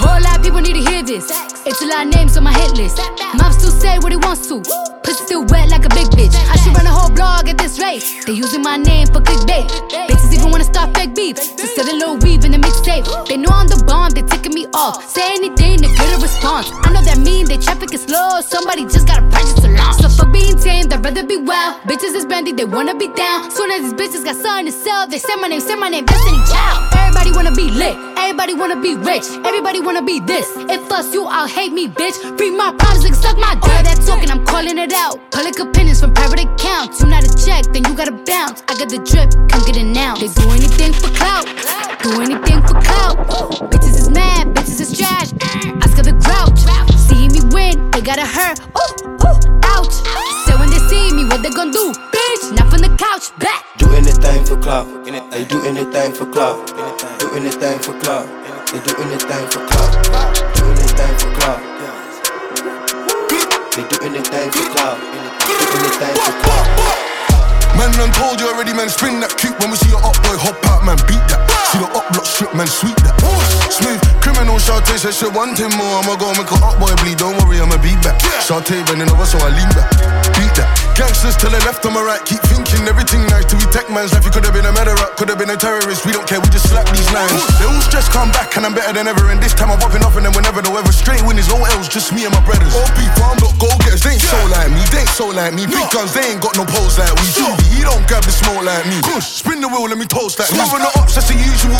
Whole 0.00 0.20
lot 0.20 0.38
of 0.38 0.42
people 0.42 0.60
need 0.60 0.74
to 0.74 0.90
hear 0.90 1.02
this. 1.02 1.30
It's 1.66 1.82
a 1.82 1.86
lot 1.86 2.06
of 2.06 2.14
names 2.14 2.36
on 2.36 2.42
my 2.42 2.52
hit 2.52 2.72
list. 2.72 2.98
Mom 3.36 3.52
still 3.52 3.70
say 3.70 3.98
what 3.98 4.10
he 4.10 4.16
wants 4.16 4.48
to. 4.48 4.89
Pussy 5.02 5.24
still 5.24 5.44
wet 5.46 5.68
like 5.70 5.84
a 5.84 5.88
big 5.88 6.08
bitch. 6.12 6.34
I 6.50 6.56
should 6.56 6.76
run 6.76 6.86
a 6.86 6.90
whole 6.90 7.10
blog 7.10 7.48
at 7.48 7.58
this 7.58 7.80
rate. 7.80 8.04
They 8.26 8.32
using 8.32 8.62
my 8.62 8.76
name 8.76 9.06
for 9.08 9.20
clickbait. 9.20 9.66
Bitches 10.08 10.32
even 10.34 10.50
wanna 10.50 10.64
start 10.64 10.94
fake 10.96 11.14
beef. 11.14 11.36
To 11.36 11.66
sell 11.66 11.88
a 11.88 11.94
little 11.96 12.16
weave 12.18 12.44
in 12.44 12.52
the 12.52 12.58
mixtape. 12.58 13.04
They 13.26 13.36
know 13.36 13.50
I'm 13.50 13.68
the 13.68 13.82
bomb, 13.86 14.10
they 14.10 14.22
ticking 14.22 14.54
me 14.54 14.66
off. 14.74 15.04
Say 15.08 15.34
anything 15.34 15.78
to 15.78 15.88
get 15.88 16.18
a 16.18 16.20
response. 16.20 16.70
I 16.84 16.92
know 16.92 17.02
that 17.02 17.18
mean 17.18 17.46
they 17.46 17.56
traffic 17.56 17.92
is 17.94 18.02
slow. 18.02 18.40
Somebody 18.40 18.84
just 18.84 19.06
gotta 19.06 19.24
purchase 19.30 19.54
to 19.64 19.68
launch. 19.68 20.02
So 20.02 20.08
for 20.08 20.26
being 20.30 20.58
tamed, 20.58 20.92
I'd 20.92 21.04
rather 21.04 21.24
be 21.24 21.36
wild. 21.36 21.80
Bitches 21.88 22.14
is 22.14 22.26
brandy, 22.26 22.52
they 22.52 22.64
wanna 22.64 22.94
be 22.94 23.08
down. 23.08 23.50
Soon 23.50 23.70
as 23.70 23.80
these 23.82 23.94
bitches 23.94 24.24
got 24.24 24.36
something 24.36 24.66
to 24.66 24.72
sell, 24.72 25.06
they 25.06 25.18
say 25.18 25.34
my 25.36 25.48
name, 25.48 25.60
say 25.60 25.76
my 25.76 25.88
name, 25.88 26.04
Destiny 26.04 26.38
Child. 26.52 26.92
Everybody 26.94 27.32
wanna 27.32 27.52
be 27.52 27.70
lit, 27.70 27.96
everybody 28.16 28.54
wanna 28.54 28.80
be 28.80 28.96
rich, 28.96 29.24
everybody 29.44 29.80
wanna 29.80 30.02
be 30.02 30.20
this. 30.20 30.46
If 30.68 30.92
us, 30.92 31.12
you 31.14 31.24
all 31.26 31.46
hate 31.46 31.72
me, 31.72 31.88
bitch. 31.88 32.16
Free 32.36 32.50
my 32.50 32.72
problems, 32.78 33.04
nigga, 33.04 33.16
suck 33.16 33.38
my 33.38 33.54
dick. 33.54 33.72
All 33.72 33.82
that 33.82 33.98
talking, 34.06 34.30
I'm 34.30 34.44
calling 34.44 34.78
it 34.78 34.89
out. 34.92 35.18
Public 35.30 35.58
opinions 35.58 36.00
from 36.00 36.12
private 36.14 36.40
accounts. 36.40 37.00
You 37.00 37.06
not 37.08 37.24
a 37.24 37.32
check, 37.36 37.64
then 37.72 37.84
you 37.84 37.94
gotta 37.96 38.12
bounce. 38.12 38.62
I 38.68 38.74
got 38.78 38.88
the 38.88 38.98
drip, 38.98 39.30
come 39.48 39.62
get 39.66 39.76
it 39.76 39.84
now. 39.84 40.16
They 40.16 40.28
do 40.28 40.50
anything 40.50 40.92
for 40.92 41.10
clout, 41.14 41.46
do 42.02 42.20
anything 42.20 42.60
for 42.62 42.76
clout. 42.80 43.16
Bitches 43.70 43.96
is 43.96 44.10
mad, 44.10 44.54
bitches 44.54 44.80
is 44.80 44.96
trash. 44.96 45.32
Oscar 45.82 46.02
the 46.02 46.16
grouch, 46.20 46.60
see 46.96 47.28
me 47.28 47.40
win, 47.54 47.90
they 47.90 48.00
gotta 48.00 48.26
hurt. 48.26 48.60
Ooh, 48.76 48.92
ooh, 49.26 49.38
ouch. 49.64 49.94
So 50.46 50.58
when 50.58 50.70
they 50.70 50.82
see 50.90 51.12
me, 51.14 51.24
what 51.24 51.42
they 51.42 51.50
gon' 51.50 51.70
do? 51.70 51.92
Bitch, 52.12 52.56
not 52.56 52.70
from 52.70 52.80
the 52.82 52.92
couch, 52.96 53.30
back. 53.38 53.64
Do 53.78 53.90
anything 53.92 54.44
for 54.44 54.56
clout. 54.56 54.86
They 55.04 55.44
do 55.44 55.62
anything 55.64 56.12
for 56.12 56.26
clout. 56.26 56.66
Do 57.18 57.30
anything 57.36 57.78
for 57.78 57.94
clout. 58.00 58.26
They 58.72 58.80
do 58.80 58.94
anything 59.02 59.46
for 59.50 59.66
clout. 59.66 59.90
Do 60.54 60.64
anything 60.64 61.14
for 61.18 61.30
clout. 61.38 61.79
They 63.80 63.88
do 63.88 64.04
anything 64.04 64.50
for 64.50 64.68
clout. 64.74 65.00
Do 65.00 65.52
anything 65.56 66.14
for 66.14 66.32
clout. 66.42 67.78
Man, 67.78 67.90
done 67.92 68.12
told 68.12 68.38
you 68.38 68.46
already, 68.46 68.74
man. 68.74 68.90
Spin 68.90 69.20
that 69.20 69.34
kick 69.38 69.58
when 69.58 69.70
we 69.70 69.76
see 69.78 69.88
your 69.88 70.04
up 70.04 70.16
boy 70.20 70.36
hop 70.36 70.60
out, 70.66 70.84
man. 70.84 70.98
Beat 71.08 71.24
that. 71.32 71.59
See 71.68 71.78
the 71.78 71.88
up 71.92 72.06
block 72.12 72.26
strip, 72.26 72.54
man. 72.54 72.66
Sweep 72.66 72.96
that. 73.04 73.16
Smooth 73.70 74.00
criminal 74.20 74.56
Shantae 74.56 74.96
said 74.96 75.14
she 75.14 75.28
want 75.28 75.58
him 75.58 75.72
more. 75.76 76.00
I'ma 76.00 76.16
go 76.16 76.32
make 76.34 76.48
her 76.48 76.60
up 76.64 76.80
boy 76.80 76.92
bleed. 77.04 77.18
Don't 77.20 77.36
worry, 77.44 77.60
I'ma 77.60 77.76
be 77.84 77.92
back. 78.00 78.16
Shantae 78.40 78.80
bending 78.86 79.10
over, 79.12 79.26
so 79.26 79.36
I 79.38 79.52
lean 79.52 79.68
back. 79.76 79.90
Beat 80.36 80.52
that. 80.56 80.68
Gangsters 80.96 81.36
to 81.40 81.48
the 81.48 81.60
left, 81.64 81.84
on 81.88 81.96
my 81.96 82.02
right. 82.04 82.20
Keep 82.28 82.44
thinking 82.48 82.84
everything 82.84 83.24
nice 83.32 83.48
till 83.48 83.56
we 83.56 83.66
tech 83.72 83.88
man's 83.88 84.12
life. 84.12 84.24
You 84.24 84.32
could 84.32 84.44
have 84.44 84.52
been 84.52 84.68
a 84.68 84.72
murderer, 84.72 85.08
could 85.16 85.32
have 85.32 85.40
been 85.40 85.48
a 85.48 85.56
terrorist. 85.56 86.04
We 86.04 86.12
don't 86.12 86.28
care, 86.28 86.40
we 86.40 86.48
just 86.52 86.68
slap 86.68 86.84
these 86.92 87.08
lines. 87.12 87.40
They 87.56 87.64
all 87.64 87.80
stress 87.80 88.08
come 88.08 88.28
back, 88.32 88.56
and 88.56 88.68
I'm 88.68 88.76
better 88.76 88.92
than 88.92 89.08
ever. 89.08 89.32
And 89.32 89.40
this 89.40 89.56
time 89.56 89.72
I'm 89.72 89.80
popping 89.80 90.04
off, 90.04 90.16
and 90.16 90.24
then 90.28 90.36
whenever 90.36 90.60
the 90.60 90.68
weather 90.68 90.92
straight 90.92 91.24
winners, 91.24 91.48
no 91.48 91.56
else, 91.56 91.88
just 91.88 92.12
me 92.12 92.28
and 92.28 92.34
my 92.34 92.42
brothers. 92.44 92.72
All 92.76 92.88
people, 92.96 93.24
I'm 93.24 93.40
not 93.40 93.56
go 93.56 93.68
getters. 93.80 94.04
They 94.04 94.16
ain't 94.16 94.24
so 94.24 94.36
like 94.52 94.68
me, 94.68 94.82
they 94.92 95.04
ain't 95.04 95.16
so 95.16 95.26
like 95.32 95.56
me. 95.56 95.64
Big 95.64 95.88
guns, 95.88 96.12
they 96.12 96.24
ain't 96.36 96.44
got 96.44 96.52
no 96.60 96.68
pose 96.68 97.00
like 97.00 97.12
we. 97.16 97.24
Judy, 97.32 97.64
he 97.72 97.80
don't 97.80 98.04
grab 98.04 98.24
the 98.24 98.32
smoke 98.32 98.60
like 98.60 98.84
me. 98.84 99.00
Push, 99.00 99.40
spin 99.40 99.64
the 99.64 99.68
wheel, 99.72 99.88
let 99.88 99.96
me 99.96 100.04
toast 100.04 100.36
like 100.36 100.52
me. 100.52 100.60
Smoking 100.60 100.84
the 100.84 100.92
ups, 101.00 101.16
that's 101.16 101.32
the 101.32 101.36
usual. 101.50 101.76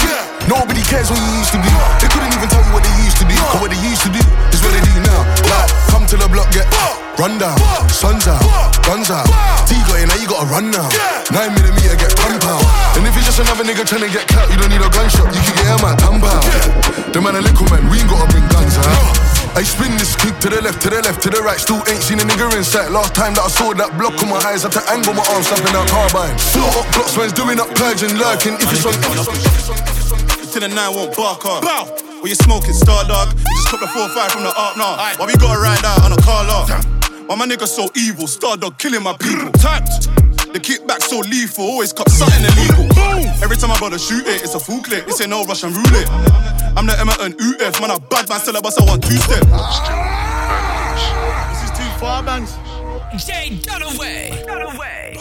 Nobody 0.51 0.83
cares 0.83 1.07
what 1.11 1.21
you 1.23 1.31
used 1.39 1.55
to 1.55 1.61
be. 1.63 1.71
They 2.03 2.11
couldn't 2.11 2.35
even 2.35 2.49
tell 2.51 2.65
you 2.67 2.73
what 2.75 2.83
they 2.83 2.95
used 3.07 3.19
to 3.23 3.27
be. 3.27 3.37
What 3.63 3.71
they 3.71 3.81
used 3.87 4.03
to 4.03 4.11
do 4.11 4.23
is 4.51 4.59
what 4.63 4.75
they 4.75 4.83
do 4.83 4.95
now. 5.07 5.23
Like, 5.47 5.71
come 5.87 6.05
to 6.11 6.17
the 6.19 6.27
block, 6.27 6.51
get 6.51 6.67
run 7.21 7.39
down. 7.39 7.55
Sun's 7.93 8.27
out, 8.27 8.43
guns 8.83 9.13
out. 9.13 9.29
T 9.69 9.79
got 9.87 10.01
in, 10.03 10.09
now 10.09 10.19
you 10.19 10.27
gotta 10.27 10.49
run 10.51 10.73
now. 10.73 10.89
Nine 11.31 11.55
millimeter, 11.55 11.95
get 11.95 12.11
pump 12.19 12.43
out. 12.49 12.65
And 12.97 13.07
if 13.07 13.15
you're 13.15 13.29
just 13.29 13.39
another 13.39 13.63
nigga 13.63 13.87
trying 13.87 14.03
to 14.03 14.11
get 14.11 14.27
cut, 14.27 14.51
you 14.51 14.57
don't 14.59 14.73
need 14.73 14.83
a 14.83 14.91
gunshot. 14.91 15.31
You 15.31 15.43
can 15.45 15.55
get 15.55 15.67
him 15.71 15.85
at 15.87 16.03
out. 16.03 16.45
The 17.13 17.21
man 17.21 17.37
a 17.37 17.43
little 17.45 17.69
man, 17.71 17.87
we 17.93 18.01
ain't 18.01 18.11
gotta 18.11 18.27
bring 18.33 18.47
guns 18.49 18.75
out. 18.81 19.31
I 19.55 19.63
spin 19.63 19.91
this 19.99 20.15
clip 20.15 20.39
to 20.41 20.49
the 20.49 20.63
left, 20.63 20.81
to 20.83 20.91
the 20.91 21.03
left, 21.03 21.23
to 21.23 21.31
the 21.31 21.43
right. 21.43 21.59
Still 21.59 21.83
ain't 21.91 22.03
seen 22.03 22.19
a 22.19 22.25
nigga 22.25 22.51
in 22.57 22.65
sight. 22.65 22.91
Last 22.91 23.15
time 23.15 23.35
that 23.35 23.45
I 23.45 23.51
saw 23.51 23.75
that 23.75 23.91
block 23.99 24.15
on 24.23 24.31
my 24.31 24.39
eyes, 24.47 24.63
had 24.63 24.73
to 24.73 24.83
angle 24.91 25.13
my 25.13 25.27
arms, 25.35 25.47
slapping 25.47 25.75
out 25.75 25.91
carbine. 25.91 26.39
Four 26.55 26.71
up 26.71 26.87
blocks, 26.95 27.17
man's 27.19 27.35
doing 27.35 27.59
up 27.59 27.69
purging, 27.75 28.15
lurking. 28.17 28.55
If 28.63 28.71
it's 28.71 28.87
on, 28.87 28.95
if 28.95 29.11
it's 29.11 29.29
on. 29.29 29.60
To 29.61 30.59
the 30.59 30.69
nine 30.69 30.95
won't 30.95 31.15
bark 31.17 31.45
on. 31.47 31.63
Bow. 31.63 31.85
When 32.21 32.29
you 32.29 32.35
smoking, 32.35 32.73
star 32.75 33.05
dog. 33.07 33.29
You 33.39 33.55
just 33.55 33.69
cut 33.69 33.81
the 33.81 33.87
four 33.89 34.09
five 34.09 34.33
from 34.33 34.43
the 34.43 34.51
up 34.57 34.77
now. 34.77 34.97
Why 35.17 35.27
we 35.27 35.37
gotta 35.37 35.61
ride 35.61 35.85
out 35.85 36.03
on 36.03 36.13
a 36.13 36.21
car 36.23 36.45
lot? 36.45 36.69
Why 37.29 37.37
my 37.37 37.47
nigga 37.47 37.67
so 37.69 37.89
evil? 37.95 38.27
Star 38.27 38.57
dog 38.57 38.79
killing 38.79 39.03
my 39.03 39.17
people. 39.17 39.53
Tapped. 39.53 40.09
The 40.53 40.59
kickback 40.59 41.01
so 41.03 41.21
lethal, 41.21 41.65
always 41.65 41.93
cop 41.93 42.09
something 42.09 42.43
illegal. 42.43 42.91
Every 43.41 43.57
time 43.57 43.71
I 43.71 43.79
bother 43.79 43.97
to 43.97 44.03
shoot 44.03 44.27
it, 44.27 44.43
it's 44.43 44.55
a 44.55 44.59
full 44.59 44.83
clip. 44.83 45.07
This 45.07 45.21
ain't 45.21 45.31
no 45.31 45.45
Russian 45.45 45.73
roulette. 45.73 46.11
I'm 46.77 46.87
the 46.87 46.95
Emerton 46.99 47.39
UF, 47.39 47.81
man. 47.81 47.93
I 47.93 47.99
bad 48.11 48.29
man, 48.29 48.41
still 48.41 48.57
a 48.57 48.61
bust, 48.61 48.81
I 48.81 48.85
want 48.85 49.05
two 49.05 49.17
step. 49.17 49.47
This 51.55 51.63
is 51.63 51.71
too 51.79 51.87
far, 52.01 52.25
bangs. 52.25 52.57
Jay 53.25 53.61
Dunaway. 53.63 54.45
Dunaway. 54.45 55.17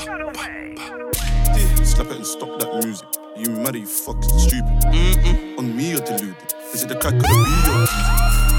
Slap 1.86 2.08
it 2.08 2.16
and 2.18 2.26
stop 2.26 2.60
that 2.60 2.74
music. 2.84 3.19
You 3.40 3.52
mad? 3.52 3.74
You 3.74 3.86
fucking 3.86 4.38
stupid. 4.38 4.66
Mm-mm. 4.92 5.58
On 5.58 5.76
me 5.76 5.92
you're 5.92 6.02
deluded. 6.02 6.36
Is 6.74 6.84
it 6.84 6.90
the 6.90 6.96
crack 6.96 7.14
or 7.14 7.20
the 7.20 7.28
B 7.28 7.40
you're? 7.64 7.88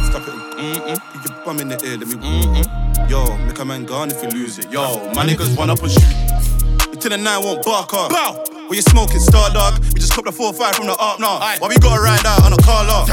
Stop 0.09 0.25
it. 0.25 0.33
Mm-mm. 0.57 0.97
Put 1.13 1.29
your 1.29 1.45
bum 1.45 1.61
in 1.61 1.69
the 1.69 1.77
air. 1.85 1.99
Let 1.99 2.09
me. 2.09 2.15
Mm-mm. 2.17 3.11
Yo, 3.11 3.37
make 3.45 3.59
a 3.59 3.65
man 3.67 3.85
gone 3.85 4.11
if 4.11 4.23
you 4.23 4.31
lose 4.31 4.59
it. 4.59 4.73
Yo, 4.73 5.13
my 5.13 5.27
niggas 5.27 5.55
run 5.59 5.69
up 5.69 5.83
and 5.83 5.93
shoot. 5.93 6.89
Until 6.89 7.11
the 7.11 7.19
nine 7.19 7.45
won't 7.45 7.63
bark 7.63 7.93
up. 7.93 8.11
Bow. 8.11 8.43
When 8.69 8.77
you 8.77 8.81
smoking, 8.81 9.21
star 9.21 9.53
dog. 9.53 9.85
We 9.93 10.01
just 10.01 10.15
copped 10.15 10.29
a 10.29 10.33
four 10.33 10.55
five 10.55 10.77
from 10.77 10.87
the 10.87 10.97
up 10.99 11.21
now. 11.21 11.41
Why 11.61 11.69
we 11.69 11.77
gotta 11.77 12.01
ride 12.01 12.25
out 12.25 12.43
on 12.45 12.55
a 12.55 12.63
car 12.65 12.87
lot? 12.87 13.11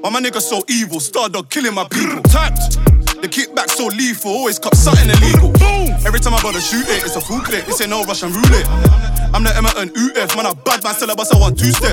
Why 0.00 0.10
my 0.10 0.20
niggas 0.20 0.42
so 0.42 0.62
evil? 0.68 1.00
Star 1.00 1.30
dog 1.30 1.48
killing 1.48 1.72
my 1.72 1.88
people. 1.88 2.20
Tapped. 2.28 2.76
The 3.22 3.28
kickback 3.28 3.70
so 3.70 3.86
lethal, 3.86 4.32
always 4.32 4.58
cop 4.58 4.74
something 4.74 5.08
illegal. 5.08 5.48
Boom. 5.56 5.96
Every 6.04 6.20
time 6.20 6.34
I 6.34 6.42
gotta 6.42 6.60
shoot 6.60 6.84
it, 6.84 7.02
it's 7.02 7.16
a 7.16 7.20
full 7.22 7.40
clip. 7.40 7.64
This 7.64 7.80
ain't 7.80 7.88
no 7.88 8.04
Russian 8.04 8.30
roulette. 8.30 8.68
I'm 9.36 9.44
the 9.44 9.50
Emerton 9.50 9.92
UF, 9.92 10.34
man. 10.34 10.46
I 10.46 10.54
bad 10.64 10.82
man, 10.82 10.94
still 10.94 11.10
a 11.10 11.14
bust, 11.14 11.28
I 11.28 11.38
want 11.38 11.58
two 11.58 11.68
step. 11.68 11.92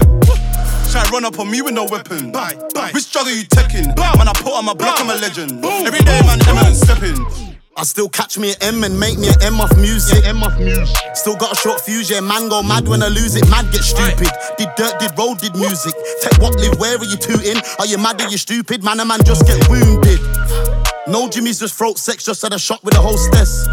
Try 0.96 1.04
run 1.12 1.26
up 1.26 1.38
on 1.40 1.52
me 1.52 1.62
with 1.62 1.74
no 1.74 1.84
weapon. 1.84 2.32
Bye, 2.32 2.56
bye. 2.74 2.92
Which 2.96 3.12
drug 3.12 3.28
are 3.28 3.36
you 3.36 3.44
taking? 3.44 3.92
Man, 4.00 4.32
I 4.32 4.34
put 4.34 4.56
on 4.56 4.64
my 4.64 4.74
block, 4.74 4.96
I'm 5.04 5.10
a 5.10 5.16
legend. 5.20 5.60
Every 5.60 6.00
day, 6.08 6.24
man, 6.24 6.40
Emerton 6.40 6.72
stepping. 6.72 7.20
I 7.76 7.84
still 7.84 8.08
catch 8.08 8.38
me 8.38 8.52
an 8.52 8.80
M 8.80 8.84
and 8.86 8.98
make 8.98 9.20
me 9.20 9.28
an 9.28 9.36
M 9.44 9.60
off 9.60 9.76
music. 9.76 10.24
M 10.24 10.42
off 10.42 10.58
music. 10.58 10.96
Still 11.16 11.36
got 11.36 11.52
a 11.52 11.56
short 11.56 11.82
fuse, 11.82 12.10
yeah. 12.10 12.22
Man 12.22 12.48
go 12.48 12.64
mad 12.64 12.88
when 12.88 13.04
I 13.04 13.10
lose 13.10 13.36
it. 13.36 13.44
Mad 13.50 13.68
get 13.74 13.84
stupid. 13.84 14.32
Did 14.58 14.70
dirt, 14.78 14.96
did 15.04 15.12
road, 15.20 15.40
did 15.40 15.56
music. 15.58 15.92
Tech 16.22 16.40
what 16.40 16.56
live, 16.56 16.80
where 16.80 16.96
are 16.96 17.04
you 17.04 17.18
tooting? 17.18 17.60
Are 17.80 17.86
you 17.86 17.98
mad 17.98 18.22
or 18.22 18.30
you 18.30 18.38
stupid? 18.38 18.86
Man, 18.86 19.02
a 19.02 19.06
man 19.06 19.20
just 19.26 19.46
get 19.46 19.60
wounded. 19.68 20.22
No 21.06 21.28
Jimmy's 21.28 21.60
just 21.60 21.76
throat 21.76 22.00
sex, 22.00 22.24
just 22.24 22.42
had 22.42 22.54
a 22.54 22.60
shot 22.60 22.82
with 22.84 22.96
a 22.96 23.02
hostess. 23.02 23.66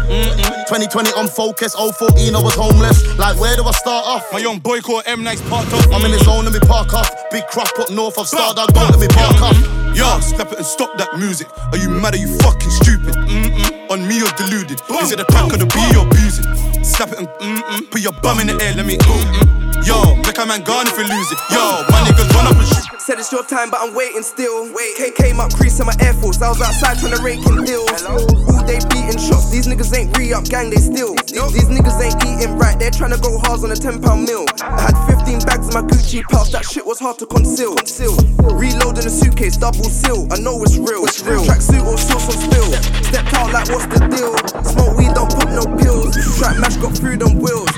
2020 0.67 1.11
on 1.11 1.27
focus, 1.27 1.73
014 1.75 2.35
I 2.35 2.41
was 2.41 2.55
homeless. 2.55 3.17
Like, 3.17 3.39
where 3.39 3.55
do 3.55 3.63
I 3.63 3.71
start 3.71 4.05
off? 4.05 4.25
My 4.33 4.39
young 4.39 4.59
boy 4.59 4.81
called 4.81 5.03
M 5.05 5.23
Nice 5.23 5.41
parked 5.49 5.73
up. 5.73 5.87
I'm 5.93 6.03
in 6.03 6.11
the 6.11 6.19
zone, 6.19 6.43
let 6.45 6.53
me 6.53 6.59
park 6.59 6.93
off. 6.93 7.09
Big 7.31 7.47
crop 7.47 7.67
up 7.79 7.89
north 7.89 8.17
of 8.17 8.27
Stardog, 8.27 8.73
don't 8.73 8.91
let 8.91 8.99
me 8.99 9.07
park 9.07 9.41
off. 9.41 9.80
Yo, 9.93 10.19
step 10.19 10.51
it 10.51 10.57
and 10.57 10.65
stop 10.65 10.97
that 10.97 11.17
music. 11.17 11.47
Are 11.71 11.77
you 11.77 11.89
mad? 11.89 12.15
Are 12.15 12.17
you 12.17 12.27
fucking 12.39 12.69
stupid? 12.71 13.13
Mm-mm. 13.27 13.91
On 13.91 14.07
me 14.07 14.19
you're 14.19 14.31
deluded. 14.39 14.79
Is 15.01 15.11
it 15.11 15.17
the 15.17 15.25
crack 15.25 15.51
or 15.51 15.57
the 15.57 15.67
B 15.67 15.77
you're 15.91 16.07
abusing? 16.07 16.47
Slap 16.83 17.11
it 17.11 17.19
and 17.19 17.27
mm-mm. 17.27 17.91
Put 17.91 18.01
your 18.01 18.13
bum 18.23 18.39
in 18.39 18.47
the 18.47 18.55
air, 18.63 18.73
let 18.75 18.85
me 18.85 18.97
mm-mm. 18.97 19.61
Yo, 19.85 20.15
make 20.21 20.37
a 20.37 20.45
man 20.45 20.61
gone 20.61 20.87
if 20.87 20.95
you 20.95 21.03
lose 21.03 21.31
it. 21.31 21.39
Yo, 21.49 21.83
my 21.89 21.99
niggas 22.05 22.29
run 22.37 22.47
up 22.47 22.55
and 22.55 22.67
shoot. 22.67 23.01
Said 23.01 23.17
it's 23.17 23.31
your 23.31 23.43
time, 23.43 23.71
but 23.71 23.81
I'm 23.81 23.95
waiting 23.95 24.21
still. 24.21 24.71
Wait. 24.71 24.93
K 24.95 25.09
came 25.09 25.39
up, 25.39 25.51
crease 25.55 25.79
in 25.79 25.87
my 25.87 25.95
Air 25.99 26.13
Force. 26.13 26.39
I 26.39 26.49
was 26.49 26.61
outside 26.61 27.01
trying 27.01 27.17
to 27.17 27.23
rake 27.23 27.41
in 27.49 27.65
deals. 27.65 27.89
All 28.05 28.61
day 28.61 28.77
beating 28.93 29.17
shots. 29.17 29.49
These 29.49 29.65
niggas 29.65 29.89
ain't 29.97 30.15
re 30.15 30.33
up, 30.33 30.45
gang, 30.45 30.69
they 30.69 30.77
still. 30.77 31.15
These 31.25 31.65
niggas 31.65 31.97
ain't 31.97 32.21
eating 32.21 32.61
right. 32.61 32.77
They're 32.77 32.93
trying 32.93 33.09
to 33.09 33.17
go 33.17 33.41
hard 33.41 33.65
on 33.65 33.71
a 33.71 33.75
10 33.75 34.05
pound 34.05 34.29
meal. 34.29 34.45
I 34.61 34.93
had 34.93 35.17
15 35.17 35.39
bags 35.49 35.65
in 35.65 35.73
my 35.73 35.81
Gucci 35.81 36.21
pouch. 36.29 36.51
That 36.51 36.63
shit 36.63 36.85
was 36.85 36.99
hard 36.99 37.17
to 37.17 37.25
conceal. 37.25 37.75
Conceal. 37.75 38.13
Reloading 38.53 39.07
a 39.07 39.09
suitcase, 39.09 39.57
double 39.57 39.80
seal. 39.89 40.27
I 40.31 40.39
know 40.39 40.61
it's 40.63 40.77
real. 40.77 41.03
It's 41.05 41.21
real. 41.23 41.43
Tracksuit 41.43 41.85
or 41.85 41.97
shorts 41.97 42.27
on 42.29 42.37
spill. 42.37 42.71
Stepped 43.07 43.33
out 43.33 43.51
like 43.51 43.69
what's 43.69 43.87
the 43.87 43.99
deal? 44.11 44.35
Smoke 44.63 44.97
weed, 44.97 45.13
don't 45.13 45.31
put 45.31 45.49
no 45.49 45.65
pills. 45.77 46.15
Trap 46.37 46.57
mash 46.57 46.77
got 46.77 46.97
through 46.97 47.17
them 47.17 47.39
wheels. 47.39 47.71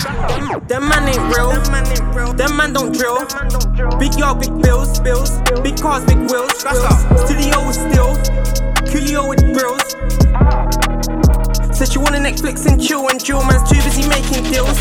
Them 0.68 0.88
man 0.90 1.08
ain't 1.08 1.24
real. 1.36 1.52
Them 2.34 2.58
man 2.58 2.74
don't 2.74 2.94
drill. 2.94 3.26
Big 4.00 4.16
yard, 4.18 4.40
big 4.40 4.54
bills, 4.62 5.00
bills. 5.00 5.40
Big 5.62 5.80
cars, 5.80 6.04
big 6.06 6.18
wheels. 6.18 6.52
Studio 7.26 7.66
with 7.68 7.76
still. 7.76 8.14
Coolio 8.90 9.30
with 9.30 9.42
grills. 9.54 9.82
Said 11.76 11.92
she 11.92 11.98
wanna 11.98 12.20
Netflix 12.20 12.66
and 12.72 12.82
chill 12.82 13.10
and 13.10 13.24
chill, 13.24 13.44
man's 13.46 13.68
too 13.70 13.82
busy 13.82 14.08
making 14.08 14.44
deals. 14.52 14.78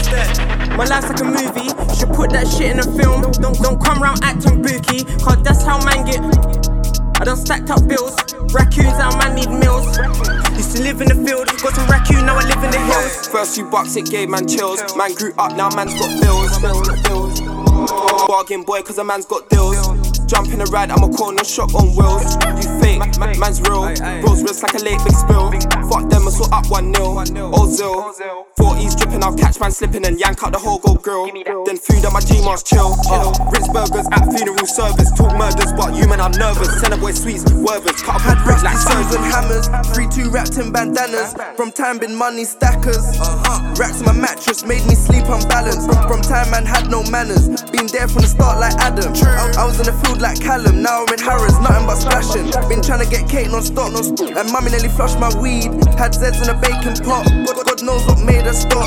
My 0.77 0.85
life's 0.85 1.09
like 1.09 1.21
a 1.21 1.25
movie, 1.25 1.69
should 1.97 2.13
put 2.13 2.31
that 2.31 2.47
shit 2.47 2.71
in 2.71 2.81
a 2.81 2.83
film. 2.83 3.23
Don't 3.41 3.59
don't 3.61 3.83
come 3.83 4.03
round 4.03 4.21
acting 4.23 4.61
bookie, 4.61 5.05
cause 5.25 5.43
that's 5.43 5.63
how 5.65 5.83
man 5.85 6.05
get. 6.05 6.72
I 7.21 7.25
done 7.25 7.37
stacked 7.37 7.71
up 7.71 7.87
bills, 7.87 8.17
raccoons, 8.53 8.99
our 8.99 9.17
man 9.19 9.35
need 9.37 9.51
meals. 9.51 9.87
Used 10.57 10.77
to 10.77 10.83
live 10.83 11.01
in 11.01 11.09
the 11.09 11.15
field, 11.27 11.47
got 11.63 11.75
some 11.75 11.89
raccoon, 11.89 12.27
now 12.27 12.37
I 12.37 12.45
live 12.45 12.63
in 12.65 12.71
the 12.71 12.79
hills. 12.79 13.29
First 13.29 13.55
few 13.55 13.69
bucks 13.71 13.97
it 13.97 14.07
gave 14.07 14.29
man 14.29 14.49
chills, 14.49 14.81
man 14.97 15.15
grew 15.15 15.33
up, 15.39 15.57
now 15.57 15.71
man's 15.71 15.95
got 15.95 16.11
bills. 16.23 16.59
Bargain 18.27 18.63
boy, 18.65 18.83
cause 18.83 18.99
a 18.99 19.05
man's 19.05 19.27
got 19.27 19.49
deals. 19.49 19.92
Jump 20.33 20.49
in 20.49 20.63
a 20.63 20.65
ride, 20.73 20.91
I'm 20.91 21.03
a 21.03 21.13
corner 21.13 21.45
shop 21.45 21.75
on 21.75 21.93
wheels. 21.93 22.41
You 22.57 22.81
fake, 22.81 23.05
man's 23.37 23.61
real. 23.61 23.85
Rolls 24.25 24.41
wrist 24.41 24.63
like 24.63 24.73
a 24.73 24.83
late 24.83 24.97
big 25.05 25.13
spill. 25.13 25.53
Fuck 25.93 26.09
them, 26.09 26.25
I 26.25 26.31
saw 26.33 26.49
up 26.57 26.71
1 26.71 26.91
nil. 26.91 27.21
Ozil. 27.53 28.17
40s 28.57 28.97
dripping, 28.97 29.23
I'll 29.23 29.37
catch 29.37 29.61
man 29.61 29.71
slipping 29.71 30.07
and 30.07 30.19
yank 30.19 30.43
out 30.43 30.53
the 30.53 30.59
whole 30.59 30.79
gold 30.79 31.03
grill. 31.03 31.27
Then 31.67 31.77
food 31.77 32.07
at 32.07 32.13
my 32.15 32.21
G-Mars 32.21 32.63
chill. 32.63 32.97
Uh, 33.13 33.29
Ritz 33.53 33.69
burgers 33.69 34.09
at 34.09 34.25
funeral 34.33 34.65
service. 34.65 35.13
Talk 35.13 35.37
murders, 35.37 35.71
but 35.77 35.93
you 35.95 36.09
man, 36.09 36.19
I'm 36.19 36.33
nervous. 36.33 36.81
Send 36.81 36.95
a 36.95 36.97
boy 36.97 37.13
sweets, 37.13 37.45
wervers. 37.53 38.01
Cut 38.01 38.17
up 38.17 38.23
had 38.25 38.41
bricks 38.43 38.65
like 38.65 38.81
Stones 38.81 39.13
and 39.13 39.25
hammers, 39.29 39.69
3-2 39.93 40.33
wrapped 40.33 40.57
in 40.57 40.73
bandanas. 40.73 41.37
From 41.61 41.73
time 41.73 41.99
been 41.99 42.17
money 42.17 42.45
stackers. 42.45 43.05
Racks 43.77 44.01
on 44.01 44.17
my 44.17 44.17
mattress 44.17 44.65
made 44.65 44.81
me 44.89 44.97
sleep 44.97 45.29
unbalanced. 45.29 45.93
From 46.09 46.25
time 46.25 46.49
man 46.49 46.65
had 46.65 46.89
no 46.89 47.05
manners. 47.13 47.53
Been 47.69 47.85
there 47.93 48.09
from 48.09 48.25
the 48.25 48.33
start 48.33 48.57
like 48.59 48.73
Adam. 48.81 49.13
I, 49.13 49.61
I 49.61 49.65
was 49.69 49.77
in 49.77 49.85
the 49.85 49.93
field 50.01 50.22
like 50.23 50.41
Callum, 50.41 50.81
now 50.83 51.05
I'm 51.05 51.13
in 51.13 51.19
Harrods, 51.19 51.59
nothing 51.59 51.87
but 51.87 51.97
splashing. 51.97 52.47
Been 52.69 52.81
trying 52.81 53.03
to 53.03 53.11
get 53.11 53.29
cake 53.29 53.51
non 53.51 53.63
stop, 53.63 53.93
no 53.93 54.03
stop. 54.03 54.31
And 54.37 54.51
mummy 54.53 54.71
nearly 54.71 54.89
flushed 54.89 55.19
my 55.19 55.29
weed. 55.37 55.75
Had 55.99 56.15
Zeds 56.15 56.41
in 56.41 56.49
a 56.49 56.55
bacon 56.55 56.95
pot. 57.05 57.27
God, 57.27 57.67
God 57.67 57.83
knows 57.83 58.07
what 58.07 58.21
made 58.21 58.47
us 58.47 58.63
stop. 58.63 58.87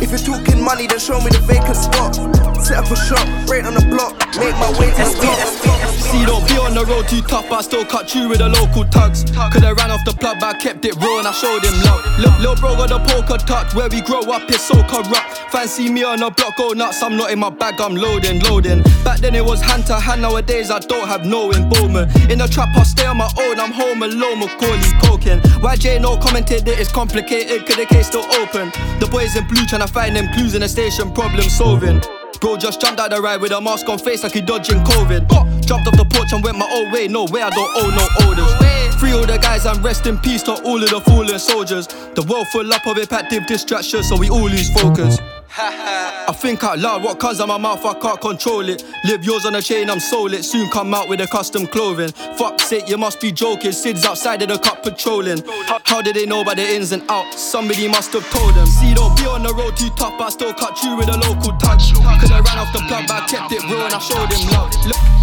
If 0.00 0.10
you're 0.10 0.22
talking 0.22 0.62
money, 0.62 0.86
then 0.86 1.00
show 1.00 1.18
me 1.20 1.30
the 1.30 1.42
vacant 1.42 1.76
spot. 1.76 2.14
Set 2.62 2.78
up 2.78 2.90
a 2.90 2.96
shop, 2.96 3.26
right 3.50 3.66
on 3.66 3.74
the 3.74 3.84
block, 3.90 4.14
make 4.38 4.54
my 4.54 4.70
way 4.78 4.90
to 4.94 5.02
the 5.02 5.18
top. 5.20 5.93
See, 6.10 6.24
don't 6.26 6.46
be 6.46 6.56
on 6.58 6.74
the 6.74 6.84
road 6.84 7.08
too 7.08 7.22
tough, 7.22 7.50
I 7.50 7.62
still 7.62 7.84
cut 7.84 8.14
you 8.14 8.28
with 8.28 8.38
the 8.38 8.48
local 8.48 8.84
tugs. 8.84 9.24
Could 9.52 9.64
I 9.64 9.72
ran 9.72 9.90
off 9.90 10.04
the 10.04 10.12
plug, 10.12 10.38
but 10.40 10.56
I 10.56 10.58
kept 10.58 10.84
it 10.84 10.94
raw 10.96 11.18
and 11.18 11.26
I 11.26 11.32
showed 11.32 11.64
him 11.64 11.74
love. 11.82 12.04
Lil, 12.18 12.34
Lil 12.40 12.56
bro 12.56 12.76
got 12.76 12.88
the 12.90 13.00
poker 13.00 13.38
touch, 13.38 13.74
where 13.74 13.88
we 13.88 14.00
grow 14.02 14.20
up 14.20 14.48
is 14.50 14.60
so 14.60 14.76
corrupt. 14.84 15.38
Fancy 15.50 15.90
me 15.90 16.04
on 16.04 16.22
a 16.22 16.30
block, 16.30 16.56
go 16.56 16.72
nuts, 16.72 17.02
I'm 17.02 17.16
not 17.16 17.30
in 17.30 17.38
my 17.38 17.50
bag, 17.50 17.80
I'm 17.80 17.96
loading, 17.96 18.40
loading. 18.40 18.82
Back 19.04 19.20
then 19.20 19.34
it 19.34 19.44
was 19.44 19.60
hand 19.60 19.86
to 19.86 19.94
hand, 19.94 20.22
nowadays 20.22 20.70
I 20.70 20.80
don't 20.80 21.08
have 21.08 21.24
no 21.24 21.50
involvement. 21.52 22.14
In 22.30 22.38
the 22.38 22.48
trap, 22.48 22.76
I 22.76 22.82
stay 22.82 23.06
on 23.06 23.16
my 23.16 23.30
own, 23.38 23.58
I'm 23.58 23.72
home 23.72 24.02
alone, 24.02 24.40
Macaulay 24.40 24.92
coking. 25.02 25.40
YJ 25.62 26.00
no 26.00 26.16
commented 26.18 26.64
that 26.66 26.78
it's 26.78 26.92
complicated, 26.92 27.66
cause 27.66 27.76
the 27.76 27.86
case 27.86 28.08
still 28.08 28.26
open. 28.42 28.70
The 29.00 29.08
boys 29.10 29.36
in 29.36 29.46
blue 29.46 29.64
trying 29.66 29.86
to 29.86 29.92
find 29.92 30.14
them 30.14 30.28
clues 30.34 30.54
in 30.54 30.60
the 30.60 30.68
station, 30.68 31.12
problem 31.12 31.48
solving. 31.48 32.00
Bro 32.44 32.58
just 32.58 32.78
jumped 32.78 33.00
out 33.00 33.08
the 33.08 33.22
ride 33.22 33.40
with 33.40 33.52
a 33.52 33.60
mask 33.62 33.88
on 33.88 33.98
face 33.98 34.22
like 34.22 34.32
he 34.32 34.42
dodging 34.42 34.84
COVID. 34.84 35.64
Jumped 35.64 35.88
off 35.88 35.96
the 35.96 36.04
porch 36.04 36.30
and 36.34 36.44
went 36.44 36.58
my 36.58 36.68
own 36.70 36.92
way. 36.92 37.08
No 37.08 37.24
way, 37.24 37.40
I 37.40 37.48
don't 37.48 37.70
owe 37.74 37.88
no 37.88 38.28
orders. 38.28 38.83
Free 39.04 39.12
all 39.12 39.26
the 39.26 39.36
guys 39.36 39.66
and 39.66 39.84
rest 39.84 40.06
in 40.06 40.16
peace 40.16 40.42
to 40.44 40.52
all 40.64 40.82
of 40.82 40.88
the 40.88 40.98
fallen 40.98 41.38
soldiers. 41.38 41.86
The 42.14 42.22
world 42.22 42.48
full 42.48 42.72
up 42.72 42.86
of 42.86 42.96
impactive 42.96 43.46
distractions, 43.46 44.08
so 44.08 44.16
we 44.16 44.30
all 44.30 44.48
lose 44.48 44.72
focus. 44.72 45.18
I 45.58 46.32
think 46.34 46.64
out 46.64 46.78
loud, 46.78 47.04
what 47.04 47.20
comes 47.20 47.38
out 47.38 47.48
my 47.48 47.58
mouth, 47.58 47.84
I 47.84 47.92
can't 48.00 48.18
control 48.18 48.66
it. 48.66 48.82
Live 49.04 49.22
yours 49.22 49.44
on 49.44 49.56
a 49.56 49.60
chain, 49.60 49.90
I'm 49.90 50.00
sold 50.00 50.32
it. 50.32 50.42
Soon 50.42 50.70
come 50.70 50.94
out 50.94 51.10
with 51.10 51.20
a 51.20 51.26
custom 51.26 51.66
clothing. 51.66 52.12
Fuck 52.38 52.60
sake, 52.60 52.88
you 52.88 52.96
must 52.96 53.20
be 53.20 53.30
joking. 53.30 53.72
Sid's 53.72 54.06
outside 54.06 54.40
of 54.40 54.48
the 54.48 54.58
cup 54.58 54.82
patrolling. 54.82 55.44
How 55.84 56.00
did 56.00 56.16
they 56.16 56.24
know 56.24 56.40
about 56.40 56.56
the 56.56 56.66
ins 56.66 56.92
and 56.92 57.02
outs? 57.10 57.42
Somebody 57.42 57.86
must 57.88 58.10
have 58.14 58.24
told 58.30 58.54
them. 58.54 58.66
See, 58.66 58.94
don't 58.94 59.14
be 59.18 59.26
on 59.26 59.42
the 59.42 59.52
road 59.52 59.76
too 59.76 59.90
tough, 59.98 60.18
I 60.18 60.30
still 60.30 60.54
cut 60.54 60.82
you 60.82 60.96
with 60.96 61.08
a 61.08 61.18
local 61.18 61.52
touch. 61.58 61.92
Cause 61.92 62.30
I 62.30 62.40
ran 62.40 62.56
off 62.56 62.72
the 62.72 62.80
plug, 62.88 63.04
but 63.06 63.22
I 63.22 63.26
kept 63.26 63.52
it 63.52 63.62
real 63.64 63.84
and 63.84 63.92
I 63.92 63.98
showed 63.98 64.32
him 64.32 64.48
love. 64.50 65.13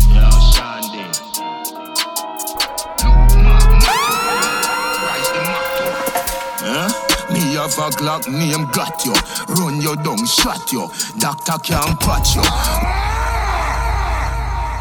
Have 7.62 7.78
a 7.78 7.96
Glock 7.96 8.28
name 8.28 8.66
got 8.72 9.06
you. 9.06 9.14
Run 9.54 9.80
you 9.82 9.96
down, 9.98 10.26
shot 10.26 10.72
you. 10.72 10.90
Doctor 11.20 11.60
can't 11.62 12.00
patch 12.00 12.36
you. 12.36 12.42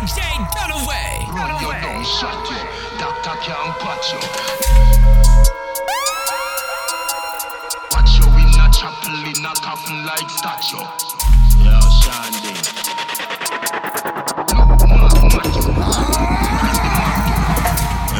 Jay 0.09 0.37
Dunaway. 0.57 1.29
Run 1.29 1.61
you 1.61 1.73
down, 1.77 2.05
shot 2.05 2.40
you. 2.49 2.57
Doctor 2.99 3.37
can't 3.45 3.77
patch 3.81 4.12
you. 4.12 4.21
Watch 7.93 8.12
you 8.19 8.27
in 8.40 8.49
a 8.49 8.66
chapel 8.73 9.29
in 9.29 9.45
a 9.45 9.53
coffin 9.61 10.07
like 10.07 10.31
statue. 10.31 10.81
Yeah, 11.62 11.81
Shandy. 12.01 12.57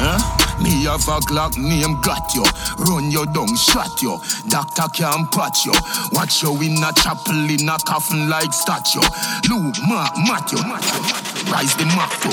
Eh? 0.03 0.50
Me 0.61 0.85
have 0.85 1.09
a 1.09 1.21
Glock 1.21 1.57
name 1.57 2.01
got 2.03 2.35
you. 2.35 2.45
Run 2.79 3.11
you 3.11 3.25
down, 3.27 3.57
shot 3.57 4.03
you. 4.03 4.21
Doctor 4.49 4.89
can't 4.93 5.31
patch 5.33 5.65
you. 5.65 5.73
Watch 6.13 6.43
you 6.43 6.53
in 6.61 6.83
a 6.83 6.93
chapel 6.93 7.49
in 7.49 7.69
a 7.69 7.79
coffin 7.79 8.29
like 8.29 8.53
statue. 8.53 9.01
Luke, 9.49 9.77
Mark, 9.89 10.17
Matthew. 10.19 11.30
Rise 11.49 11.75
the 11.77 11.87
Matthew. 11.97 12.33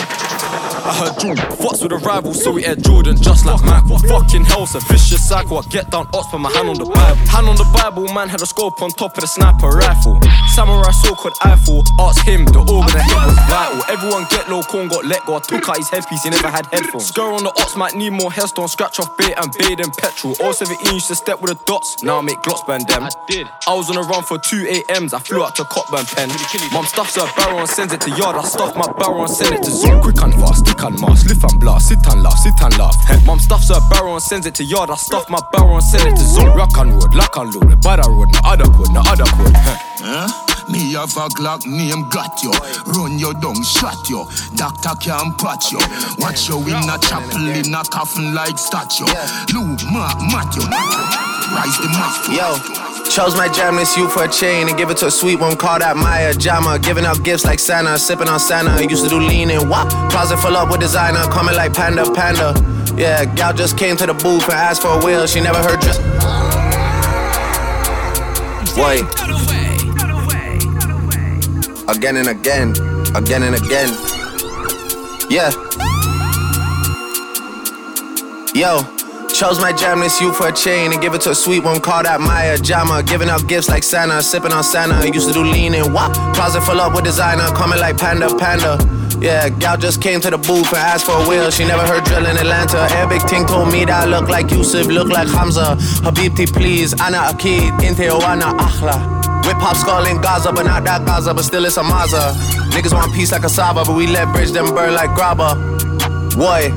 I 0.88 0.94
heard 1.04 1.20
Jordan 1.20 1.46
fucks 1.60 1.84
with 1.84 1.92
a 1.92 1.98
rival, 1.98 2.34
so 2.34 2.52
we 2.52 2.64
had 2.64 2.84
Jordan 2.84 3.22
just 3.22 3.46
like 3.46 3.64
Michael. 3.64 4.00
Fucking 4.00 4.46
hell's 4.46 4.76
a 4.76 4.80
vicious 4.80 5.28
cycle. 5.28 5.60
I 5.60 5.64
get 5.68 5.92
down 5.92 6.08
odds, 6.14 6.28
put 6.28 6.40
my 6.40 6.52
hand 6.52 6.70
on 6.70 6.78
the 6.78 6.86
Bible. 6.86 7.20
Hand 7.28 7.48
on 7.48 7.56
the 7.56 7.68
Bible, 7.74 8.08
man 8.14 8.30
had 8.30 8.42
a 8.42 8.46
scope 8.46 8.82
on 8.82 8.90
top 8.92 9.16
of 9.16 9.22
the 9.22 9.28
sniper 9.28 9.68
rifle. 9.68 10.20
Samurai 10.56 10.92
sword 10.92 11.18
called 11.18 11.38
Eiffel. 11.44 11.84
Ask 12.00 12.26
him, 12.26 12.46
the 12.46 12.60
organ 12.60 12.96
of 12.96 13.04
him 13.04 13.20
was 13.28 13.40
vital. 13.52 13.84
Everyone 13.92 14.26
get 14.30 14.50
low, 14.50 14.62
corn 14.64 14.88
got 14.88 15.06
let 15.06 15.26
go. 15.26 15.36
I 15.36 15.40
took 15.40 15.68
out 15.68 15.78
his 15.78 15.90
headpiece, 15.90 16.24
he 16.24 16.30
never 16.30 16.48
had 16.48 16.66
headphones. 16.72 17.12
Skr 17.12 17.36
on 17.36 17.44
the 17.44 17.52
ox 17.60 17.76
might 17.76 17.96
need 17.96 18.12
more 18.12 18.32
headstone. 18.32 18.68
Scratch 18.68 19.00
off 19.00 19.16
bait 19.18 19.36
and 19.36 19.52
bait 19.60 19.80
and 19.80 19.92
petrol. 19.94 20.36
All 20.40 20.54
17 20.54 20.94
used 20.94 21.08
to 21.08 21.16
step 21.16 21.42
with 21.42 21.52
the 21.52 21.60
dots. 21.66 22.02
Now 22.04 22.20
I 22.20 22.22
make 22.22 22.42
glots 22.44 22.64
burn 22.66 22.84
them. 22.88 23.04
I 23.04 23.12
did. 23.28 23.48
I 23.68 23.76
was 23.76 23.90
on 23.90 23.98
a 23.98 24.08
run 24.08 24.24
for 24.24 24.40
2 24.40 24.84
AMs. 24.90 25.14
I 25.14 25.20
flew 25.20 25.44
out 25.44 25.56
to 25.56 25.66
Cockburn 25.66 26.06
Pen. 26.06 26.30
Mom 26.72 26.86
stuffs 26.86 27.16
her 27.16 27.28
barrel 27.36 27.60
and 27.60 27.70
sends 27.70 27.92
it 27.92 28.02
to 28.02 28.10
yard. 28.12 28.36
I 28.36 28.44
stuff 28.44 28.76
my 28.76 28.88
barrel 28.98 29.22
and 29.22 29.30
send 29.30 29.54
it 29.56 29.64
to 29.64 29.72
Zoom. 29.72 30.02
Quick 30.02 30.22
and 30.22 30.34
fast, 30.34 30.66
stick 30.66 30.82
and 30.84 31.00
mask, 31.00 31.28
lift 31.28 31.44
and 31.44 31.60
blast, 31.60 31.90
sit 31.90 32.06
and 32.12 32.24
laugh, 32.24 32.38
sit 32.38 32.60
and 32.62 32.78
laugh. 32.78 32.96
Hey, 33.08 33.24
Mom 33.26 33.40
stuffs 33.40 33.70
her 33.70 33.80
barrel 33.90 34.14
and 34.14 34.24
sends 34.24 34.46
it 34.46 34.56
to 34.56 34.64
yard. 34.64 34.90
I 34.90 34.96
stuff 34.96 35.30
my 35.30 35.40
barrel 35.52 35.76
and 35.76 35.84
send 35.84 36.08
it 36.08 36.18
to 36.18 36.26
Zoom. 36.26 36.58
Rock 36.58 36.78
and 36.78 36.92
road, 36.92 37.14
lock 37.14 37.38
and 37.38 37.54
load, 37.54 37.82
by 37.82 37.96
the 37.96 38.10
road, 38.10 38.30
no 38.34 38.40
other 38.44 38.66
code, 38.66 38.92
no 38.92 39.02
other 39.06 39.30
code. 39.38 39.56
Hey. 39.56 39.78
Eh? 40.04 40.48
Me 40.70 40.92
have 41.00 41.16
a 41.16 41.32
Glock 41.32 41.66
name 41.66 42.10
got 42.10 42.44
you. 42.44 42.52
Run 42.92 43.18
you 43.18 43.34
down, 43.40 43.56
shot 43.64 44.10
you. 44.10 44.28
Doctor 44.58 45.00
can't 45.00 45.32
patch 45.40 45.72
you. 45.72 45.80
Watch 46.20 46.50
you 46.50 46.60
in 46.60 46.90
a 46.92 47.00
chapel 47.00 47.48
in 47.48 47.74
a 47.74 47.84
coffin 47.88 48.36
like 48.36 48.60
statue. 48.60 49.08
Luke, 49.56 49.80
Mark, 49.96 50.20
Matthew. 50.28 50.68
Rise 51.56 51.80
the 51.80 51.88
Matthew. 51.96 52.36
Yo, 52.36 52.97
chose 53.18 53.36
my 53.36 53.48
jam 53.48 53.78
this 53.78 53.98
you 53.98 54.08
for 54.08 54.26
a 54.26 54.28
chain 54.28 54.68
and 54.68 54.78
give 54.78 54.92
it 54.92 54.98
to 54.98 55.08
a 55.08 55.12
sweet 55.12 55.40
one. 55.40 55.58
Call 55.58 55.80
that 55.80 55.98
Maya 55.98 56.36
Jama. 56.36 56.78
Giving 56.78 57.04
out 57.04 57.24
gifts 57.24 57.46
like 57.46 57.58
Santa, 57.58 57.98
sipping 57.98 58.28
on 58.28 58.40
Santa. 58.40 58.80
Used 58.88 59.04
to 59.04 59.10
do 59.10 59.20
lean 59.20 59.50
and 59.50 59.68
wop. 59.68 59.90
Closet 60.12 60.38
full 60.38 60.56
up 60.56 60.70
with 60.70 60.82
designer, 60.82 61.24
coming 61.32 61.56
like 61.56 61.74
Panda 61.74 62.06
Panda. 62.14 62.54
Yeah, 62.96 63.26
gal 63.34 63.54
just 63.54 63.76
came 63.76 63.98
to 63.98 64.06
the 64.06 64.14
booth 64.14 64.44
and 64.44 64.54
asked 64.54 64.84
for 64.84 64.90
a 64.90 65.04
wheel. 65.04 65.26
She 65.26 65.42
never 65.42 65.58
heard 65.58 65.82
just. 65.82 66.00
Wait. 68.78 69.02
Again 71.90 72.18
and 72.18 72.28
again, 72.28 72.70
again 73.16 73.42
and 73.42 73.56
again. 73.56 73.90
Yeah. 75.28 75.50
Yo, 78.54 78.97
chose 79.38 79.62
my 79.62 79.72
jam 79.72 80.00
this 80.00 80.20
you 80.20 80.34
for 80.34 80.48
a 80.48 80.52
chain 80.52 80.92
and 80.92 81.00
give 81.00 81.14
it 81.14 81.22
to 81.22 81.30
a 81.30 81.36
sweet 81.36 81.64
one. 81.64 81.80
called 81.80 82.08
that 82.08 82.20
Maya 82.20 82.58
Jama. 82.58 83.04
Giving 83.04 83.30
out 83.30 83.48
gifts 83.48 83.70
like 83.70 83.84
Santa, 83.84 84.24
sipping 84.24 84.52
on 84.52 84.64
Santa. 84.64 85.06
Used 85.14 85.28
to 85.28 85.34
do 85.34 85.44
lean 85.44 85.76
and 85.76 85.94
wop. 85.94 86.12
Closet 86.34 86.62
full 86.62 86.82
up 86.82 86.96
with 86.96 87.06
designer, 87.06 87.46
coming 87.54 87.80
like 87.80 87.98
Panda 87.98 88.34
Panda. 88.34 88.82
Yeah, 89.22 89.50
gal 89.50 89.78
just 89.78 90.02
came 90.02 90.20
to 90.22 90.32
the 90.32 90.40
booth 90.40 90.74
and 90.74 90.82
asked 90.82 91.06
for 91.06 91.12
a 91.14 91.28
wheel. 91.30 91.52
She 91.52 91.66
never 91.66 91.86
heard 91.86 92.04
drill 92.04 92.26
in 92.26 92.36
Atlanta. 92.36 92.80
Arabic 92.98 93.22
ting 93.30 93.46
told 93.46 93.72
me 93.72 93.86
that 93.86 94.06
I 94.06 94.10
look 94.10 94.28
like 94.28 94.50
Yusuf, 94.50 94.88
look 94.88 95.08
like 95.10 95.28
Hamza. 95.28 95.78
Habibti, 96.02 96.52
please. 96.52 96.94
Ana 97.00 97.30
Akid, 97.30 97.70
Inte 97.86 98.10
Oana 98.10 98.58
Akhla. 98.58 98.98
Whip 99.46 99.58
hop 99.58 99.78
skull 99.78 100.06
in 100.08 100.20
Gaza, 100.20 100.52
but 100.52 100.66
not 100.66 100.84
that 100.86 101.06
Gaza, 101.06 101.34
but 101.36 101.44
still 101.44 101.64
it's 101.66 101.78
a 101.78 101.84
Maza. 101.84 102.34
Niggas 102.74 102.94
want 102.94 103.14
peace 103.14 103.32
like 103.32 103.44
a 103.44 103.50
Saba, 103.50 103.86
but 103.86 103.96
we 103.96 104.08
let 104.08 104.34
bridge 104.34 104.52
them 104.52 104.74
burn 104.74 104.96
like 104.96 105.14
grabber. 105.14 105.54
Boy, 106.36 106.70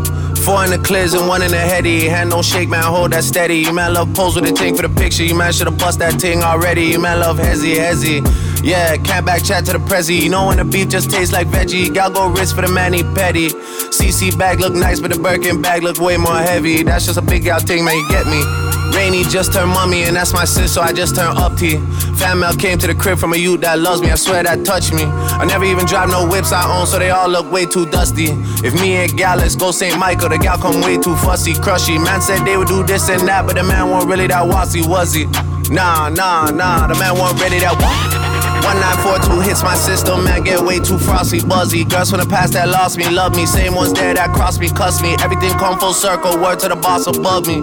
Four 0.45 0.65
in 0.65 0.71
the 0.71 0.79
clears 0.79 1.13
and 1.13 1.29
one 1.29 1.43
in 1.43 1.51
the 1.51 1.59
heady. 1.59 2.09
Hand 2.09 2.31
don't 2.31 2.45
shake, 2.45 2.69
man, 2.69 2.83
hold 2.83 3.13
that 3.13 3.25
steady. 3.25 3.57
You 3.57 3.73
man 3.73 3.95
love 3.95 4.13
pose 4.15 4.35
with 4.37 4.51
a 4.51 4.53
thing 4.53 4.75
for 4.75 4.83
the 4.83 4.89
picture. 4.89 5.23
You 5.23 5.35
man 5.35 5.53
should've 5.53 5.79
bust 5.79 5.99
that 5.99 6.21
thing 6.21 6.43
already. 6.43 6.85
You 6.85 6.99
man 6.99 7.21
love 7.21 7.39
hezzy, 7.39 7.75
hezzy. 7.77 8.21
Yeah, 8.65 8.97
can't 8.97 9.25
back 9.25 9.43
chat 9.45 9.65
to 9.67 9.73
the 9.73 9.79
prezi. 9.79 10.21
You 10.21 10.31
know 10.31 10.47
when 10.47 10.57
the 10.57 10.65
beef 10.65 10.89
just 10.89 11.11
tastes 11.11 11.33
like 11.33 11.47
veggie. 11.49 11.93
Gal 11.93 12.11
go 12.11 12.29
wrist 12.29 12.55
for 12.55 12.63
the 12.63 12.69
manny 12.69 13.03
petty. 13.03 13.49
CC 13.91 14.37
bag 14.37 14.61
look 14.61 14.75
nice, 14.75 15.01
but 15.01 15.13
the 15.13 15.19
Birkin 15.19 15.61
bag 15.61 15.83
look 15.83 15.99
way 15.99 16.17
more 16.17 16.39
heavy. 16.39 16.83
That's 16.83 17.07
just 17.07 17.19
a 17.19 17.23
big 17.23 17.45
gal 17.45 17.61
thing, 17.61 17.85
man, 17.85 17.97
you 17.97 18.09
get 18.09 18.27
me. 18.27 18.70
Rainy 18.95 19.25
just 19.25 19.53
turned 19.53 19.71
mommy, 19.71 20.03
and 20.05 20.17
that's 20.17 20.33
my 20.33 20.45
sis, 20.45 20.73
so 20.73 20.83
I 20.83 20.93
just 20.93 21.15
turned 21.15 21.39
up 21.39 21.57
T. 21.57 21.79
Fan 22.19 22.39
mail 22.41 22.55
came 22.55 22.79
to 22.79 22.87
the 22.87 22.95
crib 22.95 23.19
from 23.19 23.33
a 23.33 23.37
youth 23.37 23.61
that 23.63 23.79
loves 23.79 24.01
me, 24.01 24.11
I 24.11 24.15
swear 24.17 24.43
that 24.43 24.65
touched 24.65 24.93
me. 24.93 25.05
I 25.05 25.45
never 25.45 25.65
even 25.65 25.87
drive 25.87 26.09
no 26.09 26.29
whips 26.29 26.53
I 26.53 26.65
own, 26.79 26.87
so 26.87 26.99
they 26.99 27.11
all 27.11 27.29
look 27.29 27.51
way 27.51 27.67
too 27.67 27.87
dusty. 27.87 28.29
If 28.65 28.75
me 28.75 28.97
and 28.97 29.17
gal, 29.17 29.39
go 29.59 29.71
St. 29.71 29.99
Michael, 29.99 30.29
the 30.29 30.39
gal 30.39 30.59
come 30.59 30.81
way 30.83 30.99
too 30.99 31.17
fussy, 31.17 31.55
crushy. 31.55 31.99
Man 31.99 32.21
said 32.21 32.45
they 32.45 32.57
would 32.57 32.69
do 32.69 32.83
this 32.85 33.09
and 33.09 33.27
that, 33.29 33.47
but 33.47 33.57
the 33.57 33.63
man 33.63 33.91
wasn't 33.91 34.11
really 34.11 34.27
that 34.29 34.47
wassy, 34.47 34.83
was 34.87 35.15
he? 35.15 35.25
Nah, 35.71 36.09
nah, 36.09 36.51
nah, 36.51 36.87
the 36.87 36.95
man 36.95 37.17
wasn't 37.17 37.41
ready 37.41 37.59
that 37.61 37.77
what? 37.77 38.31
1942 38.65 39.41
hits 39.41 39.63
my 39.63 39.75
system, 39.75 40.25
man, 40.25 40.45
get 40.45 40.61
way 40.61 40.79
too 40.79 40.99
frosty, 40.99 41.41
buzzy. 41.45 41.85
Girls 41.85 42.11
from 42.11 42.21
the 42.21 42.27
past 42.27 42.53
that 42.53 42.69
lost 42.69 42.99
me, 42.99 43.09
love 43.09 43.35
me. 43.35 43.47
Same 43.47 43.75
ones 43.75 43.93
there 43.93 44.15
that 44.15 44.33
crossed 44.35 44.61
me, 44.61 44.69
cuss 44.69 45.03
me. 45.03 45.17
Everything 45.21 45.51
come 45.59 45.79
full 45.79 45.93
circle, 45.93 46.39
word 46.41 46.59
to 46.61 46.69
the 46.69 46.77
boss 46.77 47.07
above 47.07 47.47
me. 47.47 47.63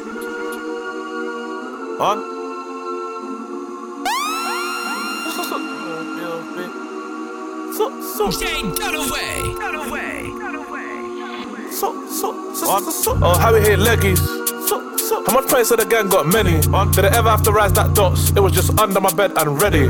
On. 2.01 2.17
So, 7.77 8.01
so. 8.01 8.31
Jay 8.31 8.63
Dunaway. 8.63 9.53
So, 11.71 12.07
so, 12.07 12.53
so, 12.55 12.79
so, 12.79 12.89
so. 12.89 13.17
Oh, 13.21 13.37
how 13.37 13.53
we 13.53 13.61
hit 13.61 13.77
leggies. 13.77 14.17
So, 14.67 14.90
How 15.11 15.33
much 15.33 15.49
points 15.49 15.69
did 15.69 15.79
the 15.79 15.85
gang 15.85 16.07
got? 16.07 16.25
Many. 16.25 16.61
Did 16.95 17.03
I 17.03 17.17
ever 17.17 17.29
have 17.29 17.43
to 17.43 17.51
rise 17.51 17.73
that 17.73 17.93
dots? 17.93 18.31
It 18.31 18.39
was 18.39 18.53
just 18.53 18.79
under 18.79 19.01
my 19.01 19.11
bed 19.11 19.33
and 19.35 19.61
ready. 19.61 19.89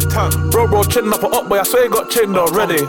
Bro, 0.49 0.67
bro, 0.67 0.83
chin 0.83 1.13
up 1.13 1.21
a 1.21 1.27
up, 1.27 1.47
boy. 1.47 1.59
I 1.59 1.63
swear 1.63 1.83
he 1.83 1.89
got 1.89 2.09
chinned 2.09 2.35
already. 2.35 2.81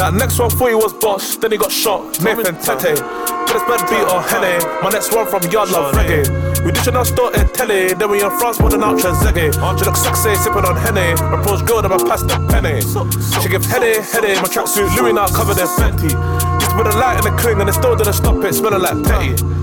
That 0.00 0.14
next 0.14 0.38
one 0.38 0.48
for 0.48 0.70
you 0.70 0.78
was 0.78 0.94
boss, 0.94 1.36
then 1.36 1.52
he 1.52 1.58
got 1.58 1.70
shot. 1.70 2.18
Nathan 2.24 2.56
Tete. 2.56 2.96
Put 3.44 3.60
his 3.60 3.64
bed 3.68 3.82
beat 3.92 4.08
on 4.08 4.24
Henny. 4.24 4.56
My 4.80 4.88
next 4.88 5.12
one 5.12 5.26
from 5.28 5.42
Yard 5.50 5.70
Love 5.70 5.92
Reggae. 5.92 6.64
We 6.64 6.72
dishing 6.72 6.96
our 6.96 7.04
store 7.04 7.34
in 7.36 7.46
telly, 7.48 7.92
then 7.92 8.08
we 8.10 8.22
in 8.22 8.30
France 8.38 8.56
putting 8.56 8.82
out 8.82 8.96
Trezeguet. 8.96 9.52
She 9.78 9.84
look 9.84 9.96
sexy, 9.96 10.34
sipping 10.36 10.64
on 10.64 10.76
Henny. 10.76 11.12
My 11.20 11.42
pros 11.42 11.60
girl, 11.60 11.82
then 11.82 11.92
I 11.92 11.98
pass 11.98 12.22
the 12.22 12.40
penny. 12.48 12.80
She 13.42 13.48
give 13.50 13.64
heady, 13.64 14.00
heady. 14.00 14.34
My 14.40 14.48
tracksuit 14.48 14.96
Louis 14.96 15.12
now 15.12 15.28
covered 15.28 15.58
in 15.58 15.68
Fenty. 15.76 16.08
Used 16.56 16.70
to 16.70 16.76
put 16.76 16.86
a 16.86 16.96
light 16.96 17.20
in 17.20 17.24
the 17.28 17.36
cling 17.36 17.60
and 17.60 17.68
it 17.68 17.74
still 17.74 17.96
didn't 17.96 18.14
stop 18.14 18.42
it, 18.44 18.54
smelling 18.54 18.80
like 18.80 19.04
petty. 19.04 19.59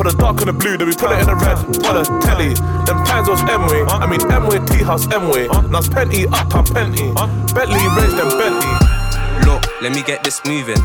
Put 0.00 0.14
a 0.14 0.16
dark 0.16 0.40
in 0.40 0.46
the 0.46 0.54
blue, 0.54 0.78
then 0.78 0.88
we 0.88 0.94
put 0.94 1.12
it 1.12 1.20
in 1.20 1.26
the 1.26 1.36
red. 1.36 1.58
On 1.84 1.94
a 1.94 2.04
telly. 2.24 2.54
Them 2.88 3.04
times 3.04 3.28
was 3.28 3.42
M-way. 3.42 3.82
I 3.84 4.06
mean 4.06 4.22
M-way, 4.32 4.64
T-house, 4.64 5.06
M-way. 5.12 5.46
Now 5.68 5.80
it's 5.80 5.90
Penty, 5.90 6.26
uptown 6.26 6.64
Penty. 6.64 7.12
Bentley, 7.52 7.84
range, 8.00 8.16
them 8.16 8.32
Bentley. 8.32 8.72
Look, 9.44 9.60
let 9.82 9.92
me 9.92 10.02
get 10.02 10.24
this 10.24 10.40
moving. 10.46 10.80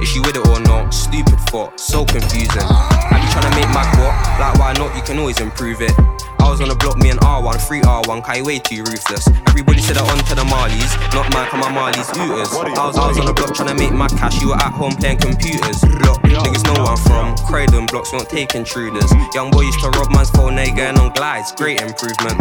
Is 0.00 0.08
she 0.08 0.20
with 0.20 0.36
it 0.36 0.48
or 0.48 0.58
not? 0.60 0.94
Stupid 0.94 1.38
thought, 1.50 1.78
so 1.78 2.06
confusing. 2.06 3.15
I 3.36 3.40
be 3.40 3.46
tryna 3.46 3.56
make 3.60 3.70
my 3.74 3.84
what? 4.00 4.14
Like 4.40 4.58
why 4.58 4.72
not? 4.72 4.96
You 4.96 5.02
can 5.02 5.18
always 5.18 5.40
improve 5.40 5.80
it. 5.82 5.92
I 6.40 6.50
was 6.50 6.60
on 6.60 6.68
the 6.68 6.76
block, 6.76 6.96
me 6.98 7.10
and 7.10 7.18
R1, 7.20 7.60
free 7.66 7.80
R1, 7.80 8.22
Kai 8.22 8.40
way 8.40 8.60
too 8.60 8.84
ruthless. 8.84 9.26
Everybody 9.48 9.80
said 9.80 9.98
I 9.98 10.08
on 10.08 10.18
to 10.24 10.34
the 10.34 10.44
Marlies, 10.44 10.94
not 11.12 11.26
mine, 11.34 11.48
come 11.50 11.60
my 11.60 11.68
Marlies 11.68 12.06
ooters. 12.14 12.54
I 12.54 12.86
was, 12.86 12.96
I 12.96 13.08
was 13.08 13.18
on 13.18 13.26
the 13.26 13.32
block 13.32 13.50
tryna 13.50 13.76
make 13.76 13.92
my 13.92 14.06
cash, 14.08 14.40
you 14.40 14.48
were 14.48 14.62
at 14.62 14.72
home 14.72 14.94
playing 14.94 15.18
computers. 15.18 15.82
Look, 16.06 16.22
niggas 16.22 16.64
know 16.64 16.84
where 16.84 16.94
I'm 16.94 17.02
from. 17.02 17.36
Croydon 17.46 17.86
blocks, 17.86 18.12
we 18.12 18.18
not 18.18 18.30
take 18.30 18.54
intruders. 18.54 19.10
Young 19.34 19.50
boy 19.50 19.62
used 19.62 19.80
to 19.80 19.90
rob 19.90 20.10
man's 20.12 20.30
phone, 20.30 20.54
now 20.54 20.70
going 20.74 20.98
on 20.98 21.12
glides, 21.12 21.52
great 21.52 21.80
improvement. 21.80 22.38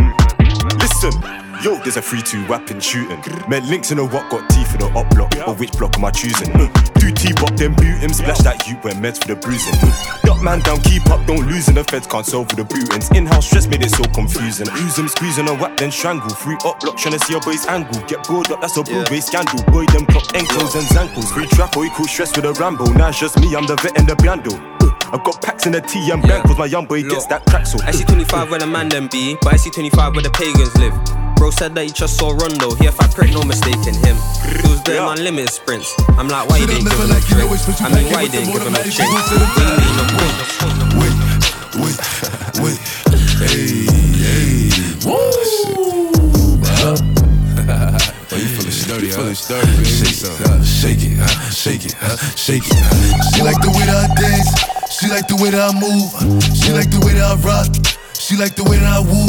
Listen, 0.78 1.12
yo, 1.64 1.76
there's 1.84 1.98
a 1.98 2.02
3-2 2.02 2.48
weapon 2.50 2.80
shooting. 2.80 3.22
Men 3.50 3.68
links 3.70 3.92
in 3.92 4.00
a 4.00 4.06
what 4.06 4.30
got 4.30 4.50
T 4.50 4.64
for 4.66 4.78
the 4.78 4.88
up 4.98 5.10
block, 5.14 5.32
but 5.46 5.58
which 5.60 5.72
block 5.74 5.96
am 5.98 6.06
I 6.06 6.12
choosing? 6.12 6.50
Uh, 6.52 6.68
Do 6.96 7.12
T 7.12 7.34
bop, 7.34 7.56
then 7.56 7.74
boot 7.76 7.98
him, 8.00 8.12
splash 8.14 8.40
that 8.40 8.68
you 8.68 8.76
where 8.82 8.94
meds 8.94 9.22
for 9.22 9.34
the 9.34 9.36
bruising. 9.36 9.76
Duck 10.24 10.42
man 10.42 10.60
down, 10.62 10.82
keep 10.82 11.06
up, 11.10 11.26
don't 11.28 11.46
lose, 11.48 11.68
and 11.68 11.78
the 11.78 11.84
feds 11.84 12.08
can't 12.08 12.26
solve 12.26 12.50
for 12.50 12.56
the 12.56 12.64
bootings. 12.66 13.10
In-house 13.16 13.48
stress 13.48 13.68
made 13.68 13.84
it 13.84 13.92
so 13.92 14.04
confusing. 14.14 14.68
Use 14.82 14.98
him, 14.98 15.08
squeeze 15.08 15.40
on 15.40 15.48
a 15.48 15.54
whack, 15.56 15.78
then 15.78 15.92
strangle. 15.92 16.30
Free 16.30 16.58
up 16.66 16.80
block, 16.80 16.98
tryna 16.98 17.20
see 17.24 17.34
your 17.34 17.42
boy's 17.42 17.66
angle. 17.68 18.00
Get 18.08 18.28
bored 18.28 18.52
up, 18.52 18.62
that's 18.62 18.78
a 18.78 18.84
Broadway 18.84 19.20
scandal. 19.20 19.64
Boy, 19.72 19.86
them 19.94 20.06
clock 20.08 20.34
ankles 20.36 20.76
and 20.76 20.86
zankles. 20.90 21.32
Free 21.34 21.48
trap, 21.48 21.74
boy, 21.74 21.88
cool 21.90 22.08
stress 22.08 22.36
with 22.36 22.46
a 22.46 22.54
ramble. 22.54 22.92
Now 22.94 23.10
it's 23.10 23.20
just 23.20 23.40
me, 23.40 23.56
I'm 23.56 23.66
the 23.66 23.76
vet 23.78 23.98
and 23.98 24.08
the 24.08 24.16
bando. 24.16 24.56
Uh, 24.82 24.92
I've 25.14 25.24
got 25.24 25.42
packs 25.42 25.66
in 25.66 25.72
the 25.74 25.82
T 25.82 26.10
and 26.12 26.22
blank, 26.22 26.46
cause 26.46 26.58
my 26.58 26.66
young 26.66 26.86
boy 26.86 27.04
gets 27.04 27.26
that 27.28 27.46
crack 27.46 27.66
so. 27.66 27.78
I 27.84 27.92
see 27.92 28.04
25 28.04 28.50
where 28.50 28.60
the 28.60 28.68
man 28.68 28.90
them 28.90 29.08
be, 29.08 29.36
but 29.42 29.54
I 29.54 29.58
see 29.58 29.70
25 29.70 30.14
where 30.14 30.24
the 30.24 30.32
pagans 30.32 30.76
live. 30.78 31.25
Bro 31.36 31.52
said 31.52 31.76
that 31.76 31.84
he 31.86 31.92
just 31.92 32.18
saw 32.18 32.32
Rondo, 32.32 32.74
he 32.76 32.88
a 32.88 32.92
fat 32.92 33.14
prick, 33.14 33.32
no 33.32 33.44
mistake 33.44 33.86
in 33.86 33.94
him. 33.94 34.18
He 34.50 34.68
was 34.68 34.82
doing 34.82 35.04
unlimited 35.04 35.52
sprints. 35.52 35.94
I'm 36.18 36.28
like, 36.28 36.50
why 36.50 36.58
you 36.58 36.68
didn't 36.68 36.90
give 36.90 36.98
him 36.98 37.12
a 37.12 37.20
drink? 37.22 37.52
I 37.82 37.90
mean, 37.94 38.12
why 38.12 38.22
you 38.24 38.30
didn't 38.30 38.52
give 38.52 38.66
him 38.66 38.74
a 38.74 38.82
drink? 38.82 39.12
What 39.12 39.30
do 39.30 39.36
you 39.36 39.78
mean, 39.78 40.00
of 40.00 40.10
course? 40.16 40.58
Wait, 40.96 41.14
wait, 41.78 41.98
wait. 42.64 42.80
Hey, 43.46 43.86
hey. 44.26 44.74
Woo! 45.06 45.20
Oh, 46.88 48.38
you 48.38 48.48
feeling 48.48 48.72
sturdy? 48.72 49.12
Feeling 49.12 49.36
sturdy, 49.36 49.70
baby. 49.78 49.86
Shake 50.66 51.04
it, 51.04 51.20
shake 51.54 51.86
it, 51.86 51.86
shake 51.86 51.86
it, 51.86 51.94
shake 52.38 52.66
it. 52.66 52.76
She 53.36 53.42
like 53.44 53.60
the 53.62 53.70
way 53.76 53.86
that 53.86 54.10
I 54.10 54.14
dance. 54.18 54.50
She 54.92 55.08
like 55.10 55.28
the 55.28 55.36
way 55.36 55.50
that 55.52 55.62
I 55.62 55.74
move. 55.78 56.10
She 56.56 56.72
like 56.72 56.90
the 56.90 57.00
way 57.06 57.14
that 57.14 57.26
I 57.26 57.36
rock. 57.44 57.68
She 58.18 58.36
like 58.36 58.56
the 58.56 58.64
way 58.64 58.78
that 58.78 58.88
I 58.88 59.00
woo. 59.00 59.28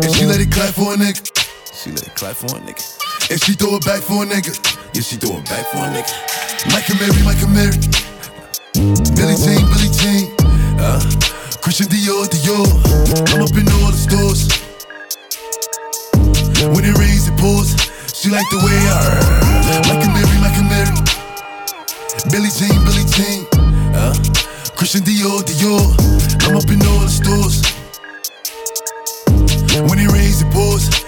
And 0.00 0.14
she 0.14 0.24
let 0.24 0.40
it 0.40 0.50
clap 0.50 0.72
for 0.74 0.94
a 0.94 0.96
nigga. 0.96 1.20
She 1.78 1.92
let 1.92 2.02
it 2.02 2.14
clap 2.16 2.34
for 2.34 2.50
a 2.50 2.58
nigga. 2.58 2.82
And 3.30 3.38
she 3.38 3.54
throw 3.54 3.78
it 3.78 3.86
back 3.86 4.02
for 4.02 4.24
a 4.24 4.26
nigga. 4.26 4.50
Yeah, 4.98 5.00
she 5.00 5.14
throw 5.14 5.38
it 5.38 5.46
back 5.46 5.62
for 5.70 5.78
a 5.78 5.86
nigga. 5.86 6.10
Mike 6.74 6.90
and 6.90 6.98
Mary, 6.98 7.22
Mike 7.22 7.38
and 7.38 7.54
Mary. 7.54 7.78
Billy 9.14 9.38
Jean, 9.38 9.62
Billy 9.70 9.86
Jean. 9.94 10.26
Uh, 10.82 10.98
Christian 11.62 11.86
Dior, 11.86 12.26
Dior. 12.26 12.66
I'm 13.30 13.46
up 13.46 13.54
in 13.54 13.70
all 13.78 13.94
the 13.94 14.00
stores. 14.10 14.50
When 16.74 16.82
it 16.82 16.98
rains, 16.98 17.30
it 17.30 17.38
pours. 17.38 17.70
She 18.10 18.26
like 18.26 18.50
the 18.50 18.58
way 18.58 18.74
I 18.74 19.78
Mike 19.86 20.02
and 20.02 20.10
Mary, 20.18 20.34
Mike 20.42 20.58
and 20.58 20.66
Mary. 20.66 20.90
Billy 22.26 22.50
Jean, 22.58 22.74
Billy 22.82 23.06
Jean. 23.06 23.46
Uh, 23.94 24.18
Christian 24.74 25.06
Dior, 25.06 25.46
Dior. 25.46 25.94
I'm 26.42 26.58
up 26.58 26.66
in 26.74 26.82
all 26.90 27.06
the 27.06 27.12
stores. 27.22 27.62
When 29.86 30.00
it 30.02 30.10
rains, 30.10 30.42
it 30.42 30.50
pours. 30.50 31.07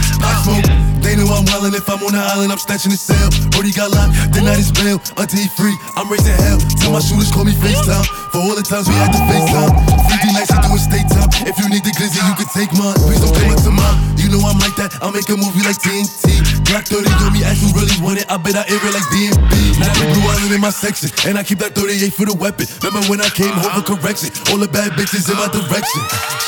I 0.23 0.33
smoke. 0.45 0.91
They 1.01 1.17
know 1.17 1.25
I'm 1.33 1.43
wildin' 1.49 1.73
if 1.73 1.89
I'm 1.89 1.99
on 2.05 2.13
the 2.13 2.21
island, 2.21 2.53
I'm 2.53 2.61
snatching 2.61 2.93
the 2.93 2.99
cell. 2.99 3.27
Brody 3.51 3.73
got 3.73 3.89
locked, 3.89 4.13
the 4.31 4.45
night 4.45 4.61
is 4.61 4.71
bail. 4.71 5.01
Until 5.17 5.41
he 5.41 5.49
free, 5.57 5.73
I'm 5.97 6.05
raising 6.07 6.37
hell. 6.37 6.61
Tell 6.77 6.93
my 6.93 7.01
shooters 7.01 7.33
call 7.33 7.43
me 7.43 7.57
FaceTime. 7.57 8.05
For 8.29 8.39
all 8.39 8.53
the 8.53 8.61
times 8.61 8.85
we 8.85 8.95
had 8.95 9.09
to 9.11 9.21
FaceTime. 9.25 9.73
50 10.07 10.37
nights, 10.37 10.53
I 10.53 10.61
do 10.61 10.69
a 10.71 10.79
state 10.79 11.09
time. 11.09 11.27
If 11.49 11.57
you 11.57 11.67
need 11.73 11.83
the 11.83 11.91
glizzy, 11.97 12.21
you 12.21 12.35
can 12.37 12.47
take 12.53 12.71
mine. 12.77 12.95
Please 13.01 13.19
don't 13.19 13.33
come 13.33 13.49
up 13.49 13.59
to 13.65 13.73
mine. 13.73 13.97
You 14.21 14.29
know 14.29 14.39
I'm 14.45 14.61
like 14.61 14.77
that, 14.77 14.93
I'll 15.01 15.11
make 15.11 15.27
a 15.27 15.35
movie 15.35 15.65
like 15.65 15.81
TNT. 15.81 16.37
Black 16.69 16.85
30 16.85 17.09
on 17.25 17.33
me, 17.33 17.41
ask 17.43 17.59
who 17.59 17.73
really 17.73 17.97
want 17.99 18.21
it. 18.21 18.29
I 18.29 18.37
bet 18.37 18.55
I 18.55 18.63
air 18.69 18.79
it 18.79 18.93
like 18.93 19.07
DMB. 19.09 19.51
Now 19.81 19.91
the 19.97 20.05
blue 20.15 20.23
island 20.23 20.53
in 20.53 20.61
my 20.61 20.71
section. 20.71 21.09
And 21.25 21.35
I 21.35 21.43
keep 21.43 21.59
that 21.65 21.73
38 21.73 22.13
for 22.13 22.29
the 22.29 22.37
weapon. 22.37 22.69
Remember 22.85 23.03
when 23.09 23.19
I 23.19 23.29
came 23.33 23.51
home 23.51 23.73
for 23.81 23.97
correction? 23.97 24.29
All 24.53 24.61
the 24.61 24.69
bad 24.69 24.93
bitches 24.93 25.27
in 25.27 25.35
my 25.35 25.49
direction. 25.49 26.01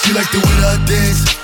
She 0.05 0.13
like 0.13 0.29
the 0.29 0.39
way 0.39 0.55
I 0.61 0.77
dance. 0.85 1.43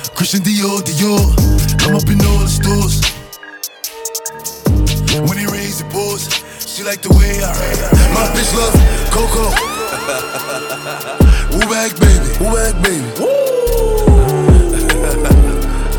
Christian 0.15 0.41
Dior, 0.41 0.81
Dior. 0.81 1.21
I'm 1.87 1.95
up 1.95 2.09
in 2.09 2.19
all 2.21 2.39
the 2.39 2.47
stores. 2.47 3.01
When 5.27 5.37
it 5.37 5.47
rains, 5.51 5.81
it 5.81 5.89
pours. 5.89 6.29
She 6.59 6.83
like 6.83 7.01
the 7.01 7.09
way 7.09 7.43
I. 7.43 7.53
My 8.13 8.27
bitch 8.33 8.53
love 8.55 8.73
Coco. 9.11 9.51
Woo 11.51 11.65
back, 11.69 11.91
baby. 11.99 12.29
Woo 12.39 12.51
back, 12.53 12.75
baby. 12.81 13.01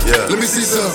yeah. 0.08 0.26
Let 0.30 0.38
me 0.38 0.46
see 0.46 0.62
some. 0.62 0.92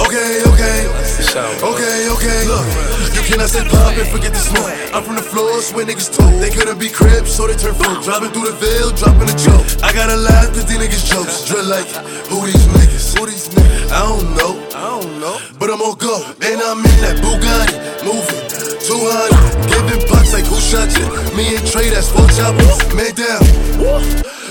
Okay, 0.00 0.42
okay. 0.46 1.07
Okay, 1.18 2.06
okay. 2.14 2.46
Look, 2.46 2.62
you 3.10 3.22
cannot 3.26 3.50
say 3.50 3.66
pop 3.66 3.90
and 3.90 4.06
forget 4.06 4.30
the 4.30 4.38
smoke. 4.38 4.70
I'm 4.94 5.02
from 5.02 5.16
the 5.18 5.26
floors 5.26 5.74
where 5.74 5.84
niggas 5.84 6.14
talk. 6.14 6.30
They 6.38 6.48
couldn't 6.48 6.78
be 6.78 6.88
cribs, 6.88 7.34
so 7.34 7.46
they 7.50 7.58
turn 7.58 7.74
folk. 7.74 8.06
Driving 8.06 8.30
through 8.30 8.46
the 8.46 8.56
veil, 8.62 8.94
dropping 8.94 9.26
a 9.26 9.34
joke. 9.34 9.66
I 9.82 9.90
gotta 9.90 10.14
laugh 10.14 10.54
cause 10.54 10.66
these 10.70 10.78
niggas 10.78 11.10
jokes. 11.10 11.42
Drill 11.42 11.66
like, 11.66 11.90
who 12.30 12.46
these 12.46 12.62
niggas? 12.70 13.18
Who 13.18 13.26
these 13.26 13.50
niggas? 13.50 13.90
I 13.90 14.06
don't 14.06 14.30
know. 14.38 14.62
I 14.70 14.86
don't 14.94 15.18
know. 15.18 15.36
But 15.58 15.74
I'm 15.74 15.82
on 15.82 15.98
go. 15.98 16.22
And 16.38 16.62
I'm 16.62 16.86
in 16.86 16.98
that 17.02 17.18
Bugatti. 17.18 17.74
Moving. 18.06 18.38
200. 18.78 19.66
Giving 19.66 20.06
bucks 20.06 20.32
like 20.32 20.46
who 20.46 20.54
shot 20.62 20.86
you? 20.94 21.06
Me 21.34 21.58
and 21.58 21.66
Trey, 21.66 21.90
that's 21.90 22.14
four 22.14 22.30
choppers. 22.30 22.78
Man 22.94 23.10
down. 23.18 23.42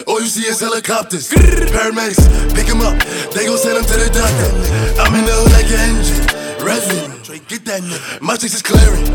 All 0.03 0.19
you 0.19 0.27
see 0.27 0.43
is 0.43 0.59
helicopters. 0.59 1.31
Paramedics, 1.31 2.27
pick 2.55 2.67
him 2.67 2.83
up. 2.83 2.99
They 3.31 3.47
gon' 3.47 3.57
send 3.57 3.79
him 3.79 3.87
to 3.87 3.95
the 4.03 4.11
doctor. 4.11 4.51
I'm 4.99 5.15
in 5.15 5.23
the 5.23 5.31
hood 5.31 5.51
like 5.55 5.71
an 5.71 5.95
engine. 5.95 6.46
Get 7.47 7.63
that 7.63 7.79
nigga. 7.79 8.21
My 8.21 8.35
chicks 8.35 8.55
is 8.55 8.61
clearing. 8.61 9.07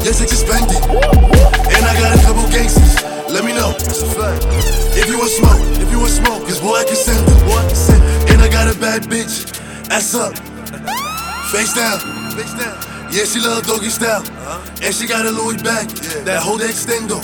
Your 0.00 0.16
chicks 0.16 0.32
is 0.32 0.40
spending. 0.40 0.80
And 0.80 1.82
I 1.84 1.92
got 2.00 2.16
a 2.16 2.20
couple 2.24 2.48
gangsters. 2.48 2.96
Let 3.28 3.44
me 3.44 3.52
know. 3.52 3.76
If 4.96 5.04
you 5.08 5.18
want 5.18 5.28
smoke, 5.28 5.60
if 5.76 5.92
you 5.92 6.00
want 6.00 6.10
smoke, 6.10 6.40
cause 6.48 6.60
boy 6.60 6.80
I 6.80 6.84
can 6.84 6.96
send 6.96 7.20
them. 7.28 7.36
Boy 7.44 7.60
I 7.60 7.66
can 7.68 7.76
send 7.76 8.00
them. 8.00 8.32
And 8.32 8.40
I 8.40 8.48
got 8.48 8.74
a 8.74 8.78
bad 8.80 9.02
bitch. 9.02 9.52
Ass 9.90 10.14
up. 10.14 10.32
Face 11.52 11.74
down. 11.76 12.00
Face 12.32 12.54
down. 12.56 12.80
Yeah, 13.12 13.28
she 13.28 13.40
love 13.40 13.66
doggy 13.66 13.90
style. 13.90 14.22
Uh-huh. 14.22 14.82
And 14.82 14.94
she 14.94 15.06
got 15.06 15.26
a 15.26 15.30
Louis 15.30 15.60
bag. 15.60 15.88
That 16.24 16.40
whole 16.40 16.58
extendo. 16.58 17.20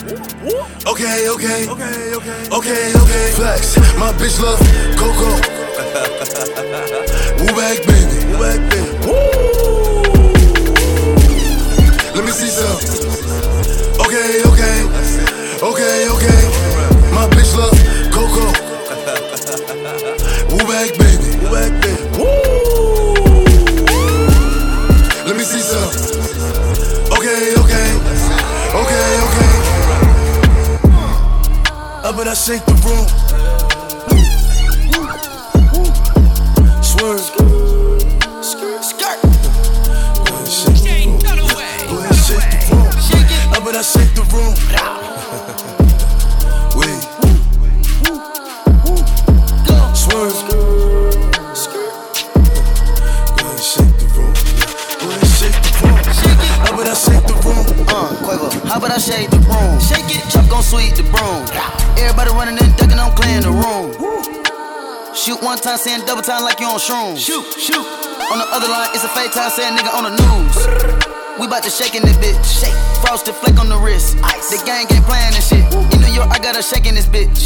Okay, 0.85 1.31
okay. 1.33 1.65
Okay, 1.65 2.13
okay. 2.13 2.41
Okay, 2.53 2.93
okay. 2.93 3.27
Flex. 3.41 3.79
My 3.97 4.13
bitch 4.21 4.37
love 4.43 4.61
Coco. 5.01 5.66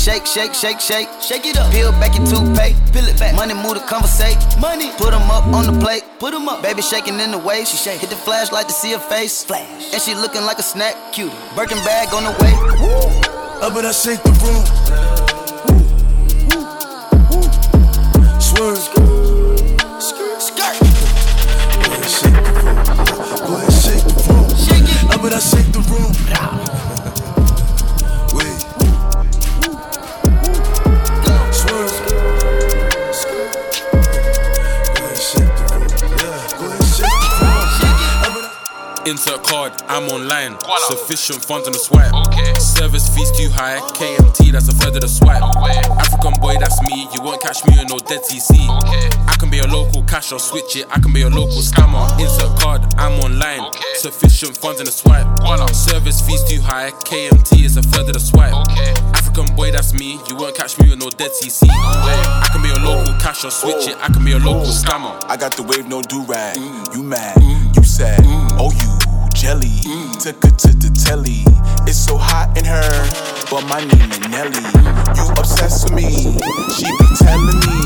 Shake, 0.01 0.25
shake, 0.25 0.55
shake, 0.55 0.81
shake. 0.81 1.09
Shake 1.21 1.45
it 1.45 1.59
up. 1.59 1.71
Peel 1.71 1.93
back 2.01 2.17
your 2.17 2.27
toothpaste. 2.27 2.81
Peel 2.91 3.05
it 3.05 3.19
back. 3.19 3.35
Money 3.35 3.53
move 3.53 3.75
to 3.75 3.81
conversate. 3.81 4.39
Money. 4.59 4.91
Put 4.97 5.13
'em 5.13 5.31
up 5.31 5.45
on 5.53 5.67
the 5.67 5.79
plate. 5.79 6.05
Put 6.19 6.33
'em 6.33 6.49
up. 6.49 6.63
Baby 6.63 6.81
shaking 6.81 7.21
in 7.21 7.31
the 7.33 7.39
way. 7.39 7.67
She 7.67 7.77
shake. 7.77 8.01
Hit 8.01 8.09
the 8.09 8.17
flashlight 8.17 8.67
to 8.69 8.73
see 8.73 8.93
her 8.93 8.99
face. 8.99 9.45
Flash. 9.45 9.93
And 9.93 10.01
she 10.01 10.15
looking 10.15 10.47
like 10.47 10.59
a 10.59 10.63
snack. 10.63 10.95
Cute. 11.13 11.33
Birkin 11.55 11.79
bag 11.85 12.15
on 12.15 12.25
the 12.25 12.33
way. 12.43 12.55
Up 13.61 13.77
and 13.77 13.87
I 13.87 13.93
shake 13.93 14.23
the 14.23 14.33
room. 14.41 14.65
I'm 39.91 40.07
online. 40.09 40.57
Sufficient 40.87 41.45
funds 41.45 41.67
on 41.67 41.73
the 41.73 41.81
swipe. 41.81 42.15
Okay. 42.31 42.55
Service 42.61 43.11
fees 43.11 43.27
too 43.35 43.51
high. 43.51 43.83
KMT, 43.99 44.53
that's 44.53 44.69
a 44.69 44.73
third 44.73 44.95
of 44.95 45.03
the 45.03 45.09
swipe. 45.09 45.43
African 45.43 46.39
boy, 46.41 46.55
that's 46.63 46.79
me. 46.87 47.11
You 47.11 47.21
won't 47.27 47.43
catch 47.43 47.67
me 47.67 47.75
in 47.75 47.89
no 47.91 47.99
dead 47.99 48.23
TC. 48.23 48.55
Okay. 48.55 49.11
I 49.27 49.35
can 49.35 49.51
be 49.51 49.59
a 49.59 49.67
local 49.67 50.05
cash 50.05 50.31
or 50.31 50.39
switch 50.39 50.77
it. 50.77 50.87
I 50.95 51.01
can 51.01 51.13
be 51.13 51.23
a 51.23 51.29
local 51.29 51.59
scammer. 51.59 52.07
Insert 52.23 52.55
card, 52.61 52.87
I'm 52.99 53.19
online. 53.19 53.67
Sufficient 53.95 54.57
funds 54.57 54.79
in 54.79 54.87
the 54.87 54.93
swipe. 54.93 55.27
Service 55.75 56.23
fees 56.23 56.45
too 56.45 56.61
high. 56.63 56.93
KMT 57.11 57.65
is 57.65 57.77
a 57.77 57.83
third 57.83 58.07
of 58.07 58.15
the 58.15 58.21
swipe. 58.21 58.55
Okay. 58.71 58.95
African 59.19 59.51
boy, 59.57 59.73
that's 59.73 59.93
me. 59.93 60.21
You 60.31 60.37
won't 60.37 60.55
catch 60.55 60.79
me 60.79 60.93
on 60.93 61.01
no 61.01 61.11
dead 61.11 61.33
TC. 61.35 61.67
I 61.67 62.49
can 62.53 62.63
be 62.63 62.71
a 62.71 62.79
local 62.79 63.13
cash 63.19 63.45
or 63.45 63.51
switch 63.51 63.89
it. 63.89 63.99
I 63.99 64.07
can 64.07 64.25
be 64.25 64.33
a 64.33 64.39
local 64.39 64.71
scammer. 64.71 65.19
I 65.27 65.37
got 65.37 65.57
the 65.57 65.65
wave, 65.65 65.89
no 65.89 66.01
do 66.01 66.23
rag. 66.31 66.57
Mm. 66.57 66.95
You 66.95 67.03
mad, 67.03 67.37
mm. 67.43 67.77
you 67.77 67.83
sad, 67.83 68.23
oh 68.55 68.71
you 68.71 69.00
jelly. 69.41 69.81
Took 70.21 70.45
her 70.45 70.51
to 70.51 70.69
the 70.77 70.93
telly. 70.93 71.45
It's 71.89 71.97
so 71.97 72.19
hot 72.19 72.57
in 72.59 72.65
her, 72.67 72.85
but 73.51 73.65
my 73.73 73.81
name 73.81 74.11
is 74.13 74.21
Nelly. 74.29 74.61
You 75.17 75.33
obsessed 75.33 75.85
with 75.85 75.95
me, 75.95 76.37
she 76.77 76.85
be 76.85 77.07
telling 77.17 77.59
me. 77.65 77.81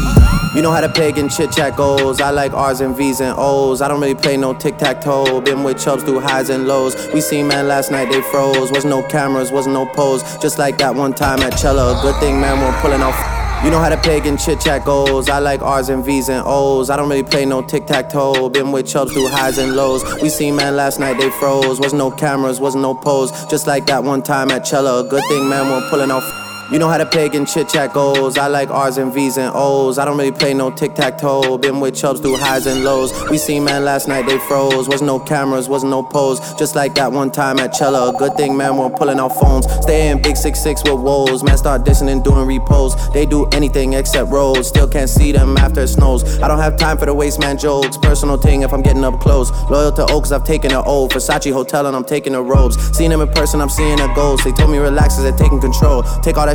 You 0.56 0.62
know 0.62 0.72
how 0.72 0.80
the 0.80 0.88
pagan 0.92 1.28
chit 1.28 1.52
chat 1.52 1.76
goes. 1.76 2.20
I 2.20 2.30
like 2.30 2.52
R's 2.52 2.80
and 2.80 2.96
V's 2.96 3.20
and 3.20 3.36
O's. 3.38 3.82
I 3.82 3.88
don't 3.88 4.00
really 4.00 4.16
play 4.16 4.36
no 4.36 4.52
tic 4.52 4.78
tac 4.78 5.00
toe. 5.00 5.40
Been 5.40 5.62
with 5.62 5.82
chubs 5.82 6.02
through 6.02 6.20
highs 6.20 6.50
and 6.50 6.66
lows. 6.66 6.96
We 7.14 7.20
seen 7.20 7.46
man 7.46 7.68
last 7.68 7.92
night, 7.92 8.10
they 8.10 8.20
froze. 8.20 8.72
Was 8.72 8.84
no 8.84 9.02
cameras, 9.04 9.52
was 9.52 9.68
no 9.68 9.86
pose. 9.86 10.22
Just 10.38 10.58
like 10.58 10.78
that 10.78 10.94
one 10.94 11.14
time 11.14 11.40
at 11.40 11.56
Cella. 11.58 12.00
Good 12.02 12.18
thing 12.18 12.40
man 12.40 12.60
we're 12.60 12.80
pulling 12.80 13.02
off. 13.02 13.43
You 13.64 13.70
know 13.70 13.78
how 13.78 13.88
the 13.88 13.96
pagan 13.96 14.36
chit 14.36 14.60
chat 14.60 14.84
goes. 14.84 15.30
I 15.30 15.38
like 15.38 15.62
R's 15.62 15.88
and 15.88 16.04
V's 16.04 16.28
and 16.28 16.44
O's. 16.46 16.90
I 16.90 16.96
don't 16.96 17.08
really 17.08 17.22
play 17.22 17.46
no 17.46 17.62
tic 17.62 17.86
tac 17.86 18.10
toe. 18.10 18.50
Been 18.50 18.72
with 18.72 18.86
chubs 18.86 19.14
through 19.14 19.28
highs 19.28 19.56
and 19.56 19.74
lows. 19.74 20.04
We 20.20 20.28
seen 20.28 20.54
man 20.54 20.76
last 20.76 21.00
night, 21.00 21.18
they 21.18 21.30
froze. 21.30 21.80
Wasn't 21.80 21.98
no 21.98 22.10
cameras, 22.10 22.60
wasn't 22.60 22.82
no 22.82 22.94
pose. 22.94 23.30
Just 23.46 23.66
like 23.66 23.86
that 23.86 24.04
one 24.04 24.22
time 24.22 24.50
at 24.50 24.66
Cella. 24.66 25.08
Good 25.08 25.24
thing 25.28 25.48
man 25.48 25.70
we're 25.70 25.88
pulling 25.88 26.10
off. 26.10 26.43
You 26.72 26.78
know 26.78 26.88
how 26.88 26.96
the 26.96 27.04
pagan 27.04 27.44
chit 27.44 27.68
chat 27.68 27.92
goes. 27.92 28.38
I 28.38 28.46
like 28.46 28.70
R's 28.70 28.96
and 28.96 29.12
V's 29.12 29.36
and 29.36 29.52
O's. 29.54 29.98
I 29.98 30.06
don't 30.06 30.16
really 30.16 30.32
play 30.32 30.54
no 30.54 30.70
tic 30.70 30.94
tac 30.94 31.18
toe. 31.18 31.58
Been 31.58 31.78
with 31.78 31.94
chubs 31.94 32.20
through 32.20 32.38
highs 32.38 32.66
and 32.66 32.82
lows. 32.82 33.12
We 33.28 33.36
seen 33.36 33.64
man 33.64 33.84
last 33.84 34.08
night, 34.08 34.26
they 34.26 34.38
froze. 34.38 34.88
Wasn't 34.88 35.06
no 35.06 35.20
cameras, 35.20 35.68
wasn't 35.68 35.90
no 35.90 36.02
pose. 36.02 36.40
Just 36.54 36.74
like 36.74 36.94
that 36.94 37.12
one 37.12 37.30
time 37.30 37.58
at 37.58 37.76
Cella. 37.76 38.14
Good 38.18 38.34
thing, 38.36 38.56
man, 38.56 38.78
we're 38.78 38.88
pulling 38.88 39.20
out 39.20 39.38
phones. 39.38 39.70
Stay 39.82 40.08
in 40.08 40.22
big 40.22 40.38
six 40.38 40.58
six 40.58 40.82
with 40.82 40.98
woes. 40.98 41.42
Man, 41.42 41.58
start 41.58 41.84
dissing 41.84 42.10
and 42.10 42.24
doing 42.24 42.46
repos. 42.46 42.94
They 43.12 43.26
do 43.26 43.44
anything 43.52 43.92
except 43.92 44.30
roads. 44.30 44.68
Still 44.68 44.88
can't 44.88 45.10
see 45.10 45.32
them 45.32 45.58
after 45.58 45.82
it 45.82 45.88
snows. 45.88 46.40
I 46.40 46.48
don't 46.48 46.60
have 46.60 46.78
time 46.78 46.96
for 46.96 47.04
the 47.04 47.14
waste 47.14 47.40
man 47.40 47.58
jokes. 47.58 47.98
Personal 47.98 48.38
thing 48.38 48.62
if 48.62 48.72
I'm 48.72 48.82
getting 48.82 49.04
up 49.04 49.20
close. 49.20 49.50
Loyal 49.68 49.92
to 49.92 50.10
Oaks, 50.10 50.32
I've 50.32 50.44
taken 50.44 50.72
an 50.72 50.82
old. 50.86 51.12
Versace 51.12 51.52
Hotel 51.52 51.86
and 51.86 51.94
I'm 51.94 52.04
taking 52.04 52.32
the 52.32 52.42
robes. 52.42 52.76
Seen 52.96 53.10
them 53.10 53.20
in 53.20 53.28
person, 53.28 53.60
I'm 53.60 53.68
seeing 53.68 54.00
a 54.00 54.12
ghost. 54.14 54.44
They 54.44 54.52
told 54.52 54.70
me 54.70 54.78
relax 54.78 55.18
as 55.18 55.24
they're 55.24 55.36
taking 55.36 55.60
control. 55.60 56.02
Take 56.22 56.38
all 56.38 56.46
that 56.46 56.54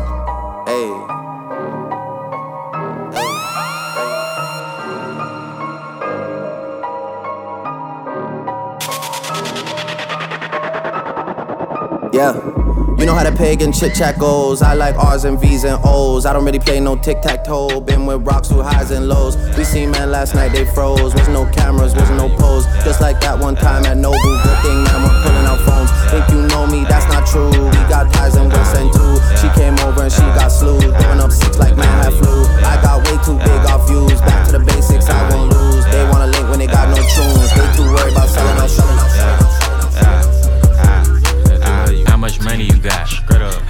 How 13.21 13.29
the 13.29 13.37
pagan 13.37 13.71
chit 13.71 13.93
chat 13.93 14.17
goes. 14.17 14.61
I 14.61 14.73
like 14.73 14.95
R's 14.95 15.25
and 15.25 15.39
V's 15.39 15.63
and 15.63 15.79
O's. 15.85 16.25
I 16.25 16.33
don't 16.33 16.43
really 16.43 16.59
play 16.59 16.79
no 16.79 16.95
tic 16.95 17.21
tac 17.21 17.43
toe. 17.43 17.79
Been 17.79 18.05
with 18.05 18.25
rocks 18.25 18.47
through 18.47 18.63
highs 18.63 18.89
and 18.89 19.07
lows. 19.07 19.37
We 19.57 19.63
seen 19.63 19.91
man 19.91 20.09
last 20.09 20.33
night, 20.33 20.53
they 20.53 20.65
froze. 20.65 21.13
Was 21.13 21.27
no 21.29 21.45
cameras, 21.51 21.93
was 21.93 22.09
no 22.11 22.29
pose. 22.37 22.65
Just 22.83 22.99
like 22.99 23.21
that 23.21 23.37
one 23.37 23.55
time 23.55 23.85
at 23.85 23.97
Nobu. 23.97 24.17
Good 24.41 24.59
thing, 24.65 24.83
man, 24.85 25.05
we're 25.05 25.21
pulling 25.21 25.45
out 25.45 25.61
phones. 25.61 25.91
Think 26.09 26.25
you 26.33 26.41
know 26.49 26.65
me, 26.65 26.81
that's 26.89 27.05
not 27.13 27.27
true. 27.27 27.51
We 27.51 27.81
got 27.85 28.11
ties 28.13 28.35
in 28.37 28.49
West 28.49 28.75
End 28.75 28.91
too. 28.91 29.13
She 29.37 29.49
came 29.53 29.77
over 29.85 30.01
and 30.01 30.11
she 30.11 30.25
got 30.33 30.49
slewed. 30.49 30.81
Throwing 30.81 31.21
up 31.21 31.31
six 31.31 31.59
like 31.59 31.77
man 31.77 31.93
had 32.01 32.13
flu. 32.17 32.45
I 32.65 32.81
got 32.81 33.05
way 33.05 33.21
too 33.21 33.37
big 33.37 33.61
off 33.69 33.85
views. 33.87 34.17
Back 34.21 34.49
to 34.49 34.57
the 34.57 34.65
basics, 34.65 35.09
I 35.09 35.21
won't 35.29 35.53
lose. 35.53 35.85
They 35.93 36.03
wanna 36.09 36.27
link 36.33 36.49
when 36.49 36.57
they 36.57 36.67
got 36.67 36.89
no 36.89 36.97
tunes. 36.97 37.49
They 37.53 37.67
too 37.77 37.85
worried 37.85 38.17
about 38.17 38.29
selling 38.29 38.57
out, 38.57 38.69
selling 38.69 38.97
out, 38.97 39.40
money 42.51 42.65
you 42.65 42.79
got? 42.81 43.07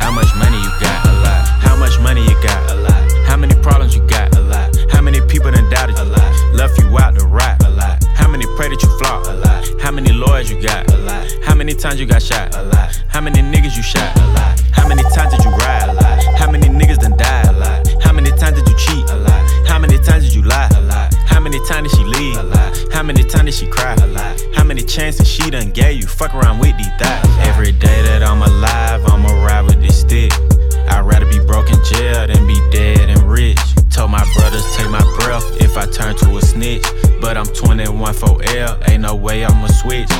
How 0.01 0.09
much 0.09 0.33
money 0.35 0.57
you 0.57 0.71
got? 0.81 1.05
A 1.05 1.13
lot. 1.21 1.45
How 1.61 1.75
much 1.75 1.99
money 1.99 2.23
you 2.23 2.33
got? 2.41 2.71
A 2.71 2.75
lot. 2.81 3.11
How 3.29 3.37
many 3.37 3.53
problems 3.61 3.95
you 3.95 4.01
got? 4.07 4.35
A 4.35 4.41
lot. 4.41 4.75
How 4.89 5.01
many 5.01 5.21
people 5.27 5.51
done 5.51 5.69
doubted 5.69 5.97
you? 5.97 6.03
A 6.03 6.17
lot. 6.17 6.55
Left 6.55 6.79
you 6.79 6.97
out 6.97 7.13
to 7.19 7.27
rap? 7.27 7.61
A 7.61 7.69
lot. 7.69 8.03
How 8.15 8.27
many 8.27 8.45
pray 8.57 8.69
that 8.69 8.81
you 8.81 8.89
flop? 8.97 9.27
A 9.27 9.33
lot. 9.33 9.81
How 9.83 9.91
many 9.91 10.11
lawyers 10.11 10.49
you 10.49 10.59
got? 10.59 10.91
A 10.91 10.97
lot. 10.97 11.27
How 11.43 11.53
many 11.53 11.75
times 11.75 11.99
you 11.99 12.07
got 12.07 12.23
shot? 12.23 12.55
A 12.55 12.63
lot. 12.63 12.89
How 13.07 13.21
many 13.21 13.41
niggas 13.53 13.77
you 13.77 13.83
shot? 13.83 14.17
A 14.17 14.27
lot. 14.33 14.59
How 14.71 14.87
many 14.87 15.03
times 15.13 15.31
did 15.35 15.43
you 15.45 15.51
ride? 15.51 15.89
A 15.89 15.93
lot. 15.93 16.23
How 16.39 16.49
many 16.49 16.67
niggas 16.67 16.97
done 16.97 17.15
died? 17.17 17.49
A 17.49 17.53
lot. 17.53 17.87
How 18.01 18.13
many 18.13 18.31
times 18.31 18.57
did 18.57 18.67
you 18.67 18.77
cheat? 18.77 19.05
A 19.11 19.15
lot. 19.15 19.41
How 19.67 19.77
many 19.77 19.99
times 19.99 20.23
did 20.25 20.33
you 20.33 20.41
lie? 20.41 20.69
A 20.75 20.81
lot. 20.81 21.13
How 21.29 21.39
many 21.39 21.59
times 21.67 21.91
did 21.91 21.97
she 21.99 22.03
leave? 22.03 22.37
A 22.37 22.43
lot. 22.43 22.60
How 23.01 23.07
many 23.07 23.23
times 23.23 23.45
did 23.45 23.53
she 23.55 23.65
cry? 23.65 23.95
A 23.95 24.05
lot. 24.05 24.39
How 24.53 24.63
many 24.63 24.83
chances 24.83 25.27
she 25.27 25.49
done 25.49 25.71
gave 25.71 25.99
you? 25.99 26.05
Fuck 26.05 26.35
around 26.35 26.59
with 26.59 26.77
these 26.77 26.93
thighs. 26.99 27.25
Every 27.47 27.71
day 27.71 28.03
that 28.03 28.21
I'm 28.21 28.43
alive, 28.43 29.03
I'ma 29.07 29.43
ride 29.43 29.63
with 29.63 29.81
this 29.81 30.01
stick. 30.01 30.31
I'd 30.87 31.01
rather 31.03 31.25
be 31.25 31.39
broke 31.39 31.71
in 31.71 31.83
jail 31.83 32.27
than 32.27 32.45
be 32.45 32.61
dead 32.69 33.09
and 33.09 33.23
rich. 33.23 33.57
Told 33.89 34.11
my 34.11 34.23
brothers 34.35 34.63
take 34.75 34.91
my 34.91 35.01
breath 35.17 35.43
if 35.59 35.77
I 35.77 35.87
turn 35.87 36.15
to 36.17 36.37
a 36.37 36.41
snitch. 36.43 36.85
But 37.19 37.37
I'm 37.37 37.47
21 37.47 38.13
for 38.13 38.39
L, 38.43 38.77
ain't 38.87 39.01
no 39.01 39.15
way 39.15 39.45
I'ma 39.45 39.65
switch. 39.65 40.11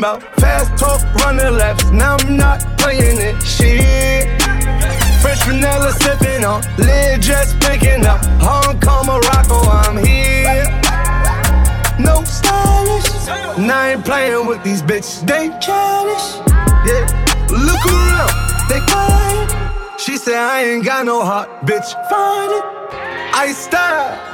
Talking 0.00 0.20
about 0.20 0.40
fast 0.40 0.76
talk, 0.78 1.02
running 1.24 1.56
laps. 1.56 1.90
Now 1.90 2.16
I'm 2.18 2.36
not 2.36 2.60
playing 2.78 3.18
it. 3.18 3.40
Shit. 3.42 4.40
Fresh 5.20 5.44
vanilla 5.44 5.92
sipping 5.92 6.44
on, 6.44 6.62
lid 6.78 7.22
just 7.22 7.58
picking 7.60 8.04
up. 8.04 8.24
Hong 8.40 8.78
Kong, 8.80 9.06
Morocco, 9.06 9.60
I'm 9.70 9.96
here. 10.04 10.64
No 11.98 12.22
stylish. 12.24 13.58
Now 13.58 13.80
I 13.80 13.92
ain't 13.92 14.04
playing 14.04 14.46
with 14.46 14.62
these 14.62 14.82
bitches. 14.82 15.26
They 15.26 15.48
childish. 15.60 16.26
Yeah. 16.86 17.06
Look 17.50 17.84
around, 17.86 18.32
they 18.68 18.80
quiet. 18.90 20.00
She 20.00 20.16
said 20.16 20.34
I 20.34 20.64
ain't 20.64 20.84
got 20.84 21.06
no 21.06 21.24
heart, 21.24 21.48
bitch. 21.66 21.88
Find 22.10 22.52
it. 22.52 22.64
I 23.36 23.52
style. 23.52 24.33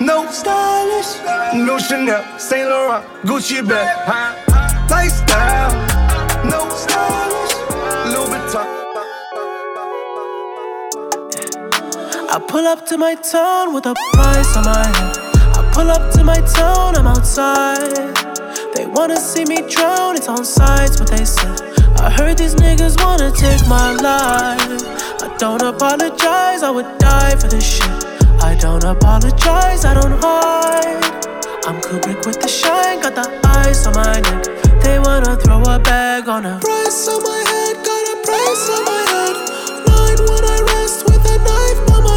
no 0.00 0.30
stylish, 0.30 1.16
no 1.54 1.78
Chanel, 1.78 2.22
Saint 2.38 2.68
Laurent, 2.68 3.04
Gucci 3.24 3.66
bag, 3.66 3.88
huh? 4.06 4.34
Lifestyle, 4.90 5.72
no 6.44 6.68
stylish, 6.70 7.54
Louis 8.12 8.28
Vuitton. 8.30 8.66
I 12.28 12.44
pull 12.48 12.66
up 12.66 12.84
to 12.86 12.98
my 12.98 13.14
town 13.14 13.72
with 13.72 13.86
a 13.86 13.94
price 14.12 14.56
on 14.56 14.64
my 14.64 14.86
head. 14.86 15.16
I 15.56 15.70
pull 15.72 15.90
up 15.90 16.12
to 16.14 16.24
my 16.24 16.40
town, 16.40 16.96
I'm 16.96 17.06
outside. 17.06 18.16
They 18.74 18.86
wanna 18.86 19.16
see 19.16 19.44
me 19.44 19.62
drown, 19.68 20.16
it's 20.16 20.28
on 20.28 20.44
sides 20.44 21.00
what 21.00 21.10
they 21.10 21.24
said. 21.24 21.60
I 21.98 22.10
heard 22.10 22.36
these 22.38 22.54
niggas 22.54 23.02
wanna 23.02 23.30
take 23.32 23.66
my 23.66 23.92
life. 23.92 24.82
I 25.22 25.34
don't 25.38 25.62
apologize, 25.62 26.62
I 26.62 26.70
would 26.70 26.98
die 26.98 27.36
for 27.36 27.48
this 27.48 27.64
shit. 27.64 28.15
Don't 28.58 28.84
apologize, 28.84 29.84
I 29.84 29.94
don't 29.94 30.18
hide. 30.22 31.04
I'm 31.66 31.80
Kubrick 31.80 32.24
with 32.26 32.40
the 32.40 32.48
shine, 32.48 33.00
got 33.00 33.14
the 33.14 33.28
ice 33.44 33.86
on 33.86 33.94
my 33.94 34.20
neck. 34.20 34.44
They 34.82 34.98
wanna 34.98 35.36
throw 35.36 35.60
a 35.62 35.78
bag 35.78 36.28
on 36.28 36.46
a 36.46 36.58
Price 36.60 37.08
on 37.08 37.22
my 37.22 37.42
head, 37.50 37.76
got 37.84 38.04
a 38.12 38.16
price 38.24 38.68
on 38.74 38.84
my 38.90 39.02
head. 39.12 39.36
Nine 39.86 40.20
when 40.28 40.44
I 40.44 40.58
rest 40.72 41.04
with 41.04 41.24
a 41.26 41.38
knife 41.46 41.80
by 41.86 42.00
my 42.00 42.15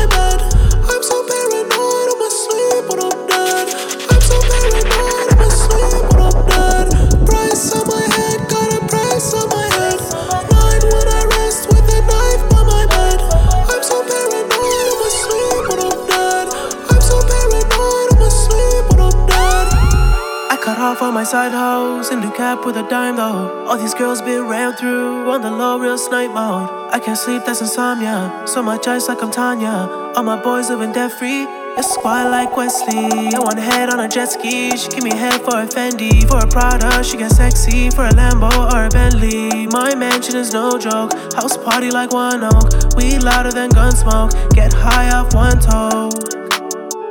all 21.09 21.15
my 21.15 21.23
side 21.23 21.51
hoes 21.51 22.11
in 22.11 22.21
the 22.21 22.29
cap 22.29 22.63
with 22.67 22.77
a 22.77 22.87
dime 22.87 23.15
though. 23.15 23.65
All 23.65 23.75
these 23.75 23.95
girls 23.95 24.21
been 24.21 24.43
ran 24.43 24.73
through 24.75 25.27
on 25.31 25.41
the 25.41 25.49
low, 25.49 25.79
real 25.79 25.97
snipe 25.97 26.29
mode. 26.29 26.69
I 26.93 26.99
can't 26.99 27.17
sleep, 27.17 27.45
that's 27.45 27.61
insomnia. 27.61 28.43
So 28.45 28.61
much 28.61 28.87
ice 28.87 29.07
like 29.07 29.23
I'm 29.23 29.31
Tanya. 29.31 29.89
All 30.15 30.21
my 30.21 30.39
boys 30.39 30.69
living 30.69 30.91
debt 30.91 31.11
free. 31.11 31.47
It's 31.79 31.91
squad 31.95 32.29
like 32.29 32.55
Wesley. 32.55 33.33
I 33.33 33.39
want 33.39 33.57
head 33.57 33.89
on 33.89 33.99
a 34.01 34.07
jet 34.07 34.27
ski. 34.27 34.77
She 34.77 34.87
give 34.89 35.03
me 35.03 35.09
head 35.09 35.41
for 35.41 35.57
a 35.61 35.65
Fendi. 35.65 36.27
For 36.27 36.41
a 36.45 36.47
Prada, 36.47 37.03
she 37.03 37.17
get 37.17 37.31
sexy. 37.31 37.89
For 37.89 38.05
a 38.05 38.11
Lambo 38.11 38.51
or 38.71 38.85
a 38.85 38.89
Bentley. 38.89 39.65
My 39.65 39.95
mansion 39.95 40.35
is 40.35 40.53
no 40.53 40.77
joke. 40.77 41.13
House 41.33 41.57
party 41.57 41.89
like 41.89 42.13
one 42.13 42.43
oak. 42.43 42.69
We 42.95 43.17
louder 43.17 43.51
than 43.51 43.71
gun 43.71 43.95
smoke. 43.95 44.29
Get 44.51 44.73
high 44.73 45.09
off 45.09 45.33
one 45.33 45.59
toe. 45.59 46.11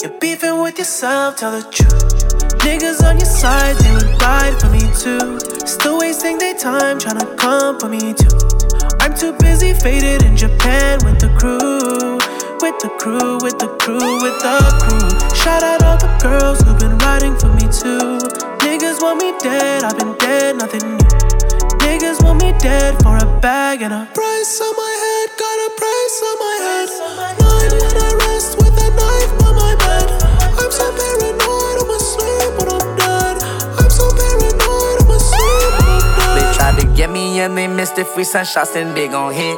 You're 0.03 0.16
beefing 0.20 0.62
with 0.62 0.78
yourself, 0.78 1.34
tell 1.34 1.51
the 1.51 1.68
truth. 1.72 2.28
Niggas 2.68 3.02
on 3.02 3.16
your 3.16 3.24
side, 3.24 3.76
they 3.76 3.90
would 3.94 4.20
ride 4.20 4.52
for 4.60 4.68
me 4.68 4.84
too. 4.92 5.40
Still 5.64 5.98
wasting 5.98 6.36
their 6.36 6.52
time 6.52 6.98
trying 6.98 7.18
to 7.18 7.24
come 7.36 7.80
for 7.80 7.88
me 7.88 8.12
too. 8.12 8.28
I'm 9.00 9.14
too 9.16 9.32
busy 9.40 9.72
faded 9.72 10.22
in 10.22 10.36
Japan 10.36 11.00
with 11.02 11.18
the 11.18 11.32
crew. 11.40 12.20
With 12.60 12.76
the 12.84 12.92
crew, 13.00 13.40
with 13.40 13.58
the 13.58 13.72
crew, 13.80 14.20
with 14.20 14.36
the 14.44 14.60
crew. 14.84 15.08
Shout 15.32 15.62
out 15.62 15.80
all 15.82 15.96
the 15.96 16.12
girls 16.20 16.60
who've 16.60 16.78
been 16.78 16.98
riding 17.08 17.34
for 17.40 17.48
me 17.56 17.64
too. 17.72 18.20
Niggas 18.60 19.00
want 19.00 19.16
me 19.16 19.32
dead, 19.40 19.82
I've 19.82 19.96
been 19.96 20.12
dead, 20.18 20.58
nothing 20.58 20.84
new. 20.84 21.08
Niggas 21.88 22.22
want 22.22 22.36
me 22.44 22.52
dead 22.60 23.00
for 23.02 23.16
a 23.16 23.24
bag 23.40 23.80
and 23.80 23.94
a 23.94 24.04
price 24.12 24.60
on 24.60 24.76
my 24.76 24.92
head, 24.92 25.28
got 25.40 25.56
a 25.56 25.70
price 25.72 26.16
on 26.28 26.36
my 26.36 26.56
head. 26.68 26.88
Nine 27.40 27.72
when 27.80 27.96
I 27.96 28.12
rest 28.28 28.60
with 28.60 28.76
a 28.76 28.88
knife 28.92 29.32
by 29.40 29.52
my 29.56 29.72
bed. 29.80 30.06
I'm 30.60 30.70
so 30.70 31.07
Get 36.99 37.11
me 37.11 37.38
and 37.38 37.57
they 37.57 37.68
missed. 37.68 37.96
If 37.96 38.16
we 38.16 38.24
sent 38.24 38.49
shots, 38.49 38.72
then 38.72 38.92
they 38.92 39.07
gon' 39.07 39.32
hit. 39.32 39.57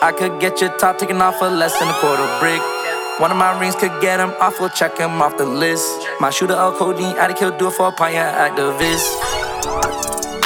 I 0.00 0.14
could 0.16 0.40
get 0.40 0.62
your 0.62 0.74
top 0.78 0.96
taken 0.96 1.20
off 1.20 1.36
for 1.36 1.50
less 1.50 1.78
than 1.78 1.90
a 1.90 1.92
quarter 2.00 2.24
brick. 2.40 2.62
One 3.20 3.30
of 3.30 3.36
my 3.36 3.52
rings 3.60 3.74
could 3.74 3.92
get 4.00 4.18
him 4.18 4.30
off, 4.40 4.58
we'll 4.58 4.70
check 4.70 4.96
him 4.96 5.20
off 5.20 5.36
the 5.36 5.44
list. 5.44 5.84
My 6.20 6.30
shooter, 6.30 6.54
L 6.54 6.72
codeine, 6.72 7.18
addict, 7.18 7.40
he'll 7.40 7.54
do 7.58 7.68
it 7.68 7.72
for 7.72 7.88
a 7.88 8.10
yeah, 8.10 8.48
activist. 8.48 9.04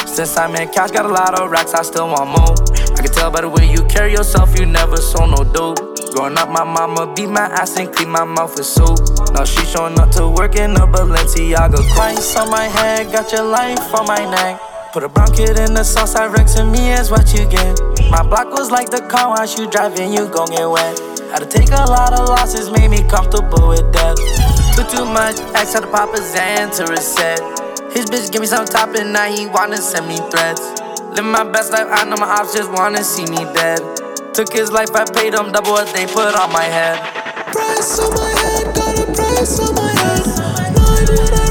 Since 0.08 0.36
I'm 0.36 0.56
in 0.56 0.70
cash, 0.70 0.90
got 0.90 1.06
a 1.06 1.08
lot 1.08 1.38
of 1.38 1.52
racks, 1.52 1.72
I 1.72 1.82
still 1.82 2.08
want 2.08 2.30
more. 2.30 2.56
I 2.98 3.02
can 3.02 3.12
tell 3.12 3.30
by 3.30 3.42
the 3.42 3.48
way 3.48 3.70
you 3.70 3.84
carry 3.84 4.10
yourself, 4.10 4.58
you 4.58 4.66
never 4.66 4.96
sold 4.96 5.30
no 5.30 5.44
dope. 5.44 5.78
Growing 6.16 6.36
up, 6.36 6.48
my 6.48 6.64
mama 6.64 7.14
beat 7.14 7.28
my 7.28 7.46
ass 7.62 7.78
and 7.78 7.94
clean 7.94 8.10
my 8.10 8.24
mouth 8.24 8.56
with 8.56 8.66
soap. 8.66 8.98
Now 9.34 9.44
she 9.44 9.64
showing 9.66 9.96
up 10.00 10.10
to 10.18 10.28
work 10.28 10.56
in 10.56 10.72
a 10.72 10.84
Balenciaga. 10.84 11.78
Price 11.94 12.34
on 12.34 12.50
my 12.50 12.64
head, 12.64 13.12
got 13.12 13.30
your 13.30 13.44
life 13.44 13.94
on 13.94 14.08
my 14.08 14.28
neck. 14.28 14.73
Put 14.94 15.02
a 15.02 15.08
brown 15.08 15.34
kid 15.34 15.58
in 15.58 15.74
the 15.74 15.82
sauce, 15.82 16.14
I 16.14 16.28
rex 16.28 16.54
to 16.54 16.64
me 16.64 16.92
is 16.92 17.10
what 17.10 17.34
you 17.34 17.50
get. 17.50 17.82
My 18.14 18.22
block 18.22 18.54
was 18.54 18.70
like 18.70 18.90
the 18.90 19.02
car 19.10 19.26
wash, 19.26 19.58
you 19.58 19.68
driving, 19.68 20.14
you 20.14 20.28
gon' 20.30 20.46
get 20.54 20.70
wet. 20.70 20.94
Had 21.34 21.42
to 21.42 21.50
take 21.50 21.74
a 21.74 21.82
lot 21.90 22.14
of 22.14 22.28
losses, 22.28 22.70
made 22.70 22.86
me 22.86 23.02
comfortable 23.02 23.66
with 23.66 23.82
death. 23.90 24.14
Took 24.78 24.86
too 24.94 25.04
much, 25.04 25.42
X 25.58 25.74
had 25.74 25.82
to 25.82 25.90
pop 25.90 26.14
a 26.14 26.22
Xan 26.22 26.70
to 26.78 26.86
reset. 26.86 27.42
His 27.90 28.06
bitch 28.06 28.30
give 28.30 28.40
me 28.40 28.46
some 28.46 28.66
top 28.66 28.94
and 28.94 29.12
now 29.12 29.26
he 29.26 29.46
wanna 29.46 29.78
send 29.78 30.06
me 30.06 30.18
threats. 30.30 30.62
Live 31.10 31.26
my 31.26 31.42
best 31.42 31.72
life, 31.72 31.90
I 31.90 32.04
know 32.04 32.14
my 32.14 32.30
ops 32.30 32.54
just 32.54 32.70
wanna 32.70 33.02
see 33.02 33.26
me 33.26 33.42
dead. 33.50 33.82
Took 34.32 34.52
his 34.52 34.70
life, 34.70 34.94
I 34.94 35.10
paid 35.10 35.34
him 35.34 35.50
double 35.50 35.72
what 35.72 35.92
they 35.92 36.06
put 36.06 36.38
on 36.38 36.52
my 36.52 36.62
head. 36.62 37.02
Price 37.50 37.98
on 37.98 38.14
my 38.14 38.30
head, 38.30 38.70
got 38.76 38.94
a 39.02 39.06
price 39.10 39.58
on 39.58 39.74
my 39.74 39.90
head. 39.90 40.22
I 41.34 41.43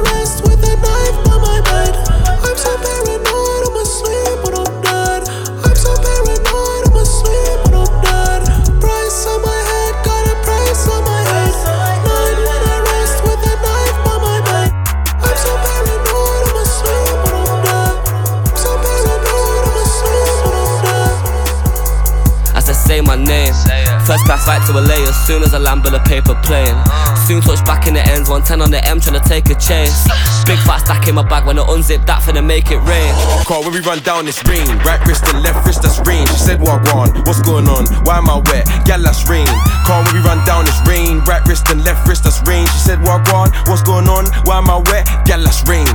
First 24.05 24.25
class 24.25 24.45
back 24.45 24.67
to 24.67 24.73
LA 24.73 25.07
as 25.07 25.15
soon 25.25 25.43
as 25.43 25.53
I 25.53 25.59
land 25.59 25.83
with 25.83 25.93
a 25.93 26.03
paper 26.03 26.35
plane. 26.43 26.75
Soon 27.23 27.39
touch 27.39 27.63
back 27.63 27.87
in 27.87 27.93
the 27.93 28.03
ends, 28.03 28.27
110 28.27 28.59
on 28.59 28.69
the 28.69 28.83
M 28.83 28.99
trying 28.99 29.15
to 29.15 29.23
take 29.23 29.47
a 29.47 29.55
chase. 29.55 30.03
Big 30.43 30.59
fat 30.67 30.83
stack 30.83 31.07
in 31.07 31.15
my 31.15 31.23
bag 31.23 31.47
when 31.47 31.57
I 31.57 31.63
unzip 31.71 32.05
that 32.05 32.19
finna 32.19 32.43
make 32.43 32.67
it 32.67 32.83
rain. 32.83 33.15
Call 33.47 33.63
when 33.63 33.71
we 33.71 33.79
run 33.79 34.03
down 34.03 34.25
this 34.25 34.43
rain. 34.43 34.67
Right 34.83 34.99
wrist 35.07 35.23
and 35.31 35.41
left 35.41 35.65
wrist, 35.65 35.83
that's 35.83 36.03
rain. 36.03 36.27
She 36.27 36.51
said, 36.51 36.59
on? 36.59 37.15
What's 37.23 37.39
going 37.41 37.67
on? 37.71 37.87
Why 38.03 38.19
am 38.19 38.27
I 38.29 38.43
wet? 38.51 38.67
Gal, 38.83 38.99
that's 38.99 39.23
rain. 39.31 39.47
Call 39.87 40.03
when 40.03 40.19
we 40.19 40.21
run 40.27 40.43
down 40.43 40.65
this 40.67 40.79
rain. 40.83 41.23
Right 41.23 41.43
wrist 41.47 41.71
and 41.71 41.83
left 41.87 42.03
wrist, 42.07 42.27
that's 42.27 42.43
rain. 42.43 42.67
She 42.75 42.79
said, 42.83 42.99
on? 43.07 43.55
What's 43.71 43.83
going 43.83 44.11
on? 44.11 44.27
Why 44.43 44.59
am 44.59 44.69
I 44.69 44.83
wet? 44.91 45.07
Gal, 45.23 45.39
that's 45.39 45.63
rain. 45.63 45.87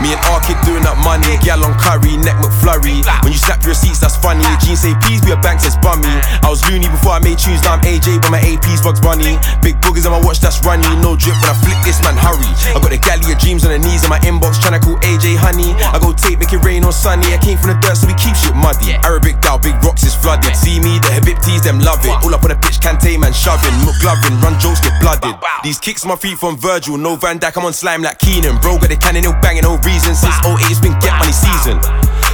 Me 0.00 0.16
and 0.16 0.22
R 0.32 0.40
keep 0.40 0.56
doing 0.64 0.84
up 0.88 0.96
money. 1.04 1.36
Gal 1.44 1.60
on 1.60 1.76
curry, 1.76 2.16
neck 2.16 2.40
McFlurry. 2.40 3.04
When 3.20 3.32
you 3.32 3.40
slap 3.40 3.60
your 3.62 3.76
receipts, 3.76 4.00
that's 4.00 4.16
funny. 4.16 4.44
Jeans 4.64 4.80
say 4.80 4.96
please 5.04 5.20
be 5.20 5.32
a 5.32 5.38
bank 5.40 5.60
says 5.60 5.76
bummy. 5.76 6.08
I 6.40 6.48
was 6.48 6.64
loony 6.68 6.88
before 6.88 7.12
I 7.12 7.20
made 7.20 7.36
tunes, 7.36 7.60
now 7.62 7.76
I'm 7.76 7.84
AJ, 7.84 8.24
but 8.24 8.32
my 8.32 8.40
AP's 8.40 8.80
Bugs 8.80 9.00
Bunny. 9.00 9.36
Big 9.60 9.76
boogers 9.84 10.08
on 10.08 10.12
my 10.16 10.22
watch, 10.24 10.40
that's 10.40 10.64
runny. 10.64 10.88
No 11.04 11.20
drip 11.20 11.36
when 11.44 11.52
I 11.52 11.56
flick 11.60 11.76
this 11.84 12.00
man, 12.00 12.16
hurry. 12.16 12.48
I 12.72 12.80
got 12.80 12.88
the 12.88 13.00
galley 13.00 13.28
of 13.32 13.38
dreams 13.38 13.64
on 13.68 13.76
the 13.76 13.80
knees 13.80 14.04
in 14.04 14.10
my 14.10 14.18
inbox, 14.24 14.56
tryna 14.64 14.80
call 14.80 14.96
AJ 15.04 15.36
honey. 15.36 15.76
I 15.92 16.00
go 16.00 16.16
tape, 16.16 16.40
make 16.40 16.52
it 16.52 16.64
rain 16.64 16.84
on 16.84 16.96
sunny. 16.96 17.28
I 17.36 17.38
came 17.38 17.60
from 17.60 17.76
the 17.76 17.78
dirt, 17.84 18.00
so 18.00 18.08
we 18.08 18.16
keep 18.16 18.32
shit 18.32 18.56
muddy. 18.56 18.96
Arabic 19.04 19.36
down, 19.44 19.60
big 19.60 19.76
rocks 19.84 20.02
is 20.02 20.16
flooded. 20.16 20.56
See 20.56 20.80
me, 20.80 20.96
the 21.04 21.12
Habibtis, 21.12 21.60
them 21.60 21.76
love 21.76 22.00
it. 22.08 22.16
All 22.24 22.32
up 22.32 22.40
on 22.40 22.50
the 22.50 22.56
pitch, 22.56 22.80
Kante 22.80 23.20
man 23.20 23.36
shoving. 23.36 23.76
McGlovin, 23.84 24.40
run 24.40 24.56
jokes, 24.56 24.80
get 24.80 24.96
blooded. 25.04 25.36
These 25.60 25.78
kicks 25.78 26.08
my 26.08 26.16
feet 26.16 26.40
from 26.40 26.56
Virgil, 26.56 26.96
no 26.96 27.16
Van 27.16 27.38
Dijk, 27.38 27.52
I'm 27.60 27.68
on 27.68 27.76
slime 27.76 28.00
like 28.00 28.16
Keenan. 28.16 28.56
Bro, 28.64 28.80
got 28.80 28.88
the 28.88 28.96
cannon, 28.96 29.28
no 29.28 29.36
banging, 29.44 29.68
no 29.68 29.76
reason. 29.90 30.14
Since 30.14 30.38
08, 30.46 30.70
it's 30.70 30.78
been 30.80 30.94
get 31.02 31.18
money 31.18 31.34
season. 31.34 31.82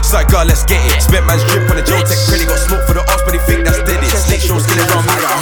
Side 0.05 0.29
girl, 0.29 0.45
ah, 0.45 0.47
let's 0.47 0.65
get 0.65 0.85
it. 0.85 1.01
Spent 1.01 1.27
man's 1.27 1.43
drip 1.49 1.69
on 1.71 1.77
the 1.81 1.83
Joe 1.83 2.01
Tech 2.05 2.21
credit. 2.29 2.47
Got 2.47 2.61
smoke 2.61 2.85
for 2.87 2.95
the 2.95 3.01
ops, 3.01 3.23
but 3.25 3.33
they 3.33 3.43
think 3.49 3.65
that's 3.65 3.81
dead 3.89 4.05
it. 4.05 4.13
Snake 4.13 4.45
show 4.45 4.59
skin 4.61 4.79
around 4.85 5.09
me 5.09 5.17
like 5.17 5.33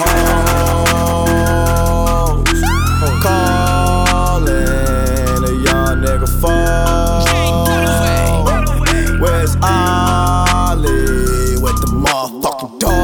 Calling 3.24 4.52
a 5.44 5.52
young 5.64 6.00
nigga 6.04 6.28
fall. 6.40 7.24
Where's 9.20 9.56
Ollie 9.62 11.56
with 11.60 11.78
the 11.80 11.88
motherfucking 11.92 12.78
dog? 12.80 13.03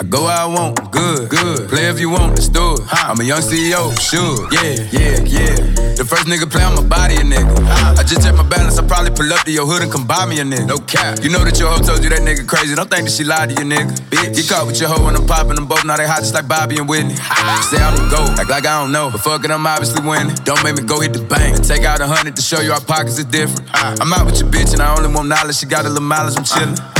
I 0.00 0.02
go 0.02 0.24
where 0.24 0.32
I 0.32 0.46
want, 0.46 0.80
good, 0.92 1.28
good. 1.28 1.68
Play 1.68 1.84
if 1.92 2.00
you 2.00 2.08
want, 2.08 2.32
let's 2.32 2.48
do 2.48 2.72
it. 2.72 2.80
I'm 2.88 3.20
a 3.20 3.22
young 3.22 3.44
CEO, 3.44 3.92
sure. 4.00 4.48
Yeah, 4.48 4.80
yeah, 4.88 5.20
yeah. 5.28 5.52
The 5.92 6.08
first 6.08 6.24
nigga 6.24 6.48
play 6.48 6.64
on 6.64 6.72
my 6.72 6.88
body, 6.88 7.16
a 7.16 7.20
nigga. 7.20 7.52
I 7.68 8.02
just 8.08 8.24
check 8.24 8.34
my 8.34 8.48
balance, 8.48 8.78
I 8.78 8.86
probably 8.88 9.10
pull 9.12 9.30
up 9.30 9.44
to 9.44 9.52
your 9.52 9.66
hood 9.66 9.82
and 9.82 9.92
come 9.92 10.06
buy 10.06 10.24
me 10.24 10.40
a 10.40 10.42
nigga. 10.42 10.66
No 10.66 10.78
cap. 10.78 11.20
You 11.20 11.28
know 11.28 11.44
that 11.44 11.60
your 11.60 11.68
hoe 11.68 11.84
told 11.84 12.02
you 12.02 12.08
that 12.08 12.24
nigga 12.24 12.48
crazy. 12.48 12.74
Don't 12.74 12.88
think 12.88 13.04
that 13.04 13.12
she 13.12 13.24
lied 13.28 13.52
to 13.52 13.60
you, 13.60 13.68
nigga. 13.68 13.92
Bitch, 14.08 14.32
get 14.40 14.48
caught 14.48 14.64
with 14.64 14.80
your 14.80 14.88
hoe 14.88 15.04
when 15.04 15.14
I'm 15.14 15.26
popping 15.26 15.60
them 15.60 15.68
both. 15.68 15.84
Now 15.84 15.98
they 16.00 16.08
hot 16.08 16.24
just 16.24 16.32
like 16.32 16.48
Bobby 16.48 16.80
and 16.80 16.88
Whitney. 16.88 17.20
Say 17.68 17.76
I'm 17.76 17.92
the 17.92 18.08
GOAT, 18.08 18.40
act 18.40 18.48
like 18.48 18.64
I 18.64 18.80
don't 18.80 18.92
know. 18.96 19.12
But 19.12 19.20
fuck 19.20 19.44
it, 19.44 19.50
I'm 19.52 19.66
obviously 19.68 20.00
winning. 20.00 20.32
Don't 20.48 20.64
make 20.64 20.80
me 20.80 20.82
go 20.82 21.04
hit 21.04 21.12
the 21.12 21.20
bank. 21.20 21.60
Take 21.60 21.84
out 21.84 22.00
a 22.00 22.08
hundred 22.08 22.36
to 22.36 22.42
show 22.42 22.64
you 22.64 22.72
our 22.72 22.80
pockets 22.80 23.18
is 23.20 23.28
different. 23.28 23.68
I'm 23.76 24.08
out 24.16 24.24
with 24.24 24.40
your 24.40 24.48
bitch 24.48 24.72
and 24.72 24.80
I 24.80 24.96
only 24.96 25.12
want 25.12 25.28
knowledge. 25.28 25.60
She 25.60 25.66
got 25.68 25.84
a 25.84 25.92
little 25.92 26.08
mileage, 26.08 26.40
I'm 26.40 26.48
chillin'. 26.48 26.80
Uh. 26.80 26.99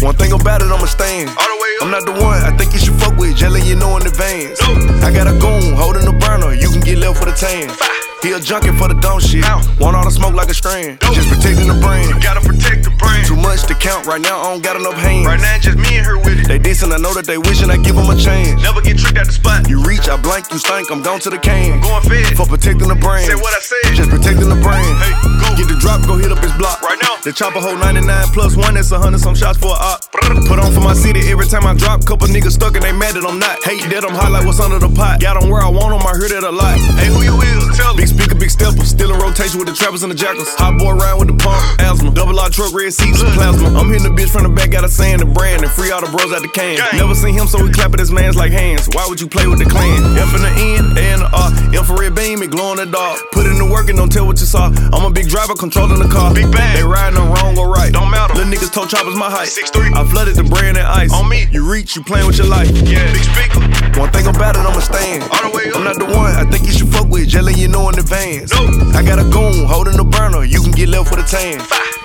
One 0.00 0.14
thing 0.14 0.32
about 0.32 0.62
it, 0.62 0.70
I'ma 0.70 0.86
stand. 0.86 1.30
I'm 1.80 1.90
not 1.90 2.06
the 2.06 2.12
one 2.12 2.42
I 2.42 2.54
think 2.56 2.72
you 2.72 2.78
should 2.78 2.94
fuck 2.94 3.16
with, 3.16 3.36
jelly 3.36 3.62
you 3.62 3.74
know 3.74 3.96
in 3.96 4.06
advance. 4.06 4.60
I 5.02 5.10
got 5.12 5.26
a 5.26 5.34
goon 5.38 5.74
holding 5.74 6.04
the 6.04 6.12
burner, 6.12 6.54
you 6.54 6.70
can 6.70 6.80
get 6.80 6.98
left 6.98 7.18
for 7.18 7.26
the 7.26 7.34
tan. 7.34 7.70
He 8.22 8.34
a 8.34 8.40
junkie 8.42 8.74
for 8.74 8.90
the 8.90 8.98
dumb 8.98 9.22
shit. 9.22 9.46
Want 9.78 9.94
all 9.94 10.02
the 10.02 10.10
smoke 10.10 10.34
like 10.34 10.50
a 10.50 10.54
strand. 10.54 10.98
Just 11.14 11.30
protecting 11.30 11.70
the 11.70 11.78
brand. 11.78 12.18
Gotta 12.18 12.42
protect 12.42 12.82
the 12.82 12.90
brand. 12.98 13.26
Too 13.26 13.38
much 13.38 13.62
to 13.70 13.74
count 13.78 14.06
right 14.10 14.20
now, 14.20 14.42
I 14.42 14.50
don't 14.50 14.62
got 14.62 14.74
enough 14.74 14.98
hands. 14.98 15.22
Right 15.26 15.38
now, 15.38 15.54
just 15.58 15.78
me 15.78 15.98
and 15.98 16.06
her 16.06 16.18
with 16.18 16.42
it. 16.42 16.48
They 16.50 16.58
decent, 16.58 16.90
I 16.90 16.98
know 16.98 17.14
that 17.14 17.26
they 17.30 17.38
wishing 17.38 17.70
I 17.70 17.78
give 17.78 17.94
them 17.94 18.10
a 18.10 18.18
chance. 18.18 18.58
Never 18.58 18.82
get 18.82 18.98
tricked 18.98 19.22
at 19.22 19.30
the 19.30 19.32
spot. 19.32 19.70
You 19.70 19.78
reach, 19.86 20.10
I 20.10 20.18
blank, 20.18 20.50
you 20.50 20.58
stink, 20.58 20.90
I'm 20.90 21.02
gone 21.02 21.22
to 21.26 21.30
the 21.30 21.38
can. 21.38 21.78
Going 21.78 22.02
fed. 22.10 22.34
For 22.34 22.46
protecting 22.46 22.90
the 22.90 22.98
brand. 22.98 23.30
Say 23.30 23.38
what 23.38 23.54
I 23.54 23.62
said. 23.62 23.94
Just 23.94 24.10
protecting 24.10 24.50
the 24.50 24.58
brand. 24.66 24.82
Hey, 24.98 25.14
The 27.28 27.34
chopper 27.34 27.60
hold 27.60 27.78
99 27.80 28.08
plus 28.32 28.56
one, 28.56 28.72
that's 28.72 28.90
a 28.90 28.96
hundred 28.96 29.20
some 29.20 29.36
shots 29.36 29.60
for 29.60 29.68
a 29.68 29.76
op. 29.76 30.00
Put 30.48 30.56
on 30.56 30.72
for 30.72 30.80
my 30.80 30.96
city 30.96 31.28
every 31.28 31.44
time 31.44 31.68
I 31.68 31.76
drop. 31.76 32.00
Couple 32.08 32.24
niggas 32.24 32.56
stuck 32.56 32.72
and 32.72 32.80
they 32.80 32.92
mad 32.92 33.20
that 33.20 33.24
I'm 33.28 33.36
not. 33.36 33.60
Hate 33.68 33.84
that 33.92 34.00
I'm 34.00 34.16
hot 34.16 34.32
like 34.32 34.48
what's 34.48 34.64
under 34.64 34.80
the 34.80 34.88
pot. 34.88 35.20
Got 35.20 35.36
them 35.36 35.52
where 35.52 35.60
I 35.60 35.68
want 35.68 35.92
them, 35.92 36.00
I 36.08 36.16
heard 36.16 36.32
it 36.32 36.40
a 36.40 36.48
lot. 36.48 36.80
Hey, 36.96 37.12
who 37.12 37.20
you 37.20 37.36
is? 37.36 37.76
Tell 37.76 37.92
Big 37.92 38.08
speaker, 38.08 38.32
big 38.32 38.48
stepper. 38.48 38.80
Still 38.80 39.12
in 39.12 39.20
rotation 39.20 39.60
with 39.60 39.68
the 39.68 39.76
trappers 39.76 40.00
and 40.00 40.08
the 40.08 40.16
jackals. 40.16 40.48
Hot 40.56 40.80
boy 40.80 40.96
ride 40.96 41.20
with 41.20 41.28
the 41.28 41.36
pump, 41.36 41.60
asthma. 41.84 42.16
Double 42.16 42.40
R 42.40 42.48
truck, 42.48 42.72
red 42.72 42.96
seats, 42.96 43.20
plasma. 43.36 43.76
I'm 43.76 43.92
hitting 43.92 44.08
the 44.08 44.14
bitch 44.16 44.32
from 44.32 44.48
the 44.48 44.52
back, 44.52 44.72
got 44.72 44.84
a 44.84 44.88
saying 44.88 45.20
the 45.20 45.28
brand 45.28 45.60
and 45.60 45.72
free 45.72 45.92
all 45.92 46.00
the 46.00 46.08
bros 46.08 46.32
out 46.32 46.40
the 46.40 46.48
can. 46.48 46.80
Never 46.96 47.12
seen 47.12 47.36
him, 47.36 47.44
so 47.44 47.60
we 47.60 47.68
clapping 47.68 48.00
his 48.00 48.08
mans 48.08 48.40
like 48.40 48.56
hands. 48.56 48.88
Why 48.96 49.04
would 49.04 49.20
you 49.20 49.28
play 49.28 49.44
with 49.44 49.60
the 49.60 49.68
clan? 49.68 50.16
F 50.16 50.32
in 50.32 50.40
the 50.40 50.52
N, 50.56 50.96
A 50.96 51.04
in 51.12 51.20
the 51.20 51.28
R. 51.28 51.52
Infrared 51.76 52.16
beam, 52.16 52.40
it 52.40 52.48
glow 52.48 52.72
in 52.72 52.80
the 52.80 52.88
dark. 52.88 53.20
Put 53.36 53.44
in 53.44 53.60
the 53.60 53.68
work 53.68 53.92
and 53.92 54.00
don't 54.00 54.08
tell 54.08 54.24
what 54.24 54.40
you 54.40 54.48
saw. 54.48 54.72
I'm 54.96 55.04
a 55.04 55.12
big 55.12 55.28
driver 55.28 55.52
controlling 55.52 56.00
the 56.00 56.08
car. 56.08 56.32
Big 56.32 56.48
bag. 56.48 56.72
They 56.72 56.84
riding 56.84 57.17
on 57.18 57.28
wrong 57.34 57.58
or 57.58 57.68
right. 57.68 57.92
Don't 57.92 58.10
matter. 58.10 58.34
Little 58.34 58.52
niggas 58.52 58.72
told 58.72 58.88
choppers 58.88 59.16
my 59.16 59.30
height. 59.30 59.48
6'3". 59.48 59.94
I 59.94 60.06
flooded 60.08 60.36
the 60.36 60.44
brand 60.44 60.76
and 60.76 60.86
ice. 60.86 61.12
On 61.12 61.28
me. 61.28 61.46
You 61.50 61.68
reach, 61.68 61.96
you 61.96 62.02
playing 62.02 62.26
with 62.26 62.38
your 62.38 62.46
life. 62.46 62.70
Yeah. 62.86 63.04
Big 63.12 63.22
speaker. 63.22 63.60
One 63.98 64.10
thing 64.10 64.26
about 64.26 64.56
it, 64.56 64.62
I'ma 64.62 64.80
stand. 64.80 65.22
All 65.30 65.50
the 65.50 65.56
way 65.56 65.70
up. 65.70 65.76
I'm 65.76 65.84
not 65.84 65.98
the 65.98 66.06
one 66.06 66.32
I 66.32 66.44
think 66.44 66.66
you 66.66 66.72
should 66.72 66.88
fuck 66.88 67.08
with, 67.08 67.28
jelly 67.28 67.54
you 67.54 67.68
know 67.68 67.88
in 67.88 67.98
advance. 67.98 68.52
No. 68.54 68.62
I 68.94 69.02
got 69.02 69.18
a 69.18 69.26
goon 69.28 69.66
holding 69.66 69.96
the 69.96 70.04
burner, 70.04 70.44
you 70.44 70.62
can 70.62 70.72
get 70.72 70.88
left 70.88 71.10
with 71.10 71.20
a 71.20 71.28
tan. 71.28 71.60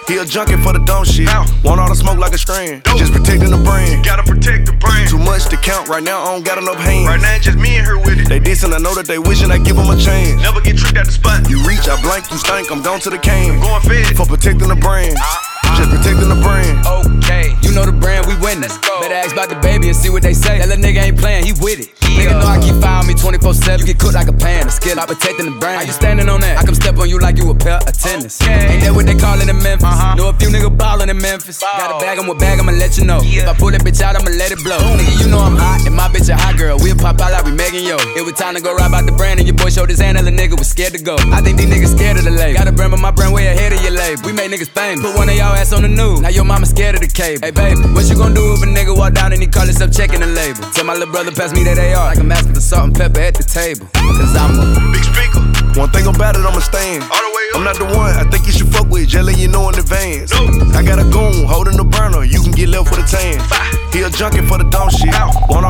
He 0.08 0.18
a 0.18 0.26
junkie 0.26 0.58
for 0.58 0.74
the 0.74 0.84
dumb 0.84 1.06
shit. 1.06 1.30
Ow. 1.30 1.48
Want 1.64 1.80
all 1.80 1.88
the 1.88 1.96
smoke 1.96 2.20
like 2.20 2.34
a 2.34 2.38
strand. 2.38 2.84
Dope. 2.84 2.98
Just 3.00 3.14
protecting 3.14 3.52
the 3.52 3.62
brand. 3.64 4.04
Gotta 4.04 4.24
protect 4.24 4.66
the 4.66 4.74
brand. 4.74 5.08
Too 5.08 5.18
much 5.18 5.48
to 5.48 5.56
count 5.56 5.88
right 5.88 6.04
now, 6.04 6.20
I 6.24 6.36
don't 6.36 6.44
got 6.44 6.58
enough 6.58 6.76
hands. 6.76 7.08
Right 7.08 7.22
now, 7.22 7.40
just 7.40 7.58
me 7.58 7.78
and 7.78 7.88
her 7.88 7.98
with 7.98 8.20
it. 8.20 8.28
They 8.28 8.40
decent, 8.40 8.74
I 8.74 8.80
know 8.80 8.94
that 8.96 9.08
they 9.08 9.18
wishing 9.18 9.50
I 9.50 9.60
give 9.60 9.78
them 9.78 9.88
a 9.88 9.96
chance. 9.96 10.42
Never 10.42 10.60
get 10.60 10.76
tricked 10.76 10.98
at 10.98 11.06
the 11.06 11.12
spot. 11.14 11.48
You 11.50 11.64
reach, 11.64 11.88
I 11.88 11.96
blank, 12.02 12.30
you 12.32 12.38
stink, 12.38 12.70
I'm 12.70 12.82
gone 12.84 13.00
to 13.00 13.10
the 13.10 13.18
can. 13.18 13.62
Going 13.62 13.82
fed. 13.82 14.18
For 14.18 14.26
protecting 14.26 14.68
the 14.68 14.76
brand. 14.76 14.93
Just 15.02 15.90
protecting 15.90 16.30
the 16.30 16.38
brand. 16.38 16.86
Okay, 16.86 17.58
you 17.66 17.74
know 17.74 17.86
the 17.86 17.92
brand, 17.92 18.28
we 18.28 18.38
winning. 18.38 18.70
Better 19.02 19.16
ask 19.16 19.34
about 19.34 19.50
the 19.50 19.58
baby 19.58 19.88
and 19.90 19.98
see 19.98 20.10
what 20.10 20.22
they 20.22 20.34
say. 20.34 20.60
That 20.60 20.70
little 20.70 20.84
nigga 20.84 21.02
ain't 21.02 21.18
playing, 21.18 21.46
he 21.46 21.54
with 21.58 21.82
it. 21.82 21.90
Nigga 22.14 22.38
know 22.38 22.46
I 22.46 22.62
keep 22.62 22.78
firing 22.78 23.08
me 23.10 23.16
24 23.18 23.54
7. 23.56 23.80
You 23.82 23.86
get 23.90 23.98
cooked 23.98 24.14
like 24.14 24.28
a 24.28 24.38
pan, 24.38 24.68
a 24.68 24.70
skill, 24.70 25.00
I 25.00 25.06
protecting 25.10 25.50
the 25.50 25.58
brand. 25.58 25.82
How 25.82 25.86
you 25.90 25.94
standing 25.94 26.30
on 26.30 26.42
that? 26.42 26.60
I 26.60 26.64
come 26.64 26.76
step 26.76 26.98
on 27.02 27.10
you 27.10 27.18
like 27.18 27.38
you 27.38 27.50
a 27.50 27.56
pair 27.56 27.82
of 27.82 27.98
tennis. 27.98 28.38
Ain't 28.46 28.86
that 28.86 28.94
what 28.94 29.08
they 29.10 29.18
call 29.18 29.42
it 29.42 29.50
in 29.50 29.58
Memphis? 29.58 29.90
Uh-huh. 29.90 30.14
Know 30.14 30.30
a 30.30 30.34
few 30.38 30.50
niggas 30.54 30.78
ballin' 30.78 31.10
in 31.10 31.18
Memphis. 31.18 31.60
Got 31.60 31.90
a 31.90 31.98
bag, 31.98 32.20
I'm 32.20 32.28
with 32.30 32.38
bag, 32.38 32.60
I'ma 32.60 32.72
let 32.78 32.98
you 33.00 33.06
know. 33.06 33.18
If 33.24 33.50
I 33.50 33.58
pull 33.58 33.72
that 33.74 33.82
bitch 33.82 34.02
out, 34.06 34.14
I'ma 34.14 34.30
let 34.30 34.54
it 34.54 34.62
blow. 34.62 34.78
Nigga, 34.78 35.26
you 35.26 35.28
know 35.34 35.40
I'm 35.40 35.58
hot, 35.58 35.82
and 35.88 35.96
my 35.96 36.06
bitch 36.08 36.30
a 36.30 36.38
hot 36.38 36.56
girl. 36.56 36.78
We'll 36.78 36.96
pop 36.96 37.18
out 37.18 37.34
like 37.34 37.46
we 37.46 37.52
Megan 37.52 37.82
Yo. 37.82 37.98
It 38.14 38.22
was 38.22 38.38
time 38.38 38.54
to 38.54 38.62
go 38.62 38.76
ride 38.78 38.94
about 38.94 39.10
the 39.10 39.18
brand, 39.18 39.42
and 39.42 39.48
your 39.50 39.58
boy 39.58 39.74
showed 39.74 39.90
his 39.90 40.00
hand, 40.00 40.22
and 40.22 40.28
the 40.28 40.32
nigga 40.32 40.54
was 40.54 40.70
scared 40.70 40.94
to 40.94 41.02
go. 41.02 41.18
I 41.34 41.42
think 41.42 41.58
these 41.58 41.72
niggas 41.74 41.98
scared 41.98 42.22
of 42.22 42.30
the 42.30 42.32
label. 42.32 42.62
Got 42.62 42.70
a 42.70 42.72
brand, 42.72 42.92
but 42.94 43.02
my 43.02 43.10
brand 43.10 43.34
way 43.34 43.48
ahead 43.50 43.74
of 43.74 43.82
your 43.82 43.98
label. 43.98 44.22
We 44.22 44.34
make 44.38 44.52
niggas 44.54 44.70
famous. 44.84 45.06
Put 45.06 45.16
one 45.16 45.30
of 45.30 45.36
y'all 45.36 45.56
ass 45.56 45.74
on 45.74 45.82
the 45.84 45.88
news. 45.88 46.22
Now 46.22 46.30
your 46.30 46.46
mama 46.46 46.66
scared 46.66 46.96
of 46.96 47.02
the 47.02 47.08
cable. 47.08 47.42
Hey, 47.44 47.52
baby, 47.52 47.82
what 47.96 48.06
you 48.10 48.16
gonna 48.16 48.36
do 48.36 48.54
if 48.54 48.64
a 48.64 48.68
nigga 48.68 48.96
walk 48.96 49.14
down 49.14 49.32
and 49.32 49.42
he 49.42 49.48
call 49.48 49.66
himself 49.66 49.92
checking 49.92 50.20
the 50.20 50.28
label? 50.28 50.62
Tell 50.76 50.86
my 50.86 50.94
little 50.94 51.12
brother 51.12 51.32
pass 51.32 51.54
me 51.54 51.64
that 51.64 51.80
AR. 51.80 52.12
Like 52.12 52.20
I'm 52.20 52.32
asking 52.32 52.54
for 52.54 52.62
salt 52.62 52.86
and 52.92 52.96
pepper 52.96 53.22
at 53.22 53.36
the 53.36 53.44
table. 53.44 53.88
Cause 53.94 54.36
I'm 54.36 54.60
a 54.60 54.66
big 54.92 55.04
speaker. 55.04 55.42
One 55.80 55.90
thing 55.90 56.06
about 56.06 56.36
it, 56.36 56.46
I'ma 56.46 56.60
stand. 56.60 57.02
All 57.10 57.18
the 57.18 57.32
way 57.34 57.46
up. 57.50 57.58
I'm 57.58 57.64
not 57.64 57.78
the 57.82 57.90
one 57.98 58.14
I 58.14 58.26
think 58.30 58.46
you 58.46 58.54
should 58.54 58.70
fuck 58.70 58.90
with, 58.90 59.08
jelly 59.10 59.34
you 59.34 59.48
know 59.48 59.70
in 59.70 59.76
advance. 59.80 60.30
No. 60.34 60.46
I 60.78 60.84
got 60.84 61.00
a 61.00 61.08
goon 61.10 61.48
holding 61.48 61.78
the 61.78 61.88
burner, 61.88 62.24
you 62.24 62.42
can 62.44 62.52
get 62.52 62.70
left 62.70 62.92
with 62.92 63.02
a 63.02 63.08
tan. 63.08 63.42
He 63.90 64.02
a 64.02 64.10
junkie 64.10 64.42
for 64.46 64.58
the 64.58 64.68
dumb 64.70 64.90
shit. 64.90 65.14
Want 65.50 65.63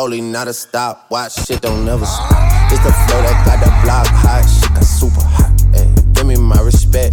rolling, 0.00 0.32
not 0.32 0.48
a 0.48 0.52
stop. 0.54 1.10
Watch 1.10 1.32
shit 1.44 1.60
don't 1.60 1.84
never 1.84 2.06
stop. 2.06 2.72
It's 2.72 2.82
the 2.82 2.92
flow 3.04 3.20
that 3.20 3.36
got 3.44 3.58
the 3.60 3.70
block 3.84 4.06
hot. 4.06 4.48
Shit 4.48 4.72
got 4.74 4.84
super 4.84 5.20
hot, 5.20 5.52
ayy. 5.76 6.14
Give 6.14 6.26
me 6.26 6.36
my 6.36 6.60
respect. 6.62 7.09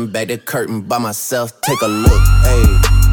Pulling 0.00 0.12
back 0.12 0.28
the 0.28 0.38
curtain 0.38 0.80
by 0.80 0.98
myself. 0.98 1.60
Take 1.60 1.82
a 1.82 1.86
look, 1.86 2.22
hey. 2.42 2.64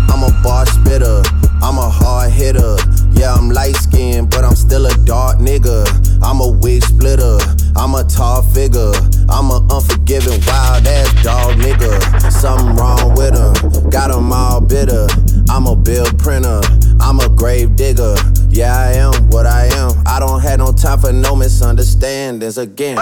I'm 0.10 0.24
a 0.24 0.32
bar 0.42 0.66
spitter, 0.66 1.22
I'm 1.62 1.78
a 1.78 1.90
hard 1.90 2.32
hitter. 2.32 2.78
Yeah, 3.12 3.34
I'm 3.34 3.50
light 3.50 3.76
skinned, 3.76 4.30
but 4.30 4.46
I'm 4.46 4.56
still 4.56 4.86
a 4.86 4.94
dark 5.06 5.38
nigga. 5.40 5.86
I'm 6.24 6.40
a 6.40 6.48
wig 6.50 6.84
splitter, 6.84 7.38
I'm 7.76 7.94
a 7.94 8.04
tall 8.04 8.42
figure. 8.42 8.94
I'm 9.30 9.52
a 9.52 9.60
unforgiving, 9.70 10.40
wild 10.48 10.88
ass 10.88 11.24
dog 11.24 11.56
nigga. 11.58 12.32
Something 12.32 12.76
wrong 12.78 13.16
with 13.16 13.36
him, 13.36 13.90
got 13.90 14.10
him 14.10 14.32
all 14.32 14.62
bitter. 14.62 15.08
I'm 15.50 15.68
a 15.68 15.76
bill 15.76 16.08
printer, 16.18 16.62
I'm 17.02 17.20
a 17.20 17.30
grave 17.30 17.76
digger. 17.76 18.16
Yeah, 18.50 18.76
I 18.76 18.94
am 18.94 19.30
what 19.30 19.46
I 19.46 19.66
am. 19.76 19.92
I 20.08 20.20
don't 20.20 20.40
have 20.42 20.60
no 20.60 20.72
time 20.72 21.00
for 21.00 21.12
no 21.12 21.36
misunderstandings 21.36 22.58
again. 22.58 22.98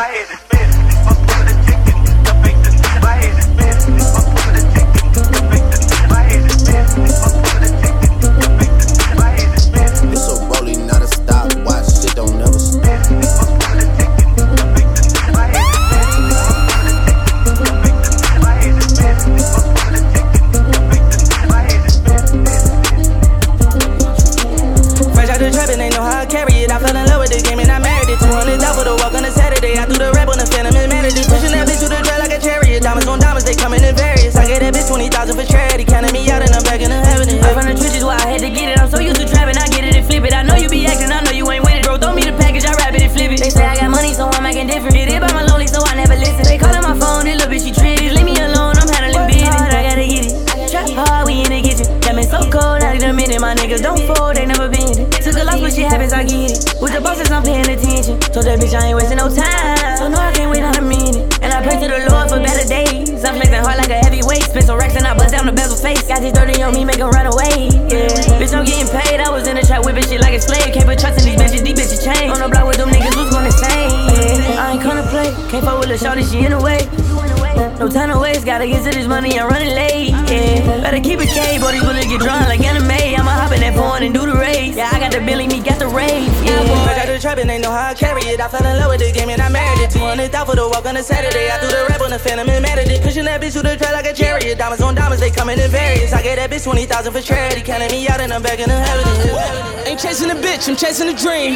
I 87.96 87.98
carry 87.98 88.28
it. 88.28 88.42
I 88.44 88.52
fell 88.52 88.60
in 88.68 88.76
love 88.76 88.92
with 88.92 89.00
the 89.00 89.08
game 89.16 89.32
and 89.32 89.40
I 89.40 89.48
married 89.48 89.80
it. 89.80 89.90
200 89.96 90.28
down 90.28 90.44
for 90.44 90.52
the 90.52 90.68
walk 90.68 90.84
on 90.84 91.00
a 91.00 91.04
Saturday. 91.04 91.48
I 91.48 91.56
threw 91.64 91.72
the 91.72 91.88
rap 91.88 92.04
on 92.04 92.12
the 92.12 92.20
phantom 92.20 92.44
and 92.52 92.60
managed 92.60 92.92
it. 92.92 93.00
Pushing 93.00 93.24
that 93.24 93.40
bitch 93.40 93.56
to 93.56 93.64
the 93.64 93.80
trail 93.80 93.96
like 93.96 94.04
a 94.04 94.12
chariot. 94.12 94.60
Diamonds 94.60 94.84
on 94.84 95.00
diamonds, 95.00 95.24
they 95.24 95.32
coming 95.32 95.56
in 95.56 95.72
various. 95.72 96.12
I 96.12 96.20
gave 96.20 96.36
that 96.36 96.52
bitch 96.52 96.68
20,000 96.68 96.92
for 96.92 97.24
charity. 97.24 97.64
Counting 97.64 97.88
me 97.96 98.04
out 98.12 98.20
and 98.20 98.36
I'm 98.36 98.44
back 98.44 98.60
in 98.60 98.68
the 98.68 98.76
heaven. 98.76 99.88
Ain't 99.88 99.96
chasing 99.96 100.28
a 100.28 100.36
bitch, 100.36 100.68
I'm 100.68 100.76
chasing 100.76 101.08
a 101.08 101.16
dream. 101.16 101.56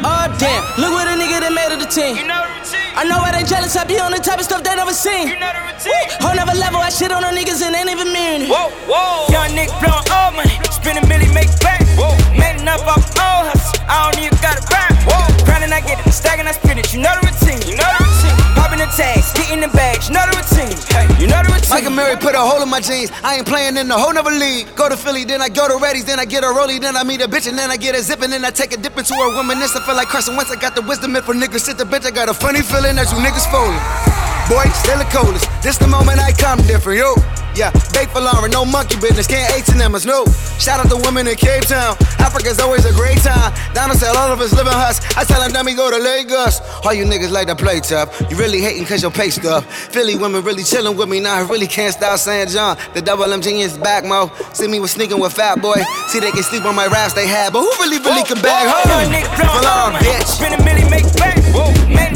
Oh 0.00 0.24
damn, 0.40 0.64
look 0.80 0.96
what 0.96 1.04
a 1.04 1.14
nigga 1.20 1.44
that 1.44 1.52
made 1.52 1.68
of 1.68 1.76
the 1.76 1.90
team. 1.92 2.16
I 2.96 3.04
know 3.04 3.20
why 3.20 3.36
they 3.36 3.44
jealous, 3.44 3.76
I 3.76 3.84
be 3.84 4.00
on 4.00 4.16
the 4.16 4.22
type 4.24 4.40
of 4.40 4.48
stuff 4.48 4.64
they 4.64 4.72
never 4.72 4.96
seen. 4.96 5.28
Whole 6.24 6.32
never 6.40 6.56
level, 6.56 6.80
I 6.80 6.88
shit 6.88 7.12
on 7.12 7.20
the 7.20 7.36
niggas 7.36 7.60
and 7.60 7.76
ain't 7.76 7.92
even 7.92 8.08
mean 8.16 8.48
it. 8.48 8.48
Whoa, 8.48 8.72
whoa. 8.88 9.28
Young 9.28 9.52
nigga 9.52 9.76
blowing 9.76 10.08
all 10.08 10.32
money, 10.32 10.56
spending 10.72 11.04
million, 11.04 11.36
make 11.36 11.52
back. 11.60 11.84
Whoa. 12.00 12.16
Enough 12.60 12.88
off 12.88 13.04
all 13.20 13.44
hustle, 13.48 13.84
I 13.88 14.08
don't 14.08 14.24
even 14.24 14.38
gotta 14.40 14.69
Grinding, 15.70 15.86
I 15.86 15.94
get 15.94 16.06
it, 16.06 16.10
stacking, 16.10 16.46
I 16.46 16.52
spin 16.52 16.78
it. 16.78 16.92
You 16.92 17.00
know 17.00 17.14
the 17.14 17.30
routine, 17.30 17.62
you 17.62 17.78
know 17.78 17.86
the 17.86 18.02
routine. 18.02 18.34
Popping 18.58 18.82
the 18.82 18.90
tags, 18.90 19.32
getting 19.34 19.60
the 19.62 19.70
bags, 19.70 20.08
you 20.08 20.14
know 20.14 20.26
the 20.26 20.34
routine. 20.34 20.74
Hey, 20.90 21.06
you 21.22 21.30
know 21.30 21.38
the 21.46 21.54
routine. 21.54 21.70
Michael 21.70 21.94
Murray 21.94 22.16
put 22.16 22.34
a 22.34 22.42
hole 22.42 22.62
in 22.62 22.68
my 22.68 22.80
jeans. 22.80 23.10
I 23.22 23.38
ain't 23.38 23.46
playing 23.46 23.76
in 23.76 23.86
the 23.86 23.94
whole 23.94 24.12
nother 24.12 24.34
league. 24.34 24.66
Go 24.74 24.88
to 24.88 24.96
Philly, 24.96 25.24
then 25.24 25.40
I 25.40 25.48
go 25.48 25.68
to 25.68 25.78
Reddy's, 25.78 26.04
then 26.04 26.18
I 26.18 26.24
get 26.24 26.42
a 26.42 26.50
rollie, 26.50 26.80
then 26.80 26.96
I 26.96 27.04
meet 27.04 27.22
a 27.22 27.28
bitch, 27.28 27.46
and 27.46 27.56
then 27.56 27.70
I 27.70 27.76
get 27.76 27.94
a 27.94 28.02
zip, 28.02 28.22
and 28.22 28.32
then 28.32 28.44
I 28.44 28.50
take 28.50 28.72
a 28.72 28.78
dip 28.78 28.98
into 28.98 29.14
her 29.14 29.30
reminisce. 29.36 29.76
I 29.76 29.80
feel 29.86 29.94
like 29.94 30.08
Carson 30.08 30.34
Once 30.34 30.50
I 30.50 30.58
got 30.58 30.74
the 30.74 30.82
wisdom 30.82 31.14
if 31.14 31.28
a 31.28 31.32
nigga 31.32 31.60
sit 31.60 31.78
the 31.78 31.84
bitch. 31.84 32.04
I 32.04 32.10
got 32.10 32.28
a 32.28 32.34
funny 32.34 32.62
feeling 32.62 32.96
that 32.96 33.06
you 33.12 33.18
niggas 33.22 33.46
folding. 33.46 33.78
Boy, 34.50 34.66
still 34.74 34.98
the 34.98 35.06
coldest. 35.14 35.46
This 35.62 35.78
the 35.78 35.86
moment 35.86 36.18
I 36.18 36.32
come 36.32 36.58
different, 36.66 36.98
yo. 36.98 37.14
Yeah, 37.54 37.70
bake 37.92 38.10
for 38.10 38.20
Lauren, 38.20 38.50
no 38.50 38.64
monkey 38.64 38.96
business, 39.00 39.26
can't 39.26 39.52
H&M 39.52 39.94
us, 39.94 40.04
no. 40.04 40.24
Shout 40.58 40.78
out 40.78 40.88
to 40.90 40.96
women 40.96 41.26
in 41.26 41.36
Cape 41.36 41.66
Town. 41.66 41.96
Africa's 42.18 42.60
always 42.60 42.84
a 42.84 42.92
great 42.92 43.18
time. 43.18 43.52
Down 43.74 43.92
said 43.94 44.14
all 44.14 44.32
of 44.32 44.40
us 44.40 44.52
living 44.52 44.72
hush. 44.72 45.00
I 45.16 45.24
tell 45.24 45.40
them, 45.40 45.52
dummy, 45.52 45.74
go 45.74 45.90
to 45.90 45.98
Lagos. 45.98 46.60
All 46.84 46.94
you 46.94 47.04
niggas 47.04 47.30
like 47.30 47.48
to 47.48 47.56
play 47.56 47.80
tough. 47.80 48.20
You 48.30 48.36
really 48.36 48.60
hating 48.60 48.84
cause 48.86 49.02
your 49.02 49.10
pay 49.10 49.30
stuff. 49.30 49.66
Philly 49.90 50.16
women 50.16 50.44
really 50.44 50.62
chilling 50.62 50.96
with 50.96 51.08
me 51.08 51.18
now. 51.20 51.34
I 51.34 51.40
really 51.40 51.66
can't 51.66 51.92
stop 51.92 52.18
saying 52.18 52.48
John. 52.48 52.76
The 52.94 53.02
double 53.02 53.32
M 53.32 53.40
genius 53.40 53.76
back, 53.76 54.04
mo. 54.04 54.30
See 54.52 54.68
me 54.68 54.78
with 54.78 54.90
sneaking 54.90 55.18
with 55.18 55.32
Fat 55.32 55.60
Boy. 55.60 55.82
See 56.06 56.20
they 56.20 56.30
can 56.30 56.42
sleep 56.42 56.64
on 56.64 56.74
my 56.74 56.86
raps 56.86 57.14
they 57.14 57.26
had, 57.26 57.52
but 57.52 57.60
who 57.60 57.70
really, 57.82 57.98
really 57.98 58.22
can 58.22 58.40
bag 58.40 58.68
home? 58.68 58.86
blowing 58.86 59.26
Full 59.26 59.66
all 59.66 59.90
bitch. 59.98 60.26
spend 60.26 60.60
a 60.60 60.64
million, 60.64 60.88
make 60.90 61.04
back. 61.16 61.36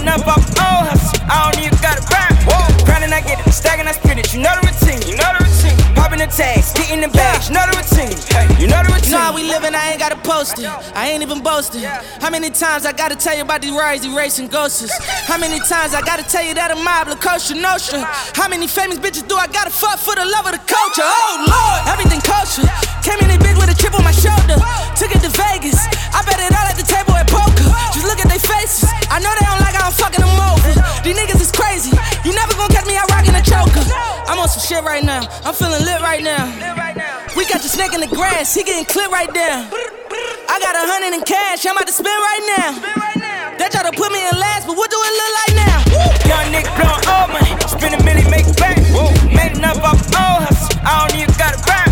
Enough 0.01 0.26
off 0.28 0.61
all 0.61 0.85
hustle, 0.85 1.20
I 1.30 1.51
don't 1.51 1.64
even 1.64 1.78
gotta 1.80 2.03
rap. 2.12 2.32
Whoa. 2.45 2.74
Grinding, 2.85 3.12
I 3.12 3.20
get 3.20 3.41
it, 3.41 3.53
stacking, 3.53 3.87
I 3.87 3.93
spin 3.93 4.18
it. 4.18 4.32
You 4.32 4.41
know 4.41 4.53
the 4.61 4.68
routine, 4.68 5.01
you 5.09 5.16
know 5.16 5.30
the 5.37 5.45
routine. 5.45 5.76
Popping 5.95 6.18
the 6.20 6.28
tags, 6.28 6.72
getting 6.72 7.01
the 7.01 7.09
bags, 7.09 7.49
you 7.49 7.55
know 7.55 7.64
the 7.70 7.76
routine. 7.80 8.16
Hey, 8.30 8.47
you 8.61 8.66
know 8.66 8.82
the 8.85 8.93
routine. 8.93 9.16
Nah, 9.16 9.35
we 9.35 9.43
living, 9.43 9.74
I 9.74 9.93
ain't 9.93 10.01
gotta 10.01 10.20
post 10.20 10.59
it. 10.59 10.68
I 10.95 11.09
ain't 11.11 11.22
even 11.22 11.43
boasting. 11.43 11.85
How 12.20 12.30
many 12.30 12.51
times 12.51 12.85
I 12.85 12.93
gotta 12.93 13.16
tell 13.16 13.35
you 13.37 13.43
about 13.43 13.62
these 13.62 13.72
rides, 13.72 14.05
erasing 14.05 14.49
ghosts? 14.49 14.93
How 15.26 15.39
many 15.39 15.59
times 15.64 15.95
I 15.95 16.03
gotta 16.03 16.24
tell 16.24 16.45
you 16.45 16.55
that 16.55 16.70
a 16.70 16.76
mob 16.76 17.09
kosher 17.20 17.55
notion? 17.55 18.03
How 18.35 18.49
many 18.49 18.66
famous 18.66 18.99
bitches 18.99 19.26
do 19.26 19.37
I 19.37 19.47
gotta 19.47 19.70
fuck 19.70 19.99
for 19.99 20.14
the 20.14 20.24
love 20.24 20.47
of 20.47 20.53
the 20.53 20.62
culture? 20.68 21.07
Oh 21.07 21.47
lord, 21.47 21.80
everything 21.89 22.20
kosher. 22.20 22.66
Came 23.01 23.20
in 23.24 23.28
this 23.32 23.41
bitch 23.41 23.57
with 23.57 23.72
a 23.72 23.76
chip 23.80 23.95
on 23.95 24.05
my 24.05 24.12
shoulder. 24.12 24.61
Took 24.99 25.14
it 25.14 25.22
to 25.24 25.32
Vegas. 25.32 25.78
I 26.12 26.20
bet 26.26 26.39
it 26.43 26.53
all 26.53 26.68
at 26.68 26.76
the 26.76 26.87
table 26.87 27.16
at. 27.59 27.94
Just 27.94 28.07
look 28.07 28.18
at 28.18 28.28
their 28.28 28.42
faces. 28.42 28.88
I 29.11 29.18
know 29.22 29.30
they 29.38 29.46
don't 29.46 29.62
like 29.62 29.74
how 29.74 29.88
I'm 29.88 29.96
fucking 29.96 30.22
them 30.22 30.34
over. 30.34 30.72
These 31.02 31.16
niggas 31.16 31.40
is 31.40 31.52
crazy. 31.52 31.94
You 32.24 32.34
never 32.34 32.55
gonna 32.55 32.72
catch 32.72 32.86
me 32.86 32.96
out 32.96 33.11
rocking 33.11 33.34
a 33.34 33.42
choker. 33.42 33.84
I'm 34.26 34.38
on 34.38 34.48
some 34.48 34.62
shit 34.62 34.82
right 34.82 35.05
now. 35.05 35.26
I'm 35.44 35.55
feeling 35.55 35.84
lit 35.84 36.00
right 36.00 36.22
now. 36.22 36.48
We 37.36 37.46
got 37.46 37.62
the 37.62 37.68
snake 37.68 37.92
in 37.94 38.00
the 38.00 38.11
grass. 38.11 38.55
He 38.55 38.62
getting 38.62 38.84
clipped 38.84 39.12
right 39.12 39.30
there. 39.32 39.68
I 40.48 40.57
got 40.62 40.74
a 40.76 40.84
hundred 40.86 41.14
in 41.18 41.22
cash. 41.22 41.66
I'm 41.66 41.76
about 41.76 41.86
to 41.86 41.92
spend 41.92 42.14
right 42.14 42.44
now. 42.57 42.70
They 43.59 43.68
try 43.70 43.82
to 43.82 43.94
put 43.94 44.11
me 44.11 44.18
in 44.18 44.34
last, 44.38 44.66
but 44.66 44.76
what 44.76 44.90
do 44.90 44.98
it 44.98 45.14
look 45.14 45.32
like 45.42 45.55
now? 45.55 45.78
Young 46.26 46.46
nigga 46.50 46.70
blowing 46.74 47.07
all 47.07 47.28
money, 47.30 47.55
spend 47.70 47.94
a 47.94 48.00
million, 48.02 48.28
make 48.30 48.46
back. 48.59 48.78
Whoa. 48.90 49.14
Made 49.30 49.57
enough 49.57 49.78
off 49.82 50.02
all 50.14 50.42
hustle, 50.42 50.74
I 50.82 51.07
don't 51.07 51.14
even 51.20 51.34
gotta 51.38 51.59
rap. 51.68 51.90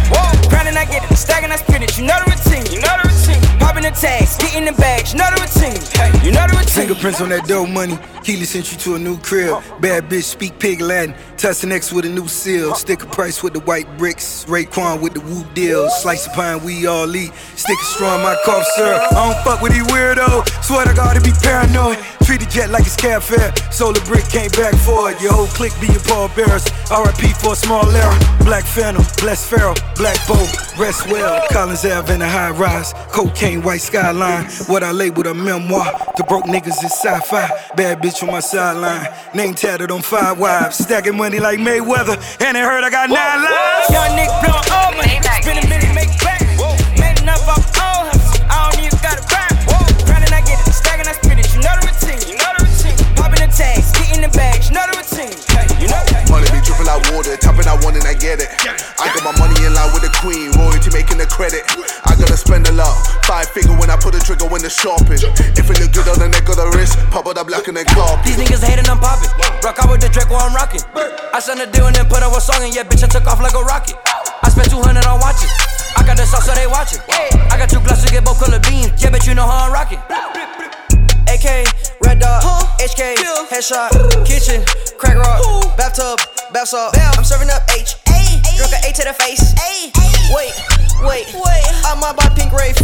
Grinding, 0.51 0.77
I 0.77 0.85
get 0.85 1.07
it, 1.09 1.17
stacking, 1.17 1.51
I 1.51 1.57
spin 1.57 1.83
it. 1.83 1.97
You 1.99 2.07
know 2.07 2.19
the 2.19 2.35
routine, 2.35 2.67
you 2.75 2.81
know 2.83 2.95
the 2.99 3.09
routine. 3.09 3.52
Popping 3.73 3.91
the 3.91 3.99
tags, 3.99 4.37
getting 4.37 4.67
the 4.67 4.73
bags, 4.73 5.15
know 5.15 5.25
the 5.35 5.41
routine. 5.41 5.81
Hey, 5.97 6.13
you 6.27 6.31
know 6.31 6.45
the 6.47 6.61
routine. 6.61 6.93
Fingerprints 6.93 7.23
on 7.23 7.31
that 7.31 7.49
dough 7.49 7.65
money. 7.65 7.99
Keely 8.23 8.45
sent 8.45 8.71
you 8.71 8.77
to 8.77 8.97
a 8.97 8.99
new 8.99 9.17
crib. 9.21 9.65
Bad 9.81 10.11
bitch 10.11 10.25
speak 10.25 10.59
pig 10.59 10.83
Latin. 10.83 11.15
Tussin 11.39 11.73
X 11.73 11.91
with 11.91 12.05
a 12.05 12.09
new 12.11 12.29
seal. 12.29 12.75
Sticker 12.75 13.07
price 13.07 13.43
with 13.43 13.55
the 13.55 13.61
white 13.61 13.89
bricks. 13.97 14.45
Raekwon 14.45 15.01
with 15.01 15.15
the 15.15 15.21
woo 15.21 15.43
deal. 15.55 15.89
Slice 15.89 16.27
of 16.27 16.35
pine 16.35 16.63
we 16.63 16.87
all 16.87 17.17
eat. 17.17 17.33
Sticker 17.57 17.83
straw 17.83 18.17
in 18.17 18.23
my 18.23 18.37
cough 18.45 18.67
syrup. 18.77 19.01
I 19.11 19.33
don't 19.33 19.43
fuck 19.43 19.63
with 19.63 19.73
these 19.73 19.87
weirdo. 19.89 20.47
Swear 20.63 20.85
to 20.85 20.93
God 20.93 21.15
to 21.15 21.23
be 21.23 21.33
paranoid. 21.41 21.97
Treat 22.25 22.41
the 22.41 22.47
jet 22.47 22.69
like 22.69 22.85
it's 22.85 22.95
cab 22.95 23.23
fare. 23.23 23.57
Solar 23.73 24.05
brick 24.05 24.29
came 24.29 24.51
back 24.51 24.75
for 24.85 25.11
it. 25.11 25.21
Your 25.23 25.33
whole 25.33 25.49
clique 25.49 25.73
be 25.81 25.87
your 25.87 26.05
pallbearers. 26.05 26.69
RIP 26.93 27.35
for 27.41 27.55
a 27.55 27.57
small 27.57 27.89
error. 27.89 28.19
Black 28.45 28.65
Phantom, 28.65 29.05
Bless 29.19 29.49
Pharaoh, 29.49 29.75
Black 29.97 30.19
Bow, 30.29 30.45
Rest 30.79 31.07
Well. 31.07 31.47
Collins 31.51 31.85
Ave 31.85 32.15
in 32.15 32.23
a 32.23 32.29
high 32.29 32.51
rise. 32.51 32.93
Cocaine, 33.11 33.63
white 33.63 33.81
skyline. 33.81 34.47
What 34.67 34.83
I 34.83 34.91
labeled 34.91 35.27
a 35.27 35.35
memoir. 35.35 35.85
The 36.17 36.25
broke 36.25 36.45
niggas 36.45 36.83
is 36.85 36.93
sci-fi. 36.93 37.49
Bad 37.77 38.01
bitch 38.01 38.23
on 38.23 38.31
my 38.31 38.41
sideline. 38.41 39.09
Name 39.35 39.55
tatted 39.55 39.91
on 39.91 40.03
five 40.03 40.39
wives. 40.39 40.79
Stacking 40.79 41.17
money 41.17 41.39
like 41.41 41.59
Mayweather. 41.59 42.17
And 42.43 42.57
they 42.57 42.61
heard 42.61 42.85
I 42.85 42.91
got 42.91 43.11
nine 43.11 43.43
lives. 43.43 43.91
Young 43.91 44.17
nigga 44.17 44.43
blowing 44.43 44.71
all 44.73 44.93
money, 44.97 45.21
spend 45.43 45.65
a 45.65 45.69
million, 45.69 45.95
make 45.95 46.09
back. 46.21 46.42
I 56.93 57.01
would 57.17 57.25
it. 57.25 57.41
Topping 57.41 57.65
I 57.65 57.73
and 57.73 58.05
I 58.05 58.13
get 58.13 58.37
it. 58.37 58.53
I 59.01 59.09
got 59.17 59.25
my 59.25 59.33
money 59.41 59.57
in 59.65 59.73
line 59.73 59.89
with 59.97 60.05
the 60.05 60.13
queen. 60.21 60.53
Royalty 60.61 60.93
making 60.93 61.17
the 61.17 61.25
credit. 61.25 61.65
I 62.05 62.13
gotta 62.21 62.37
spend 62.37 62.69
a 62.69 62.75
lot. 62.77 62.93
Five 63.25 63.49
finger 63.49 63.73
when 63.81 63.89
I 63.89 63.97
put 63.97 64.13
a 64.13 64.21
trigger 64.21 64.45
when 64.45 64.61
the 64.61 64.69
shopping. 64.69 65.17
If 65.57 65.73
it 65.73 65.77
look 65.81 65.97
good 65.97 66.05
on 66.13 66.21
the 66.21 66.29
neck 66.29 66.45
or 66.53 66.57
the 66.61 66.69
wrist, 66.77 67.01
pop 67.09 67.25
with 67.25 67.41
the 67.41 67.45
black 67.49 67.65
like 67.65 67.81
an 67.81 67.89
cop. 67.97 68.21
These 68.29 68.37
niggas 68.37 68.61
hating, 68.61 68.85
I'm 68.93 69.01
popping. 69.01 69.33
Rock 69.65 69.81
out 69.81 69.89
with 69.89 70.05
the 70.05 70.13
Drake 70.13 70.29
while 70.29 70.45
I'm 70.45 70.53
rocking. 70.53 70.85
I 71.33 71.41
signed 71.41 71.65
a 71.65 71.69
deal 71.73 71.89
and 71.89 71.97
then 71.97 72.05
put 72.13 72.21
out 72.21 72.37
a 72.37 72.41
song 72.45 72.61
and 72.61 72.77
yeah, 72.77 72.85
bitch, 72.85 73.01
I 73.01 73.09
took 73.09 73.25
off 73.25 73.41
like 73.41 73.57
a 73.57 73.65
rocket. 73.65 73.97
I 74.45 74.53
spent 74.53 74.69
200 74.69 75.01
on 75.09 75.17
watches. 75.17 75.49
I 75.97 76.05
got 76.05 76.21
the 76.21 76.29
sauce 76.29 76.45
so 76.45 76.53
they 76.53 76.69
watching. 76.69 77.01
I 77.09 77.57
got 77.57 77.73
two 77.73 77.81
glasses 77.81 78.13
get 78.13 78.21
both 78.21 78.37
color 78.37 78.61
beans. 78.69 79.01
Yeah, 79.01 79.09
bitch, 79.09 79.25
you 79.25 79.33
know 79.33 79.49
how 79.49 79.65
I'm 79.65 79.73
rocking. 79.73 80.03
AK, 81.25 81.73
red 82.05 82.21
dot, 82.21 82.45
huh? 82.45 82.69
HK, 82.85 83.17
Bill. 83.17 83.49
headshot, 83.49 83.97
kitchen, 84.29 84.61
crack 85.01 85.17
rock, 85.17 85.41
Ooh. 85.41 85.65
bathtub 85.81 86.21
bath 86.53 86.69
salt. 86.69 86.95
I'm 87.17 87.25
serving 87.25 87.49
up 87.49 87.63
H. 87.73 87.97
Drunk 88.57 88.73
a 88.73 88.79
A 88.85 88.93
to 88.93 89.05
the 89.09 89.17
face. 89.17 89.55
Wait, 90.31 90.53
wait, 91.01 91.27
wait. 91.33 91.65
I 91.85 91.97
might 91.97 92.17
buy 92.17 92.29
pink 92.37 92.53
Wraith. 92.53 92.81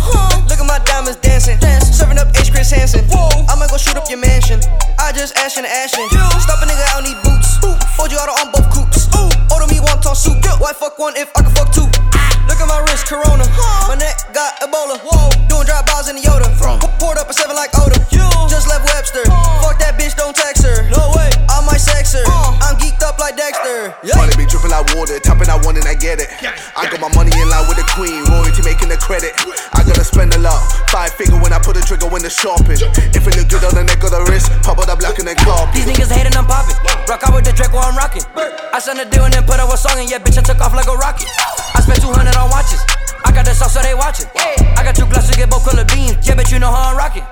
Look 0.49 0.59
at 0.59 0.67
my 0.67 0.81
diamonds 0.85 1.21
dancing. 1.21 1.61
Serving 1.93 2.19
up 2.19 2.29
H. 2.37 2.51
Chris 2.51 2.71
Hansen. 2.71 3.05
I'ma 3.49 3.67
go 3.69 3.77
shoot 3.77 3.97
up 3.97 4.09
your 4.09 4.19
mansion. 4.19 4.61
I 4.99 5.13
just 5.13 5.37
ashin' 5.37 5.65
ashin'. 5.65 6.09
Stop 6.41 6.63
a 6.63 6.67
nigga, 6.67 6.85
I 6.89 7.01
don't 7.01 7.05
need 7.05 7.21
boots. 7.23 7.48
Hold 7.63 8.11
you 8.13 8.19
out 8.19 8.31
on 8.31 8.53
both 8.53 8.69
coops. 8.71 9.09
Order 9.51 9.67
me 9.73 9.81
one 9.81 9.99
ton 10.01 10.15
soup. 10.15 10.39
Why 10.59 10.73
fuck 10.73 10.99
one 10.99 11.17
if 11.17 11.31
I 11.37 11.43
can 11.43 11.55
fuck 11.55 11.73
two? 11.73 11.87
Look 12.49 12.59
at 12.61 12.69
my 12.69 12.81
wrist, 12.89 13.07
Corona. 13.07 13.45
My 13.87 13.97
neck 13.99 14.33
got 14.33 14.57
Ebola. 14.65 14.97
Whoa, 15.05 15.29
doing 15.49 15.67
drop 15.67 15.87
bars 15.87 16.09
in 16.09 16.17
the 16.17 16.23
Yoda. 16.23 16.49
Poured 16.99 17.19
up 17.19 17.29
a 17.29 17.35
seven 17.35 17.55
like 17.55 17.71
Oda. 17.77 18.01
You 18.11 18.25
Just 18.49 18.69
left 18.69 18.87
Webster. 18.89 19.25
Fuck 19.61 19.79
that 19.85 19.99
bitch, 20.01 20.17
don't 20.17 20.35
text 20.35 20.65
her. 20.65 20.89
No 20.89 21.13
way, 21.15 21.29
I 21.51 21.61
might 21.67 21.83
sex 21.83 22.15
her. 22.15 22.25
I'm 22.65 22.77
geeked 22.81 23.05
up 23.05 23.19
like 23.19 23.37
Dexter. 23.37 23.95
Money 24.17 24.35
be 24.37 24.47
dripping 24.49 24.73
like 24.73 24.89
water, 24.97 25.21
tapping 25.21 25.49
out 25.49 25.65
one 25.67 25.77
and 25.77 25.87
I 25.87 25.95
get 25.95 26.19
it. 26.19 26.29
I 26.75 26.89
got 26.89 27.01
my 27.01 27.13
money 27.15 27.31
in 27.37 27.49
line 27.49 27.69
with 27.69 27.77
the 27.77 27.87
queen, 27.93 28.25
royalty 28.33 28.65
making 28.65 28.89
the 28.89 28.97
credit. 28.99 29.37
I 29.77 29.85
gotta 29.85 30.05
spend 30.05 30.33
a 30.35 30.41
lot, 30.41 30.59
five 30.89 31.13
figure 31.13 31.39
when 31.39 31.53
I 31.53 31.61
put 31.61 31.77
a 31.77 31.83
trigger 31.85 32.09
when 32.09 32.23
the 32.23 32.31
shopping. 32.33 32.81
If 33.13 33.27
it 33.29 33.37
look 33.37 33.49
good 33.53 33.63
on 33.65 33.77
the 33.77 33.85
neck 33.85 34.03
or 34.03 34.11
the 34.11 34.25
wrist, 34.27 34.51
pop 34.65 34.81
it 34.81 34.89
up 34.89 34.99
black 34.99 35.19
and 35.21 35.29
then 35.29 35.37
carpet. 35.37 35.77
These 35.77 35.87
niggas 35.87 36.11
hating, 36.11 36.35
I'm 36.35 36.49
popping. 36.49 36.77
Rock 37.05 37.23
out 37.29 37.37
with 37.37 37.48
the 37.49 37.57
Draco, 37.57 37.79
I'm 37.79 37.97
rocking. 37.97 38.23
I 38.37 38.79
signed 38.79 39.01
a 39.01 39.09
deal 39.09 39.25
and 39.25 39.33
then 39.33 39.45
put 39.45 39.59
out 39.59 39.73
a 39.73 39.77
song, 39.77 39.99
and 39.99 40.11
yeah, 40.11 40.19
bitch, 40.19 40.37
I 40.39 40.43
took 40.43 40.61
off 40.61 40.75
like 40.75 40.87
a 40.87 40.97
rocket. 40.97 41.29
I 41.75 41.81
spent 41.81 42.03
200 42.03 42.37
on 42.37 42.51
watches. 42.51 42.81
I 43.25 43.33
got 43.33 43.45
the 43.45 43.55
sauce, 43.55 43.73
so 43.75 43.81
they 43.81 43.95
watching. 43.95 44.27
I 44.37 44.83
got 44.85 44.95
two 44.95 45.07
glasses, 45.07 45.31
to 45.31 45.37
get 45.37 45.51
both 45.51 45.65
color 45.65 45.85
beams. 45.85 46.27
Yeah, 46.29 46.37
bitch, 46.37 46.53
you 46.53 46.59
know 46.59 46.71
how 46.71 46.93
I'm 46.93 46.97
rocking. 46.97 47.25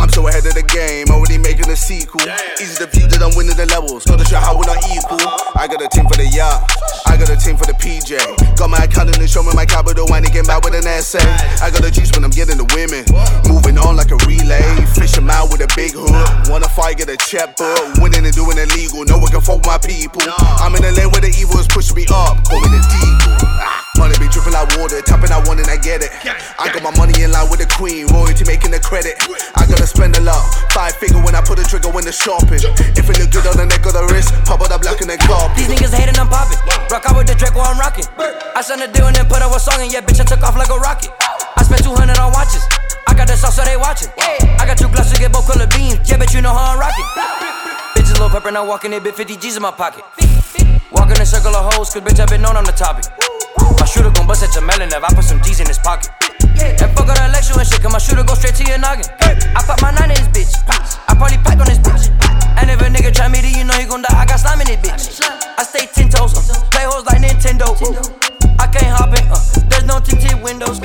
I'm 0.00 0.08
so 0.10 0.26
ahead 0.28 0.46
of 0.46 0.54
the 0.54 0.62
game, 0.62 1.10
already 1.10 1.38
making 1.38 1.68
a 1.70 1.76
sequel. 1.76 2.22
Easy 2.62 2.78
to 2.78 2.86
view 2.86 3.06
that 3.10 3.18
I'm 3.18 3.34
winning 3.34 3.58
the 3.58 3.66
levels, 3.66 4.06
gotta 4.06 4.24
show 4.24 4.38
how 4.38 4.54
we're 4.54 4.70
not 4.70 4.78
equal. 4.86 5.18
I 5.58 5.66
got 5.66 5.82
a 5.82 5.88
team 5.90 6.06
for 6.06 6.14
the 6.14 6.26
yacht, 6.30 6.70
I 7.06 7.18
got 7.18 7.28
a 7.30 7.36
team 7.36 7.56
for 7.58 7.66
the 7.66 7.74
PJ. 7.74 8.14
Got 8.56 8.70
my 8.70 8.78
accountant 8.86 9.18
and 9.18 9.28
show 9.28 9.42
me 9.42 9.50
my 9.54 9.66
capital, 9.66 10.06
I 10.12 10.20
need 10.20 10.32
get 10.32 10.46
back 10.46 10.62
with 10.62 10.74
an 10.74 10.86
essay. 10.86 11.24
I 11.58 11.70
got 11.74 11.82
a 11.82 11.90
juice 11.90 12.14
when 12.14 12.22
I'm 12.22 12.30
getting 12.30 12.58
the 12.58 12.68
women, 12.78 13.02
moving 13.50 13.78
on 13.78 13.98
like 13.98 14.14
a 14.14 14.18
relay. 14.22 14.62
Fish 14.94 15.18
'em 15.18 15.30
out 15.30 15.50
with 15.50 15.60
a 15.60 15.70
big 15.74 15.98
hook, 15.98 16.14
wanna 16.46 16.68
fight, 16.68 16.98
get 16.98 17.10
a 17.10 17.16
check, 17.18 17.56
but 17.58 17.98
winning 17.98 18.22
and 18.24 18.34
doing 18.34 18.58
illegal. 18.58 19.04
No 19.04 19.18
one 19.18 19.30
can 19.30 19.42
fuck 19.42 19.66
my 19.66 19.78
people. 19.78 20.22
I'm 20.62 20.74
in 20.78 20.82
the 20.82 20.92
lane 20.92 21.10
where 21.10 21.22
the 21.22 21.34
evil 21.34 21.58
is 21.58 21.66
pushing 21.66 21.96
me 21.96 22.06
up, 22.10 22.38
call 22.46 22.60
me 22.62 22.68
the 22.70 22.80
deagle. 22.86 23.38
Ah. 23.66 23.87
Money 23.98 24.14
be 24.22 24.30
dripping 24.30 24.54
like 24.54 24.70
water, 24.78 25.02
tapping 25.02 25.34
out 25.34 25.44
one 25.50 25.58
and 25.58 25.66
I 25.66 25.76
get 25.76 26.06
it. 26.06 26.14
I 26.56 26.70
got 26.70 26.86
my 26.86 26.94
money 26.94 27.18
in 27.18 27.34
line 27.34 27.50
with 27.50 27.58
the 27.58 27.66
queen, 27.66 28.06
royalty 28.14 28.46
making 28.46 28.70
the 28.70 28.78
credit. 28.78 29.18
I 29.58 29.66
gotta 29.66 29.90
spend 29.90 30.14
a 30.14 30.22
lot, 30.22 30.38
five 30.70 30.94
figure 30.94 31.18
when 31.18 31.34
I 31.34 31.42
put 31.42 31.58
a 31.58 31.66
trigger 31.66 31.90
when 31.90 32.06
the 32.06 32.14
shopping. 32.14 32.62
If 32.94 33.10
it 33.10 33.18
look 33.18 33.34
good 33.34 33.46
on 33.50 33.58
the 33.58 33.66
neck 33.66 33.82
or 33.82 33.90
the 33.90 34.06
wrist, 34.14 34.30
pop 34.46 34.62
it 34.62 34.70
up 34.70 34.86
black 34.86 35.02
and 35.02 35.10
the 35.10 35.18
carpet. 35.18 35.58
These 35.58 35.74
niggas 35.74 35.90
hating, 35.90 36.14
I'm 36.14 36.30
popping. 36.30 36.62
Rock 36.88 37.10
out 37.10 37.18
with 37.18 37.26
the 37.26 37.34
Draco, 37.34 37.58
I'm 37.58 37.74
rocking. 37.74 38.06
I 38.54 38.62
signed 38.62 38.86
a 38.86 38.88
deal 38.88 39.10
and 39.10 39.18
then 39.18 39.26
put 39.26 39.42
out 39.42 39.50
a 39.50 39.58
song, 39.58 39.82
and 39.82 39.90
yeah, 39.90 40.00
bitch, 40.00 40.22
I 40.22 40.24
took 40.24 40.46
off 40.46 40.54
like 40.54 40.70
a 40.70 40.78
rocket. 40.78 41.10
I 41.58 41.66
spent 41.66 41.82
200 41.82 42.14
on 42.22 42.30
watches. 42.30 42.62
I 43.06 43.14
got 43.18 43.26
the 43.26 43.34
sauce, 43.34 43.58
so 43.58 43.66
they 43.66 43.76
watching. 43.76 44.14
I 44.58 44.62
got 44.62 44.78
two 44.78 44.88
glasses, 44.88 45.18
get 45.18 45.34
both 45.34 45.50
color 45.50 45.66
beams. 45.66 46.06
Yeah, 46.06 46.22
bitch, 46.22 46.34
you 46.34 46.40
know 46.40 46.54
how 46.54 46.72
I'm 46.74 46.78
rocking. 46.78 47.67
Little 48.18 48.34
pepper, 48.34 48.50
now 48.50 48.66
walking 48.66 48.92
it, 48.92 49.04
bit 49.04 49.14
50 49.14 49.36
G's 49.36 49.54
in 49.54 49.62
my 49.62 49.70
pocket. 49.70 50.02
Walk 50.90 51.06
in 51.14 51.22
a 51.22 51.24
circle 51.24 51.54
of 51.54 51.72
hoes, 51.72 51.94
cause 51.94 52.02
bitch, 52.02 52.18
I 52.18 52.26
been 52.26 52.42
known 52.42 52.56
I'm 52.56 52.64
the 52.64 52.74
topic. 52.74 53.06
My 53.78 53.86
shooter 53.86 54.10
gon' 54.10 54.26
bust 54.26 54.42
at 54.42 54.52
your 54.58 54.66
melon 54.66 54.90
if 54.90 54.98
I 54.98 55.14
put 55.14 55.22
some 55.22 55.40
G's 55.40 55.60
in 55.60 55.68
his 55.68 55.78
pocket. 55.78 56.10
And 56.42 56.90
fuck 56.98 57.06
all 57.06 57.14
the 57.14 57.30
election 57.30 57.54
and 57.62 57.68
shit, 57.68 57.78
cause 57.80 57.92
my 57.92 58.02
shooter 58.02 58.26
go 58.26 58.34
straight 58.34 58.58
to 58.58 58.64
your 58.66 58.82
noggin. 58.82 59.06
I 59.22 59.62
pop 59.62 59.78
my 59.80 59.94
nine 59.94 60.10
in 60.10 60.18
his 60.18 60.26
bitch. 60.34 60.50
I 61.06 61.14
probably 61.14 61.38
packed 61.46 61.62
on 61.62 61.70
this 61.70 61.78
bitch. 61.78 62.10
And 62.58 62.66
if 62.74 62.82
a 62.82 62.90
nigga 62.90 63.14
try 63.14 63.30
me, 63.30 63.38
then 63.38 63.54
you 63.54 63.62
know 63.62 63.78
he 63.78 63.86
gon' 63.86 64.02
die. 64.02 64.10
I 64.10 64.26
got 64.26 64.42
slime 64.42 64.66
in 64.66 64.66
this 64.66 64.82
bitch. 64.82 65.22
I 65.54 65.62
stay 65.62 65.86
ten 65.86 66.10
toes, 66.10 66.34
uh, 66.34 66.58
play 66.74 66.90
hoes 66.90 67.06
like 67.06 67.22
Nintendo. 67.22 67.70
I 68.58 68.66
can't 68.66 68.98
hop 68.98 69.14
in, 69.14 69.22
uh, 69.30 69.38
there's 69.70 69.86
no 69.86 70.02
tinted 70.02 70.42
windows. 70.42 70.82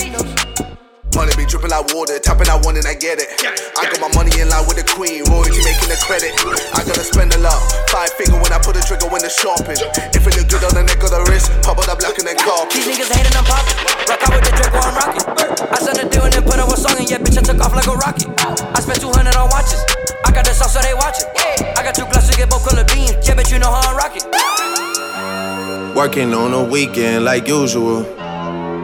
Money 1.13 1.29
be 1.37 1.45
dripping 1.45 1.69
like 1.69 1.93
water, 1.93 2.17
tapping 2.17 2.49
out 2.49 2.65
one 2.65 2.73
and 2.73 2.89
I 2.89 2.97
get 2.97 3.21
it. 3.21 3.29
I 3.77 3.85
got 3.85 4.01
my 4.01 4.09
money 4.17 4.33
in 4.41 4.49
line 4.49 4.65
with 4.65 4.81
the 4.81 4.85
queen, 4.97 5.21
royalty 5.29 5.61
making 5.61 5.93
the 5.93 5.99
credit. 6.01 6.33
I 6.73 6.81
gotta 6.81 7.05
spend 7.05 7.37
a 7.37 7.39
lot, 7.39 7.61
five 7.93 8.09
figure 8.17 8.33
when 8.41 8.49
I 8.49 8.57
put 8.57 8.73
a 8.73 8.81
trigger 8.81 9.05
when 9.13 9.21
the 9.21 9.29
shopping. 9.29 9.77
If 10.09 10.25
it 10.25 10.33
look 10.33 10.49
good 10.49 10.65
on 10.65 10.73
the 10.73 10.81
neck 10.81 11.05
or 11.05 11.13
the 11.13 11.21
wrist, 11.29 11.53
pop 11.61 11.77
it 11.77 11.85
the 11.85 11.93
black 11.93 12.17
and 12.17 12.25
then 12.25 12.37
carpet. 12.41 12.73
These 12.73 12.97
niggas 12.97 13.13
hating, 13.13 13.37
I'm 13.37 13.45
popping. 13.45 13.77
Rock 14.09 14.25
out 14.25 14.31
with 14.33 14.45
the 14.49 14.51
Draco, 14.57 14.79
I'm 14.81 14.93
rocking. 14.97 15.25
I 15.69 15.77
signed 15.77 16.01
a 16.01 16.05
deal 16.09 16.25
and 16.25 16.33
then 16.33 16.43
put 16.49 16.57
out 16.57 16.73
a 16.73 16.77
song, 16.81 16.97
and 16.97 17.05
yeah, 17.05 17.21
bitch, 17.21 17.37
I 17.37 17.45
took 17.45 17.61
off 17.61 17.77
like 17.77 17.85
a 17.85 17.93
rocket. 17.93 18.29
I 18.73 18.79
spent 18.81 18.97
200 19.05 19.37
on 19.37 19.53
watches. 19.53 19.85
I 20.25 20.33
got 20.33 20.49
the 20.49 20.53
sauce, 20.57 20.73
so 20.73 20.81
they 20.81 20.97
watch 20.97 21.21
watching. 21.21 21.29
I 21.77 21.85
got 21.85 21.93
two 21.93 22.09
glasses, 22.09 22.33
get 22.33 22.49
both 22.49 22.65
color 22.65 22.89
beams. 22.89 23.21
Yeah, 23.21 23.37
bitch, 23.37 23.53
you 23.53 23.61
know 23.61 23.69
how 23.69 23.85
I'm 23.85 23.93
rocking. 23.93 24.25
Working 25.93 26.33
on 26.33 26.57
a 26.57 26.65
weekend 26.65 27.21
like 27.21 27.45
usual. 27.45 28.01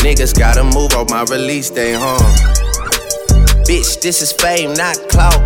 Niggas 0.00 0.32
gotta 0.38 0.64
move 0.64 0.94
on 0.94 1.06
my 1.10 1.24
release 1.24 1.68
day, 1.68 1.92
huh? 1.92 2.16
Bitch, 3.68 4.00
this 4.00 4.22
is 4.22 4.32
fame, 4.32 4.72
not 4.72 4.96
clout. 5.10 5.36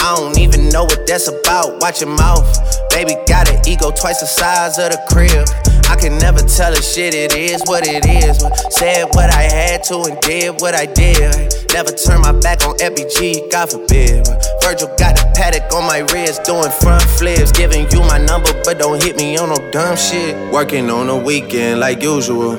I 0.00 0.14
don't 0.14 0.38
even 0.38 0.68
know 0.68 0.84
what 0.84 1.06
that's 1.06 1.28
about. 1.28 1.80
Watch 1.80 2.02
your 2.02 2.10
mouth. 2.10 2.44
Baby 2.90 3.16
got 3.26 3.48
an 3.48 3.66
ego 3.66 3.90
twice 3.90 4.20
the 4.20 4.26
size 4.26 4.78
of 4.78 4.92
the 4.92 5.00
crib. 5.08 5.48
I 5.88 5.96
can 5.96 6.18
never 6.18 6.40
tell 6.40 6.74
a 6.74 6.82
shit, 6.82 7.14
it 7.14 7.34
is 7.34 7.62
what 7.64 7.88
it 7.88 8.04
is. 8.04 8.36
Said 8.76 9.06
what 9.12 9.32
I 9.32 9.48
had 9.48 9.82
to 9.84 10.02
and 10.04 10.20
did 10.20 10.60
what 10.60 10.74
I 10.74 10.84
did. 10.84 11.54
Never 11.72 11.92
turn 11.92 12.20
my 12.20 12.32
back 12.32 12.66
on 12.66 12.76
FBG, 12.76 13.50
God 13.50 13.70
forbid. 13.70 14.28
Virgil 14.62 14.92
got 14.98 15.18
a 15.18 15.24
Patek 15.32 15.72
on 15.72 15.86
my 15.86 16.00
wrist, 16.12 16.44
doing 16.44 16.70
front 16.82 17.02
flips. 17.16 17.50
Giving 17.50 17.90
you 17.90 18.00
my 18.00 18.18
number, 18.18 18.52
but 18.62 18.78
don't 18.78 19.02
hit 19.02 19.16
me 19.16 19.38
on 19.38 19.48
no 19.48 19.70
dumb 19.70 19.96
shit. 19.96 20.36
Working 20.52 20.90
on 20.90 21.08
a 21.08 21.16
weekend 21.16 21.80
like 21.80 22.02
usual. 22.02 22.58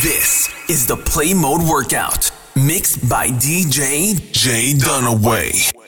This 0.00 0.48
is 0.70 0.86
the 0.86 0.96
Play 0.96 1.34
Mode 1.34 1.68
Workout, 1.68 2.30
mixed 2.56 3.06
by 3.10 3.28
DJ 3.28 4.32
Jay 4.32 4.72
Dunaway. 4.72 5.81